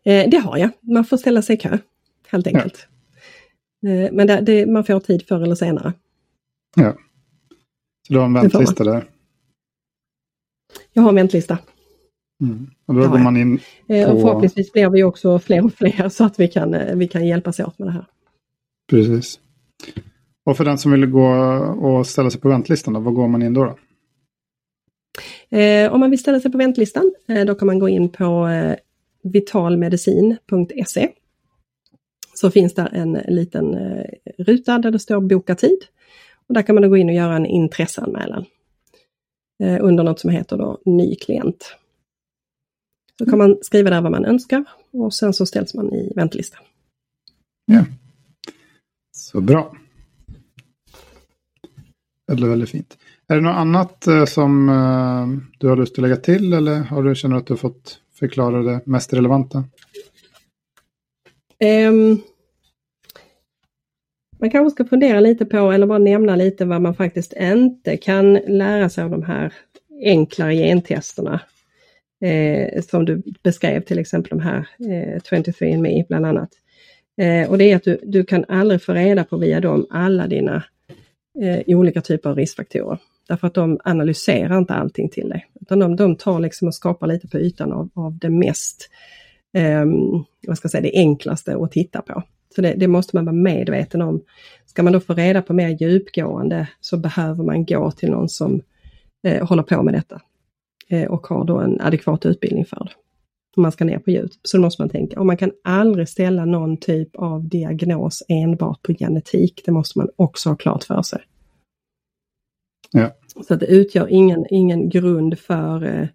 Eh, 0.05 0.31
det 0.31 0.37
har 0.37 0.57
jag, 0.57 0.71
man 0.81 1.05
får 1.05 1.17
ställa 1.17 1.43
sig 1.43 1.57
i 1.57 1.59
kö 1.59 1.79
helt 2.29 2.47
enkelt. 2.47 2.87
Ja. 3.81 4.09
Men 4.13 4.27
det, 4.27 4.41
det, 4.41 4.67
man 4.67 4.85
får 4.85 5.01
tid 5.01 5.27
förr 5.29 5.41
eller 5.41 5.55
senare. 5.55 5.93
Ja. 6.77 6.93
Så 8.07 8.13
du 8.13 8.19
har 8.19 8.27
en 8.27 8.35
väntlista 8.35 8.85
där? 8.85 9.05
Jag 10.93 11.03
har 11.03 11.09
en 11.09 11.15
väntlista. 11.15 11.59
Mm. 12.43 12.71
Och 12.87 12.95
då 12.95 13.09
går 13.09 13.19
man 13.19 13.37
in 13.37 13.61
eh, 13.89 14.07
på... 14.07 14.13
Och 14.13 14.21
förhoppningsvis 14.21 14.73
blir 14.73 14.91
vi 14.91 15.03
också 15.03 15.39
fler 15.39 15.65
och 15.65 15.73
fler 15.73 16.09
så 16.09 16.25
att 16.25 16.41
vi 16.41 16.49
kan, 16.49 16.75
eh, 16.75 16.97
vi 16.97 17.09
kan 17.09 17.27
hjälpas 17.27 17.61
åt 17.61 17.79
med 17.79 17.89
det 17.89 17.93
här. 17.93 18.07
Precis. 18.91 19.41
Och 20.45 20.57
för 20.57 20.65
den 20.65 20.79
som 20.79 20.93
vill 20.93 21.07
gå 21.07 21.27
och 21.81 22.07
ställa 22.07 22.31
sig 22.31 22.41
på 22.41 22.49
väntelistan, 22.49 22.95
då, 22.95 23.01
vad 23.01 23.15
går 23.15 23.29
man 23.29 23.43
in 23.43 23.55
då? 23.55 23.65
då? 23.65 23.77
Eh, 25.57 25.93
om 25.93 26.01
man 26.01 26.11
vill 26.11 26.19
ställa 26.19 26.41
sig 26.41 26.53
på 26.53 26.59
väntelistan, 26.59 27.13
eh, 27.29 27.45
då 27.45 27.55
kan 27.55 27.67
man 27.67 27.79
gå 27.79 27.89
in 27.89 28.09
på 28.09 28.47
eh, 28.49 28.77
vitalmedicin.se. 29.23 31.09
Så 32.35 32.51
finns 32.51 32.75
där 32.75 32.89
en 32.93 33.13
liten 33.13 33.75
eh, 33.75 34.05
ruta 34.39 34.79
där 34.79 34.91
det 34.91 34.99
står 34.99 35.21
boka 35.21 35.55
tid. 35.55 35.79
Och 36.49 36.55
där 36.55 36.63
kan 36.63 36.75
man 36.75 36.91
gå 36.91 36.97
in 36.97 37.09
och 37.09 37.15
göra 37.15 37.37
en 37.37 37.47
intresseanmälan. 37.47 38.45
Eh, 39.61 39.85
under 39.85 40.05
något 40.05 40.21
som 40.21 40.31
heter 40.31 40.57
då 40.57 40.79
ny 40.85 41.17
klient. 41.17 41.77
Så 43.19 43.27
kan 43.27 43.39
man 43.39 43.59
skriva 43.63 43.91
där 43.91 44.01
vad 44.01 44.13
man 44.13 44.25
önskar 44.25 44.65
och 44.91 45.15
sen 45.15 45.33
så 45.33 45.47
ställs 45.47 45.75
man 45.75 45.95
i 45.95 46.13
väntelista. 46.17 46.59
Ja. 47.67 47.85
Så 49.17 49.41
bra. 49.41 49.77
Väldigt, 52.27 52.51
väldigt 52.51 52.71
fint. 52.71 52.99
Är 53.27 53.35
det 53.35 53.41
något 53.41 53.57
annat 53.57 54.07
eh, 54.07 54.25
som 54.25 54.69
eh, 54.69 55.49
du 55.59 55.69
har 55.69 55.77
lust 55.77 55.93
att 55.93 56.03
lägga 56.03 56.17
till 56.17 56.53
eller 56.53 56.81
har 56.81 57.03
du, 57.03 57.15
känner 57.15 57.37
att 57.37 57.47
du 57.47 57.53
har 57.53 57.59
fått 57.59 58.01
förklara 58.15 58.63
det 58.63 58.81
mest 58.87 59.13
relevanta? 59.13 59.65
Um, 61.89 62.23
man 64.41 64.51
kanske 64.51 64.71
ska 64.71 64.85
fundera 64.85 65.21
lite 65.21 65.45
på 65.45 65.73
eller 65.73 65.87
bara 65.87 65.99
nämna 65.99 66.37
lite 66.37 66.65
vad 66.65 66.83
man 66.83 66.95
faktiskt 66.95 67.33
inte 67.33 67.97
kan 67.97 68.35
lära 68.35 68.89
sig 68.89 69.05
av 69.05 69.11
de 69.11 69.23
här 69.23 69.53
enklare 70.05 70.55
gentesterna. 70.55 71.41
Eh, 72.25 72.83
som 72.83 73.05
du 73.05 73.23
beskrev 73.43 73.81
till 73.81 73.99
exempel 73.99 74.39
de 74.39 74.41
här 74.41 74.69
eh, 74.79 75.21
23andMe 75.21 76.07
bland 76.09 76.27
annat. 76.27 76.51
Eh, 77.21 77.51
och 77.51 77.59
det 77.59 77.65
är 77.65 77.77
att 77.77 77.85
du, 77.85 78.01
du 78.03 78.25
kan 78.25 78.45
aldrig 78.49 78.83
få 78.83 78.93
reda 78.93 79.25
på 79.25 79.37
via 79.37 79.61
dem 79.61 79.87
alla 79.91 80.27
dina 80.27 80.65
eh, 81.43 81.77
olika 81.77 82.01
typer 82.01 82.31
av 82.31 82.37
riskfaktorer. 82.37 82.99
Därför 83.29 83.47
att 83.47 83.55
de 83.55 83.81
analyserar 83.85 84.59
inte 84.59 84.75
allting 84.75 85.09
till 85.09 85.29
dig. 85.29 85.47
Utan 85.61 85.79
de, 85.79 85.97
de 85.97 86.17
tar 86.17 86.41
liksom 86.41 86.69
och 86.69 86.75
skapar 86.75 87.07
lite 87.07 87.29
på 87.29 87.39
ytan 87.39 87.73
av, 87.73 87.89
av 87.95 88.19
det 88.19 88.31
mest, 88.31 88.91
eh, 89.57 89.85
vad 90.47 90.57
ska 90.57 90.67
jag 90.67 90.71
säga, 90.71 90.83
det 90.83 90.99
enklaste 90.99 91.57
att 91.57 91.73
titta 91.73 92.03
på. 92.03 92.23
Så 92.55 92.61
det, 92.61 92.75
det, 92.75 92.89
måste 92.89 93.17
man 93.17 93.25
vara 93.25 93.37
medveten 93.37 94.03
om. 94.03 94.25
Ska 94.67 94.83
man 94.83 94.93
då 94.93 95.01
få 95.01 95.15
reda 95.15 95.43
på 95.43 95.53
mer 95.53 95.69
djupgående 95.69 96.69
så 96.81 96.97
behöver 96.97 97.45
man 97.45 97.65
gå 97.65 97.91
till 97.91 98.11
någon 98.11 98.29
som 98.29 98.63
eh, 99.27 99.47
håller 99.49 99.63
på 99.63 99.83
med 99.83 99.95
detta. 99.95 100.21
Eh, 100.89 101.11
och 101.11 101.27
har 101.27 101.45
då 101.45 101.59
en 101.59 101.81
adekvat 101.81 102.27
utbildning 102.27 102.65
för 102.65 102.85
det. 102.85 102.91
Om 103.57 103.63
man 103.63 103.73
ska 103.73 103.85
ner 103.85 103.99
på 103.99 104.11
djup. 104.11 104.31
Så 104.43 104.57
då 104.57 104.63
måste 104.63 104.83
man 104.83 104.89
tänka. 104.89 105.21
Och 105.21 105.27
man 105.27 105.37
kan 105.37 105.51
aldrig 105.65 106.09
ställa 106.09 106.45
någon 106.45 106.77
typ 106.77 107.17
av 107.17 107.49
diagnos 107.49 108.23
enbart 108.29 108.83
på 108.83 108.93
genetik. 108.93 109.63
Det 109.65 109.73
måste 109.73 109.99
man 109.99 110.09
också 110.17 110.49
ha 110.49 110.57
klart 110.57 110.85
för 110.85 111.03
sig. 111.03 111.21
Ja. 112.91 113.11
Så 113.47 113.55
att 113.55 113.61
det 113.61 113.67
utgör 113.67 114.09
ingen, 114.11 114.47
ingen 114.51 114.89
grund 114.89 115.39
för 115.39 115.85
eh, 115.85 116.09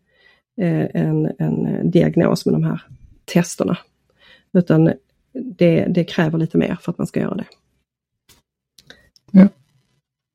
eh 0.61 0.87
en, 0.93 1.31
en 1.39 1.91
diagnos 1.91 2.45
med 2.45 2.55
de 2.55 2.63
här 2.63 2.81
testerna. 3.25 3.77
Utan 4.53 4.93
det, 5.35 5.85
det, 5.85 6.03
kräver 6.03 6.37
lite 6.37 6.57
mer 6.57 6.77
för 6.81 6.91
att 6.91 6.97
man 6.97 7.07
ska 7.07 7.19
göra 7.19 7.35
det. 7.35 7.45
Ja. 9.31 9.47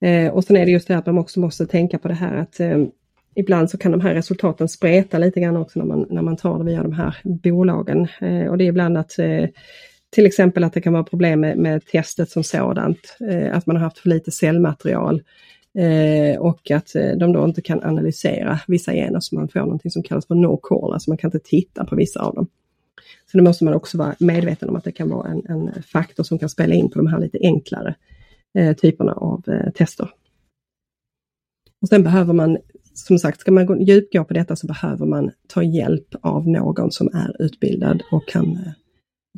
Eh, 0.09 0.33
och 0.33 0.45
sen 0.45 0.57
är 0.57 0.67
det 0.67 0.73
just 0.73 0.89
det 0.89 0.99
att 0.99 1.07
man 1.07 1.19
också 1.19 1.41
måste 1.41 1.67
tänka 1.67 1.99
på 1.99 2.09
det 2.09 2.15
här 2.15 2.37
att 2.37 2.61
eh, 2.61 2.79
ibland 3.35 3.71
så 3.71 3.79
kan 3.79 3.93
de 3.93 4.01
här 4.01 4.15
resultaten 4.15 4.69
spreta 4.69 5.19
lite 5.19 5.41
grann 5.41 5.57
också 5.57 5.79
när 5.79 5.87
man, 5.87 6.07
när 6.11 6.23
man 6.23 6.37
tar 6.37 6.59
det 6.59 6.65
via 6.65 6.83
de 6.83 6.93
här 6.93 7.17
bolagen. 7.25 8.09
Eh, 8.21 8.47
och 8.47 8.59
det 8.59 8.65
är 8.65 8.69
ibland 8.69 8.99
att 8.99 9.19
eh, 9.19 9.49
till 10.11 10.27
exempel 10.27 10.65
att 10.65 10.73
det 10.73 10.81
kan 10.81 10.93
vara 10.93 11.05
problem 11.05 11.41
med, 11.41 11.59
med 11.59 11.85
testet 11.85 12.31
som 12.31 12.45
sådant, 12.45 13.17
eh, 13.31 13.57
att 13.57 13.67
man 13.67 13.77
har 13.77 13.83
haft 13.83 13.99
för 13.99 14.09
lite 14.09 14.31
cellmaterial 14.31 15.23
och 16.39 16.71
att 16.71 16.93
de 17.17 17.33
då 17.33 17.45
inte 17.45 17.63
kan 17.63 17.83
analysera 17.83 18.61
vissa 18.67 18.93
gener 18.93 19.21
så 19.21 19.35
man 19.35 19.49
får 19.49 19.61
någonting 19.61 19.91
som 19.91 20.03
kallas 20.03 20.27
för 20.27 20.35
no 20.35 20.57
call, 20.63 20.93
alltså 20.93 21.11
man 21.11 21.17
kan 21.19 21.29
inte 21.29 21.49
titta 21.49 21.85
på 21.85 21.97
vissa 21.97 22.21
av 22.21 22.35
dem. 22.35 22.47
Så 23.31 23.37
det 23.37 23.43
måste 23.43 23.65
man 23.65 23.75
också 23.75 23.99
vara 23.99 24.15
medveten 24.19 24.69
om 24.69 24.77
att 24.77 24.85
det 24.85 24.93
kan 24.93 25.09
vara 25.09 25.29
en, 25.29 25.47
en 25.47 25.83
faktor 25.83 26.25
som 26.25 26.39
kan 26.39 26.49
spela 26.49 26.75
in 26.75 26.91
på 26.91 26.99
de 26.99 27.07
här 27.07 27.21
lite 27.21 27.39
enklare 27.43 27.95
eh, 28.59 28.77
typerna 28.77 29.13
av 29.13 29.45
tester. 29.75 30.11
Och 31.83 31.89
sen 31.89 32.03
behöver 32.03 32.33
man 32.33 32.59
som 32.95 33.19
sagt, 33.19 33.41
ska 33.41 33.53
man 33.53 33.67
gå, 33.67 33.77
djupgå 33.77 34.25
på 34.25 34.35
detta 34.35 34.57
så 34.57 34.67
behöver 34.67 35.07
man 35.07 35.31
ta 35.49 35.63
hjälp 35.63 36.15
av 36.21 36.49
någon 36.49 36.91
som 36.91 37.09
är 37.13 37.43
utbildad 37.43 38.03
och 38.11 38.29
kan 38.29 38.53
eh, 38.53 38.73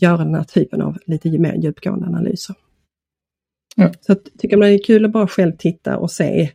göra 0.00 0.24
den 0.24 0.35
här 0.35 0.44
typen 0.44 0.83
av 0.83 0.98
lite 1.07 1.38
mer 1.38 1.55
djupgående 1.55 2.07
analyser. 2.07 2.57
Ja. 3.76 3.92
Så 4.00 4.12
att, 4.12 4.24
tycker 4.38 4.57
man 4.57 4.68
det 4.68 4.74
är 4.74 4.85
kul 4.85 5.05
att 5.05 5.12
bara 5.12 5.28
själv 5.28 5.52
titta 5.59 5.98
och 5.98 6.11
se 6.11 6.50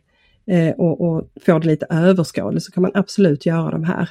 eh, 0.46 0.70
och, 0.70 1.00
och, 1.00 1.30
få 1.46 1.58
det 1.58 1.66
lite 1.66 1.86
överskådligt 1.90 2.64
så 2.64 2.72
kan 2.72 2.82
man 2.82 2.90
absolut 2.94 3.46
göra 3.46 3.70
de 3.70 3.84
här. 3.84 4.10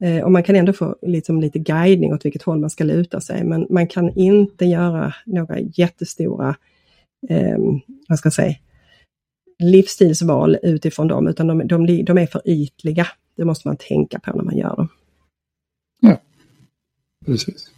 Eh, 0.00 0.24
och 0.24 0.32
man 0.32 0.42
kan 0.42 0.56
ändå 0.56 0.72
få 0.72 0.96
liksom, 1.02 1.40
lite 1.40 1.58
guidning 1.58 2.14
åt 2.14 2.24
vilket 2.24 2.42
håll 2.42 2.58
man 2.58 2.70
ska 2.70 2.84
luta 2.84 3.20
sig 3.20 3.44
men 3.44 3.66
man 3.70 3.86
kan 3.86 4.10
inte 4.18 4.64
göra 4.64 5.14
några 5.26 5.58
jättestora, 5.60 6.56
eh, 7.28 7.58
vad 8.08 8.18
ska 8.18 8.26
jag 8.26 8.32
säga, 8.32 8.54
livsstilsval 9.58 10.58
utifrån 10.62 11.08
dem, 11.08 11.28
utan 11.28 11.46
de, 11.46 11.66
de, 11.66 12.04
de 12.04 12.18
är 12.18 12.26
för 12.26 12.42
ytliga. 12.44 13.06
Det 13.36 13.44
måste 13.44 13.68
man 13.68 13.76
tänka 13.76 14.18
på 14.20 14.36
när 14.36 14.44
man 14.44 14.56
gör 14.56 14.76
dem. 14.76 14.88
Ja, 16.00 16.20
precis. 17.26 17.70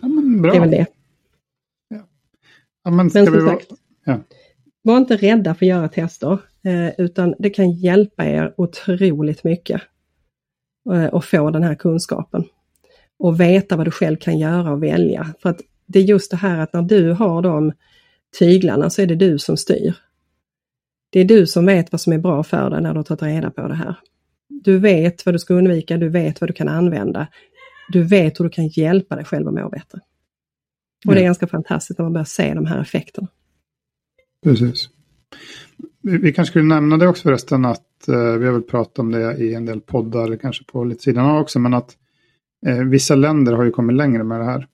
Ja, 0.00 0.08
men 0.08 0.42
bra. 0.42 0.50
Det 0.50 0.56
är 0.56 0.60
väl 0.60 0.70
det. 0.70 0.86
Ja. 1.88 2.08
Ja, 2.84 2.90
men 2.90 3.10
ska 3.10 3.22
men 3.22 3.32
vi 3.32 3.40
sagt, 3.40 3.70
ja. 4.04 4.20
var 4.82 4.98
inte 4.98 5.16
rädda 5.16 5.54
för 5.54 5.66
att 5.66 5.68
göra 5.68 5.88
tester, 5.88 6.38
eh, 6.62 6.90
utan 6.98 7.34
det 7.38 7.50
kan 7.50 7.70
hjälpa 7.70 8.26
er 8.26 8.54
otroligt 8.56 9.44
mycket 9.44 9.82
eh, 10.92 11.14
att 11.14 11.24
få 11.24 11.50
den 11.50 11.62
här 11.62 11.74
kunskapen. 11.74 12.44
Och 13.18 13.40
veta 13.40 13.76
vad 13.76 13.86
du 13.86 13.90
själv 13.90 14.16
kan 14.16 14.38
göra 14.38 14.72
och 14.72 14.82
välja. 14.82 15.34
För 15.42 15.50
att 15.50 15.60
det 15.86 15.98
är 15.98 16.02
just 16.02 16.30
det 16.30 16.36
här 16.36 16.58
att 16.58 16.72
när 16.72 16.82
du 16.82 17.12
har 17.12 17.42
de 17.42 17.72
tyglarna 18.38 18.90
så 18.90 19.02
är 19.02 19.06
det 19.06 19.14
du 19.14 19.38
som 19.38 19.56
styr. 19.56 19.94
Det 21.10 21.20
är 21.20 21.24
du 21.24 21.46
som 21.46 21.66
vet 21.66 21.92
vad 21.92 22.00
som 22.00 22.12
är 22.12 22.18
bra 22.18 22.42
för 22.42 22.70
dig 22.70 22.82
när 22.82 22.92
du 22.92 22.98
har 22.98 23.04
tagit 23.04 23.22
reda 23.22 23.50
på 23.50 23.68
det 23.68 23.74
här. 23.74 23.94
Du 24.48 24.78
vet 24.78 25.26
vad 25.26 25.34
du 25.34 25.38
ska 25.38 25.54
undvika, 25.54 25.96
du 25.96 26.08
vet 26.08 26.40
vad 26.40 26.50
du 26.50 26.54
kan 26.54 26.68
använda. 26.68 27.26
Du 27.88 28.02
vet 28.02 28.40
hur 28.40 28.44
du 28.44 28.50
kan 28.50 28.68
hjälpa 28.68 29.16
dig 29.16 29.24
själv 29.24 29.48
att 29.48 29.54
må 29.54 29.68
bättre. 29.68 30.00
Och 31.06 31.14
det 31.14 31.20
är 31.20 31.24
ganska 31.24 31.46
fantastiskt 31.46 31.98
när 31.98 32.04
man 32.04 32.12
börjar 32.12 32.24
se 32.24 32.54
de 32.54 32.66
här 32.66 32.80
effekterna. 32.80 33.28
Precis. 34.44 34.88
Vi 36.02 36.32
kanske 36.32 36.50
skulle 36.50 36.64
nämna 36.64 36.96
det 36.96 37.08
också 37.08 37.22
förresten 37.22 37.64
att 37.64 38.08
eh, 38.08 38.32
vi 38.32 38.46
har 38.46 38.52
väl 38.52 38.62
pratat 38.62 38.98
om 38.98 39.12
det 39.12 39.36
i 39.36 39.54
en 39.54 39.66
del 39.66 39.80
poddar, 39.80 40.24
eller 40.24 40.36
kanske 40.36 40.64
på 40.64 40.84
lite 40.84 41.02
sidan 41.02 41.26
av 41.26 41.40
också, 41.40 41.58
men 41.58 41.74
att 41.74 41.96
eh, 42.66 42.78
vissa 42.78 43.14
länder 43.14 43.52
har 43.52 43.64
ju 43.64 43.70
kommit 43.70 43.96
längre 43.96 44.24
med 44.24 44.40
det 44.40 44.44
här. 44.44 44.66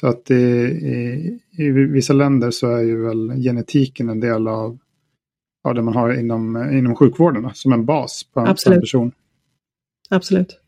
Så 0.00 0.06
att 0.06 0.30
i, 0.30 0.34
i, 0.34 1.38
i 1.58 1.70
vissa 1.70 2.12
länder 2.12 2.50
så 2.50 2.70
är 2.70 2.82
ju 2.82 3.02
väl 3.02 3.32
genetiken 3.42 4.08
en 4.08 4.20
del 4.20 4.48
av 4.48 4.78
ja, 5.64 5.72
det 5.72 5.82
man 5.82 5.94
har 5.94 6.20
inom, 6.20 6.72
inom 6.72 6.96
sjukvården 6.96 7.50
som 7.54 7.72
en 7.72 7.84
bas 7.84 8.22
på 8.34 8.40
en, 8.40 8.46
Absolut. 8.46 8.80
person. 8.80 9.12
Absolut. 10.10 10.60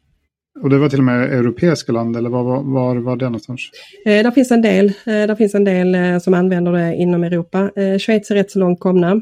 Och 0.60 0.70
det 0.70 0.78
var 0.78 0.88
till 0.88 0.98
och 0.98 1.04
med 1.04 1.32
europeiska 1.32 1.92
land 1.92 2.16
eller 2.16 2.30
var 2.30 2.44
var, 2.44 2.62
var, 2.62 2.96
var 2.96 3.16
det 3.16 3.24
någonstans? 3.24 3.60
Eh, 4.04 4.22
där 4.22 4.30
finns 4.30 4.50
en 4.50 4.62
del, 4.62 4.86
eh, 4.86 4.92
där 5.04 5.34
finns 5.34 5.54
en 5.54 5.64
del 5.64 5.94
eh, 5.94 6.18
som 6.18 6.34
använder 6.34 6.72
det 6.72 6.94
inom 6.94 7.24
Europa. 7.24 7.70
Eh, 7.76 7.98
Schweiz 7.98 8.30
är 8.30 8.34
rätt 8.34 8.50
så 8.50 8.58
långt 8.58 8.80
komna. 8.80 9.20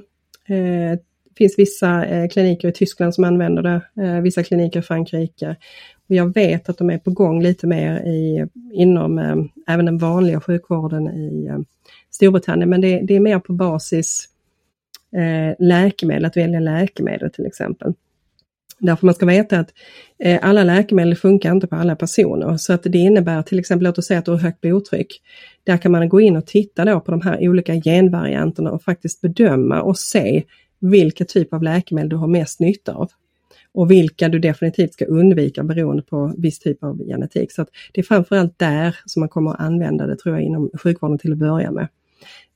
Det 0.48 1.38
finns 1.38 1.58
vissa 1.58 2.04
eh, 2.04 2.28
kliniker 2.28 2.68
i 2.68 2.72
Tyskland 2.72 3.14
som 3.14 3.24
använder 3.24 3.62
det, 3.62 4.02
eh, 4.02 4.20
vissa 4.20 4.42
kliniker 4.42 4.80
i 4.80 4.82
Frankrike. 4.82 5.56
Och 6.08 6.14
jag 6.14 6.34
vet 6.34 6.68
att 6.68 6.78
de 6.78 6.90
är 6.90 6.98
på 6.98 7.10
gång 7.10 7.42
lite 7.42 7.66
mer 7.66 8.00
i, 8.06 8.46
inom 8.72 9.18
även 9.66 9.84
den 9.86 9.98
vanliga 9.98 10.40
sjukvården 10.40 11.08
i 11.08 11.50
Storbritannien, 12.10 12.70
men 12.70 12.80
det, 12.80 13.00
det 13.00 13.14
är 13.14 13.20
mer 13.20 13.38
på 13.38 13.52
basis 13.52 14.28
läkemedel, 15.58 16.24
att 16.24 16.36
välja 16.36 16.60
läkemedel 16.60 17.30
till 17.30 17.46
exempel. 17.46 17.94
Därför 18.78 19.06
man 19.06 19.14
ska 19.14 19.26
veta 19.26 19.58
att 19.58 19.74
eh, 20.18 20.38
alla 20.42 20.64
läkemedel 20.64 21.16
funkar 21.16 21.52
inte 21.52 21.66
på 21.66 21.76
alla 21.76 21.96
personer. 21.96 22.56
Så 22.56 22.72
att 22.72 22.82
det 22.82 22.98
innebär 22.98 23.42
till 23.42 23.58
exempel, 23.58 23.84
låt 23.84 23.98
oss 23.98 24.06
säga 24.06 24.18
att 24.18 24.24
du 24.24 24.30
har 24.30 24.38
högt 24.38 24.60
blodtryck. 24.60 25.22
Där 25.64 25.76
kan 25.76 25.92
man 25.92 26.08
gå 26.08 26.20
in 26.20 26.36
och 26.36 26.46
titta 26.46 26.84
då 26.84 27.00
på 27.00 27.10
de 27.10 27.20
här 27.20 27.48
olika 27.48 27.74
genvarianterna 27.74 28.70
och 28.70 28.82
faktiskt 28.82 29.20
bedöma 29.20 29.82
och 29.82 29.98
se 29.98 30.42
vilken 30.80 31.26
typ 31.26 31.52
av 31.52 31.62
läkemedel 31.62 32.08
du 32.08 32.16
har 32.16 32.26
mest 32.26 32.60
nytta 32.60 32.94
av. 32.94 33.10
Och 33.72 33.90
vilka 33.90 34.28
du 34.28 34.38
definitivt 34.38 34.92
ska 34.92 35.04
undvika 35.04 35.62
beroende 35.62 36.02
på 36.02 36.34
viss 36.38 36.58
typ 36.58 36.84
av 36.84 36.98
genetik. 36.98 37.52
Så 37.52 37.62
att 37.62 37.68
det 37.92 38.00
är 38.00 38.04
framförallt 38.04 38.58
där 38.58 38.96
som 39.06 39.20
man 39.20 39.28
kommer 39.28 39.50
att 39.50 39.60
använda 39.60 40.06
det 40.06 40.16
tror 40.16 40.34
jag 40.34 40.44
inom 40.44 40.70
sjukvården 40.82 41.18
till 41.18 41.32
att 41.32 41.38
börja 41.38 41.70
med. 41.70 41.88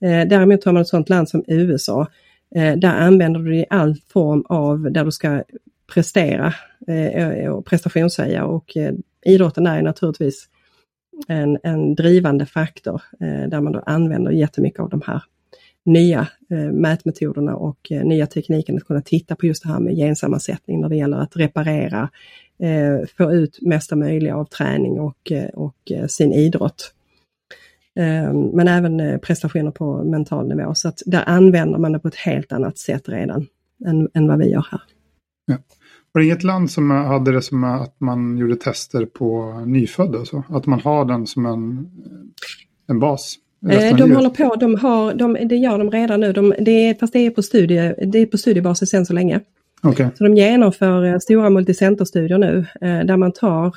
Eh, 0.05 0.29
däremot 0.29 0.65
har 0.65 0.73
man 0.73 0.83
ett 0.83 0.89
sådant 0.89 1.09
land 1.09 1.29
som 1.29 1.45
USA 1.49 2.07
eh, 2.55 2.77
där 2.77 2.95
använder 2.95 3.41
du 3.41 3.51
det 3.51 3.57
i 3.57 3.67
all 3.71 3.97
form 4.13 4.45
av 4.49 4.93
där 4.93 5.05
du 5.05 5.13
ska 5.13 5.43
prestera 5.91 6.55
eh, 6.87 7.49
och 7.49 7.67
prestationshöja 7.67 8.45
och 8.45 8.77
eh, 8.77 8.95
idrotten 9.27 9.67
är 9.67 9.83
naturligtvis 9.83 10.49
en, 11.29 11.59
en 11.63 11.95
drivande 11.95 12.47
faktor 12.47 13.03
eh, 13.21 13.49
där 13.49 13.61
man 13.61 13.73
då 13.73 13.83
använder 13.87 14.31
jättemycket 14.31 14.81
av 14.81 14.89
de 14.89 15.03
här 15.07 15.23
nya 15.85 16.29
eh, 16.51 16.73
mätmetoderna 16.73 17.57
och 17.57 17.93
eh, 17.93 18.05
nya 18.05 18.27
tekniken 18.27 18.77
att 18.77 18.85
kunna 18.85 19.03
titta 19.03 19.37
på 19.37 19.47
just 19.47 19.63
det 19.63 19.69
här 19.69 19.81
med 19.81 19.97
gensammansättning 19.97 20.81
när 20.81 20.89
det 20.89 20.97
gäller 20.97 21.17
att 21.17 21.37
reparera, 21.37 22.11
få 23.17 23.33
ut 23.33 23.59
mesta 23.63 23.97
möjliga 23.97 24.37
av 24.37 24.45
träning 24.45 25.01
och, 25.01 25.33
och 25.55 25.93
sin 26.09 26.33
idrott. 26.33 26.95
Men 28.53 28.69
även 28.69 29.21
prestationer 29.21 29.71
på 29.71 30.05
mental 30.05 30.49
nivå. 30.49 30.75
Så 30.75 30.89
att 30.89 31.03
där 31.07 31.23
använder 31.27 31.79
man 31.79 31.93
det 31.93 31.99
på 31.99 32.09
ett 32.09 32.15
helt 32.15 32.53
annat 32.53 32.79
sätt 32.79 33.09
redan 33.09 33.47
än, 33.87 34.09
än 34.15 34.29
vad 34.29 34.39
vi 34.39 34.51
gör 34.51 34.67
här. 34.71 34.81
Ja. 35.47 35.57
Var 36.13 36.21
det 36.21 36.27
inget 36.27 36.43
land 36.43 36.71
som 36.71 36.91
hade 36.91 37.33
det 37.33 37.43
som 37.43 37.65
att 37.65 38.01
man 38.01 38.39
gjorde 38.39 38.57
tester 38.57 39.07
på 39.07 39.53
nyfödda? 39.67 40.25
Så? 40.25 40.45
Att 40.49 40.67
man 40.67 40.81
har 40.81 41.05
den 41.05 41.27
som 41.27 41.47
en, 41.47 41.91
en 42.89 43.01
bas? 43.01 43.37
Eh, 43.71 43.97
de 43.97 44.13
håller 44.13 44.31
på, 44.31 44.55
de 44.55 44.75
har, 44.75 45.15
de, 45.15 45.33
det 45.49 45.57
gör 45.57 45.79
de 45.79 45.91
redan 45.91 46.21
nu, 46.21 46.33
de, 46.33 46.55
det, 46.59 47.01
fast 47.01 47.13
det 47.13 47.27
är, 47.27 47.31
på 47.31 47.43
studie, 47.43 47.95
det 48.07 48.19
är 48.19 48.27
på 48.27 48.39
studiebasis 48.39 48.95
än 48.95 49.07
så 49.07 49.13
länge. 49.13 49.41
Okay. 49.83 50.09
Så 50.15 50.25
de 50.25 50.35
genomför 50.35 51.05
eh, 51.05 51.19
stora 51.19 51.51
multicenterstudier 51.51 52.39
nu 52.39 52.67
där 52.81 53.17
man 53.17 53.33
tar 53.33 53.77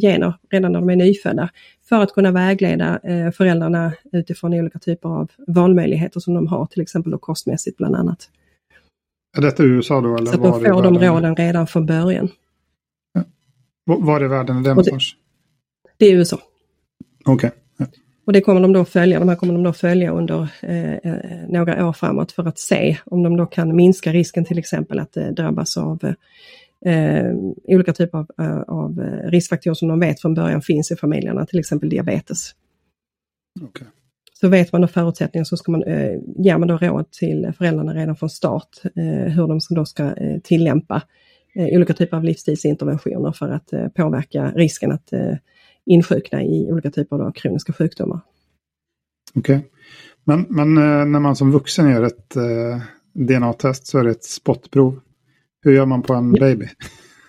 gener 0.00 0.34
redan 0.50 0.72
när 0.72 0.80
de 0.80 0.90
är 0.90 0.96
nyfödda 0.96 1.50
för 1.88 2.02
att 2.02 2.12
kunna 2.12 2.30
vägleda 2.30 3.00
eh, 3.02 3.30
föräldrarna 3.30 3.92
utifrån 4.12 4.54
olika 4.54 4.78
typer 4.78 5.08
av 5.08 5.30
valmöjligheter 5.46 6.20
som 6.20 6.34
de 6.34 6.46
har, 6.46 6.66
till 6.66 6.82
exempel 6.82 7.12
då 7.12 7.18
kostmässigt 7.18 7.76
bland 7.76 7.96
annat. 7.96 8.28
Är 9.36 9.42
detta 9.42 9.62
USA 9.62 10.00
då? 10.00 10.16
Eller 10.16 10.26
Så 10.26 10.34
att 10.34 10.42
de 10.42 10.52
får 10.52 10.82
de 10.82 10.98
råden 10.98 11.36
redan 11.36 11.66
från 11.66 11.86
början. 11.86 12.28
Ja. 13.12 13.24
Var 13.84 14.24
i 14.24 14.28
världen 14.28 14.56
är 14.56 14.62
det 14.62 14.68
någonstans? 14.68 15.12
Det 15.96 16.06
är 16.06 16.14
USA. 16.14 16.38
Okej. 17.24 17.34
Okay. 17.34 17.50
Ja. 17.76 17.86
Och 18.24 18.32
det 18.32 18.40
kommer 18.40 18.60
de 18.60 18.72
då 18.72 18.84
följa, 18.84 19.18
de 19.18 19.28
här 19.28 19.36
kommer 19.36 19.52
de 19.54 19.62
då 19.62 19.72
följa 19.72 20.12
under 20.12 20.48
eh, 20.60 21.48
några 21.48 21.88
år 21.88 21.92
framåt 21.92 22.32
för 22.32 22.48
att 22.48 22.58
se 22.58 22.98
om 23.04 23.22
de 23.22 23.36
då 23.36 23.46
kan 23.46 23.76
minska 23.76 24.12
risken 24.12 24.44
till 24.44 24.58
exempel 24.58 24.98
att 24.98 25.16
eh, 25.16 25.26
drabbas 25.26 25.76
av 25.76 26.14
eh, 26.86 27.34
olika 27.64 27.92
typer 27.92 28.18
av, 28.18 28.26
av 28.68 29.00
riskfaktorer 29.24 29.74
som 29.74 29.88
de 29.88 30.00
vet 30.00 30.20
från 30.20 30.34
början 30.34 30.62
finns 30.62 30.90
i 30.90 30.96
familjerna, 30.96 31.46
till 31.46 31.58
exempel 31.58 31.88
diabetes. 31.88 32.50
Okay. 33.62 33.86
Så 34.42 34.48
vet 34.48 34.72
man 34.72 34.80
då 34.80 34.88
förutsättningar 34.88 35.44
så 35.44 35.56
ska 35.56 35.72
man, 35.72 35.82
eh, 35.82 36.18
ger 36.36 36.58
man 36.58 36.68
då 36.68 36.76
råd 36.76 37.10
till 37.10 37.52
föräldrarna 37.58 37.94
redan 37.94 38.16
från 38.16 38.30
start 38.30 38.68
eh, 38.84 39.32
hur 39.32 39.48
de 39.48 39.60
då 39.70 39.84
ska 39.84 40.02
eh, 40.04 40.40
tillämpa 40.44 41.02
eh, 41.54 41.76
olika 41.76 41.94
typer 41.94 42.16
av 42.16 42.24
livsstilsinterventioner 42.24 43.32
för 43.32 43.48
att 43.48 43.72
eh, 43.72 43.88
påverka 43.88 44.50
risken 44.50 44.92
att 44.92 45.12
eh, 45.12 45.36
insjukna 45.86 46.42
i 46.42 46.72
olika 46.72 46.90
typer 46.90 47.16
av 47.16 47.32
kroniska 47.32 47.72
sjukdomar. 47.72 48.20
Okej. 49.34 49.56
Okay. 49.56 49.68
Men, 50.24 50.46
men 50.48 50.78
eh, 50.78 51.06
när 51.06 51.20
man 51.20 51.36
som 51.36 51.52
vuxen 51.52 51.90
gör 51.90 52.02
ett 52.02 52.34
DNA-test 53.12 53.86
så 53.86 53.98
är 53.98 54.04
det 54.04 54.10
ett 54.10 54.24
spottprov. 54.24 55.00
Hur 55.64 55.72
gör 55.72 55.86
man 55.86 56.02
på 56.02 56.14
en 56.14 56.34
ja. 56.34 56.40
baby? 56.40 56.68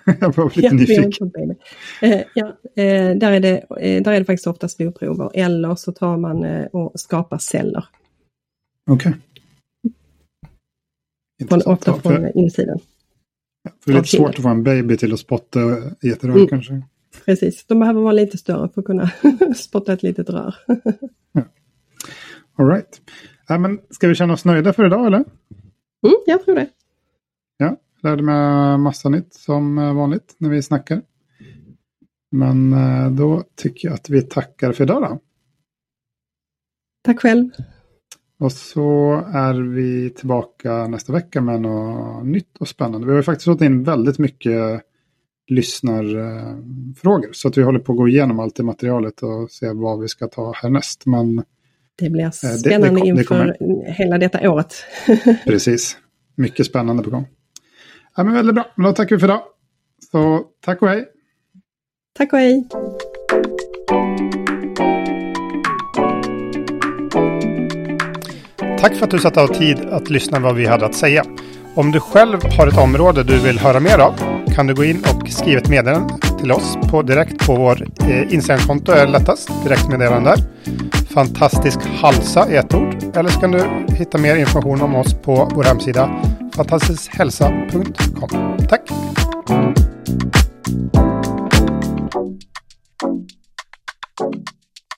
jag 0.19 0.35
var 0.35 0.45
lite 0.45 0.61
ja, 0.61 0.73
nyfiken. 0.73 1.55
Eh, 2.01 2.21
ja, 2.33 2.47
eh, 2.75 3.15
där, 3.15 3.31
är 3.31 3.39
det, 3.39 3.57
eh, 3.57 4.03
där 4.03 4.11
är 4.11 4.19
det 4.19 4.25
faktiskt 4.25 4.47
oftast 4.47 4.77
blodprover 4.77 5.31
eller 5.33 5.75
så 5.75 5.91
tar 5.91 6.17
man 6.17 6.67
och 6.71 6.99
skapar 6.99 7.37
celler. 7.37 7.85
Okej. 8.89 9.13
Okay. 11.43 11.61
ofta 11.65 11.93
från 11.93 12.01
för, 12.01 12.37
insidan. 12.37 12.79
Ja, 13.63 13.71
för 13.83 13.91
det 13.91 13.97
är 13.97 14.01
lite 14.01 14.17
svårt 14.17 14.29
att 14.29 14.41
få 14.41 14.49
en 14.49 14.63
baby 14.63 14.97
till 14.97 15.13
att 15.13 15.19
spotta 15.19 15.59
i 16.01 16.15
mm. 16.23 16.47
kanske. 16.47 16.81
Precis, 17.25 17.65
de 17.65 17.79
behöver 17.79 18.01
vara 18.01 18.13
lite 18.13 18.37
större 18.37 18.69
för 18.69 18.81
att 18.81 18.85
kunna 18.85 19.11
spotta 19.55 19.93
ett 19.93 20.03
litet 20.03 20.29
rör. 20.29 20.55
ja. 21.31 21.41
All 22.55 22.67
right. 22.67 23.01
Ja, 23.47 23.57
men 23.57 23.79
ska 23.89 24.07
vi 24.07 24.15
känna 24.15 24.33
oss 24.33 24.45
nöjda 24.45 24.73
för 24.73 24.85
idag 24.85 25.07
eller? 25.07 25.23
Mm, 26.07 26.15
jag 26.25 26.45
tror 26.45 26.55
det. 26.55 26.67
Lärde 28.03 28.23
mig 28.23 28.77
massa 28.77 29.09
nytt 29.09 29.33
som 29.33 29.75
vanligt 29.75 30.35
när 30.37 30.49
vi 30.49 30.61
snackar. 30.61 31.01
Men 32.31 32.73
eh, 32.73 33.11
då 33.11 33.43
tycker 33.55 33.87
jag 33.87 33.95
att 33.95 34.09
vi 34.09 34.21
tackar 34.21 34.71
för 34.71 34.83
idag 34.83 35.01
då. 35.01 35.19
Tack 37.03 37.19
själv. 37.19 37.49
Och 38.39 38.51
så 38.51 39.13
är 39.33 39.53
vi 39.53 40.09
tillbaka 40.09 40.87
nästa 40.87 41.13
vecka 41.13 41.41
med 41.41 41.61
något 41.61 42.25
nytt 42.25 42.57
och 42.59 42.67
spännande. 42.67 43.07
Vi 43.07 43.11
har 43.11 43.19
ju 43.19 43.23
faktiskt 43.23 43.45
fått 43.45 43.61
in 43.61 43.83
väldigt 43.83 44.19
mycket 44.19 44.81
lyssnarfrågor. 45.47 47.29
Så 47.31 47.47
att 47.47 47.57
vi 47.57 47.63
håller 47.63 47.79
på 47.79 47.91
att 47.91 47.97
gå 47.97 48.07
igenom 48.07 48.39
allt 48.39 48.55
det 48.55 48.63
materialet 48.63 49.23
och 49.23 49.51
se 49.51 49.71
vad 49.73 49.99
vi 49.99 50.07
ska 50.07 50.27
ta 50.27 50.53
härnäst. 50.55 51.05
Men 51.05 51.43
det 51.95 52.09
blir 52.09 52.31
spännande 52.31 52.89
det, 52.89 52.95
det, 52.95 53.01
det 53.01 53.07
inför 53.07 53.57
hela 53.85 54.17
detta 54.17 54.51
året. 54.51 54.73
Precis. 55.45 55.97
Mycket 56.35 56.65
spännande 56.65 57.03
på 57.03 57.09
gång. 57.09 57.27
Ja, 58.15 58.23
men 58.23 58.33
väldigt 58.33 58.55
bra, 58.55 58.65
men 58.75 58.85
då 58.85 58.91
tackar 58.91 59.15
vi 59.15 59.19
för 59.19 59.27
idag. 59.27 59.41
Så 60.11 60.41
tack 60.65 60.81
och 60.81 60.87
hej! 60.87 61.05
Tack 62.17 62.33
och 62.33 62.39
hej! 62.39 62.67
Tack 68.79 68.95
för 68.95 69.05
att 69.05 69.11
du 69.11 69.19
satte 69.19 69.41
av 69.41 69.47
tid 69.47 69.79
att 69.79 70.09
lyssna 70.09 70.39
vad 70.39 70.55
vi 70.55 70.65
hade 70.65 70.85
att 70.85 70.95
säga. 70.95 71.23
Om 71.75 71.91
du 71.91 71.99
själv 71.99 72.39
har 72.57 72.67
ett 72.67 72.77
område 72.77 73.23
du 73.23 73.39
vill 73.39 73.59
höra 73.59 73.79
mer 73.79 73.99
av 73.99 74.13
kan 74.55 74.67
du 74.67 74.73
gå 74.73 74.83
in 74.83 75.03
och 75.03 75.29
skriva 75.29 75.61
ett 75.61 75.69
meddelande 75.69 76.13
till 76.39 76.51
oss 76.51 76.77
på 76.91 77.01
direkt 77.01 77.47
på 77.47 77.55
vår 77.55 77.87
eh, 78.09 78.33
Instagramkonto 78.33 78.91
är 78.91 79.07
lättast. 79.07 79.63
Direktmeddelande 79.63 80.29
där. 80.29 80.39
Fantastisk 81.13 81.79
halsa 81.85 82.51
i 82.51 82.55
ett 82.55 82.73
ord. 82.73 82.95
Eller 83.15 83.29
så 83.29 83.39
kan 83.39 83.51
du 83.51 83.63
hitta 83.95 84.17
mer 84.17 84.35
information 84.35 84.81
om 84.81 84.95
oss 84.95 85.13
på 85.13 85.51
vår 85.55 85.63
hemsida 85.63 86.09
fantastiskhälsa.com. 86.55 88.57
Tack! 88.67 88.87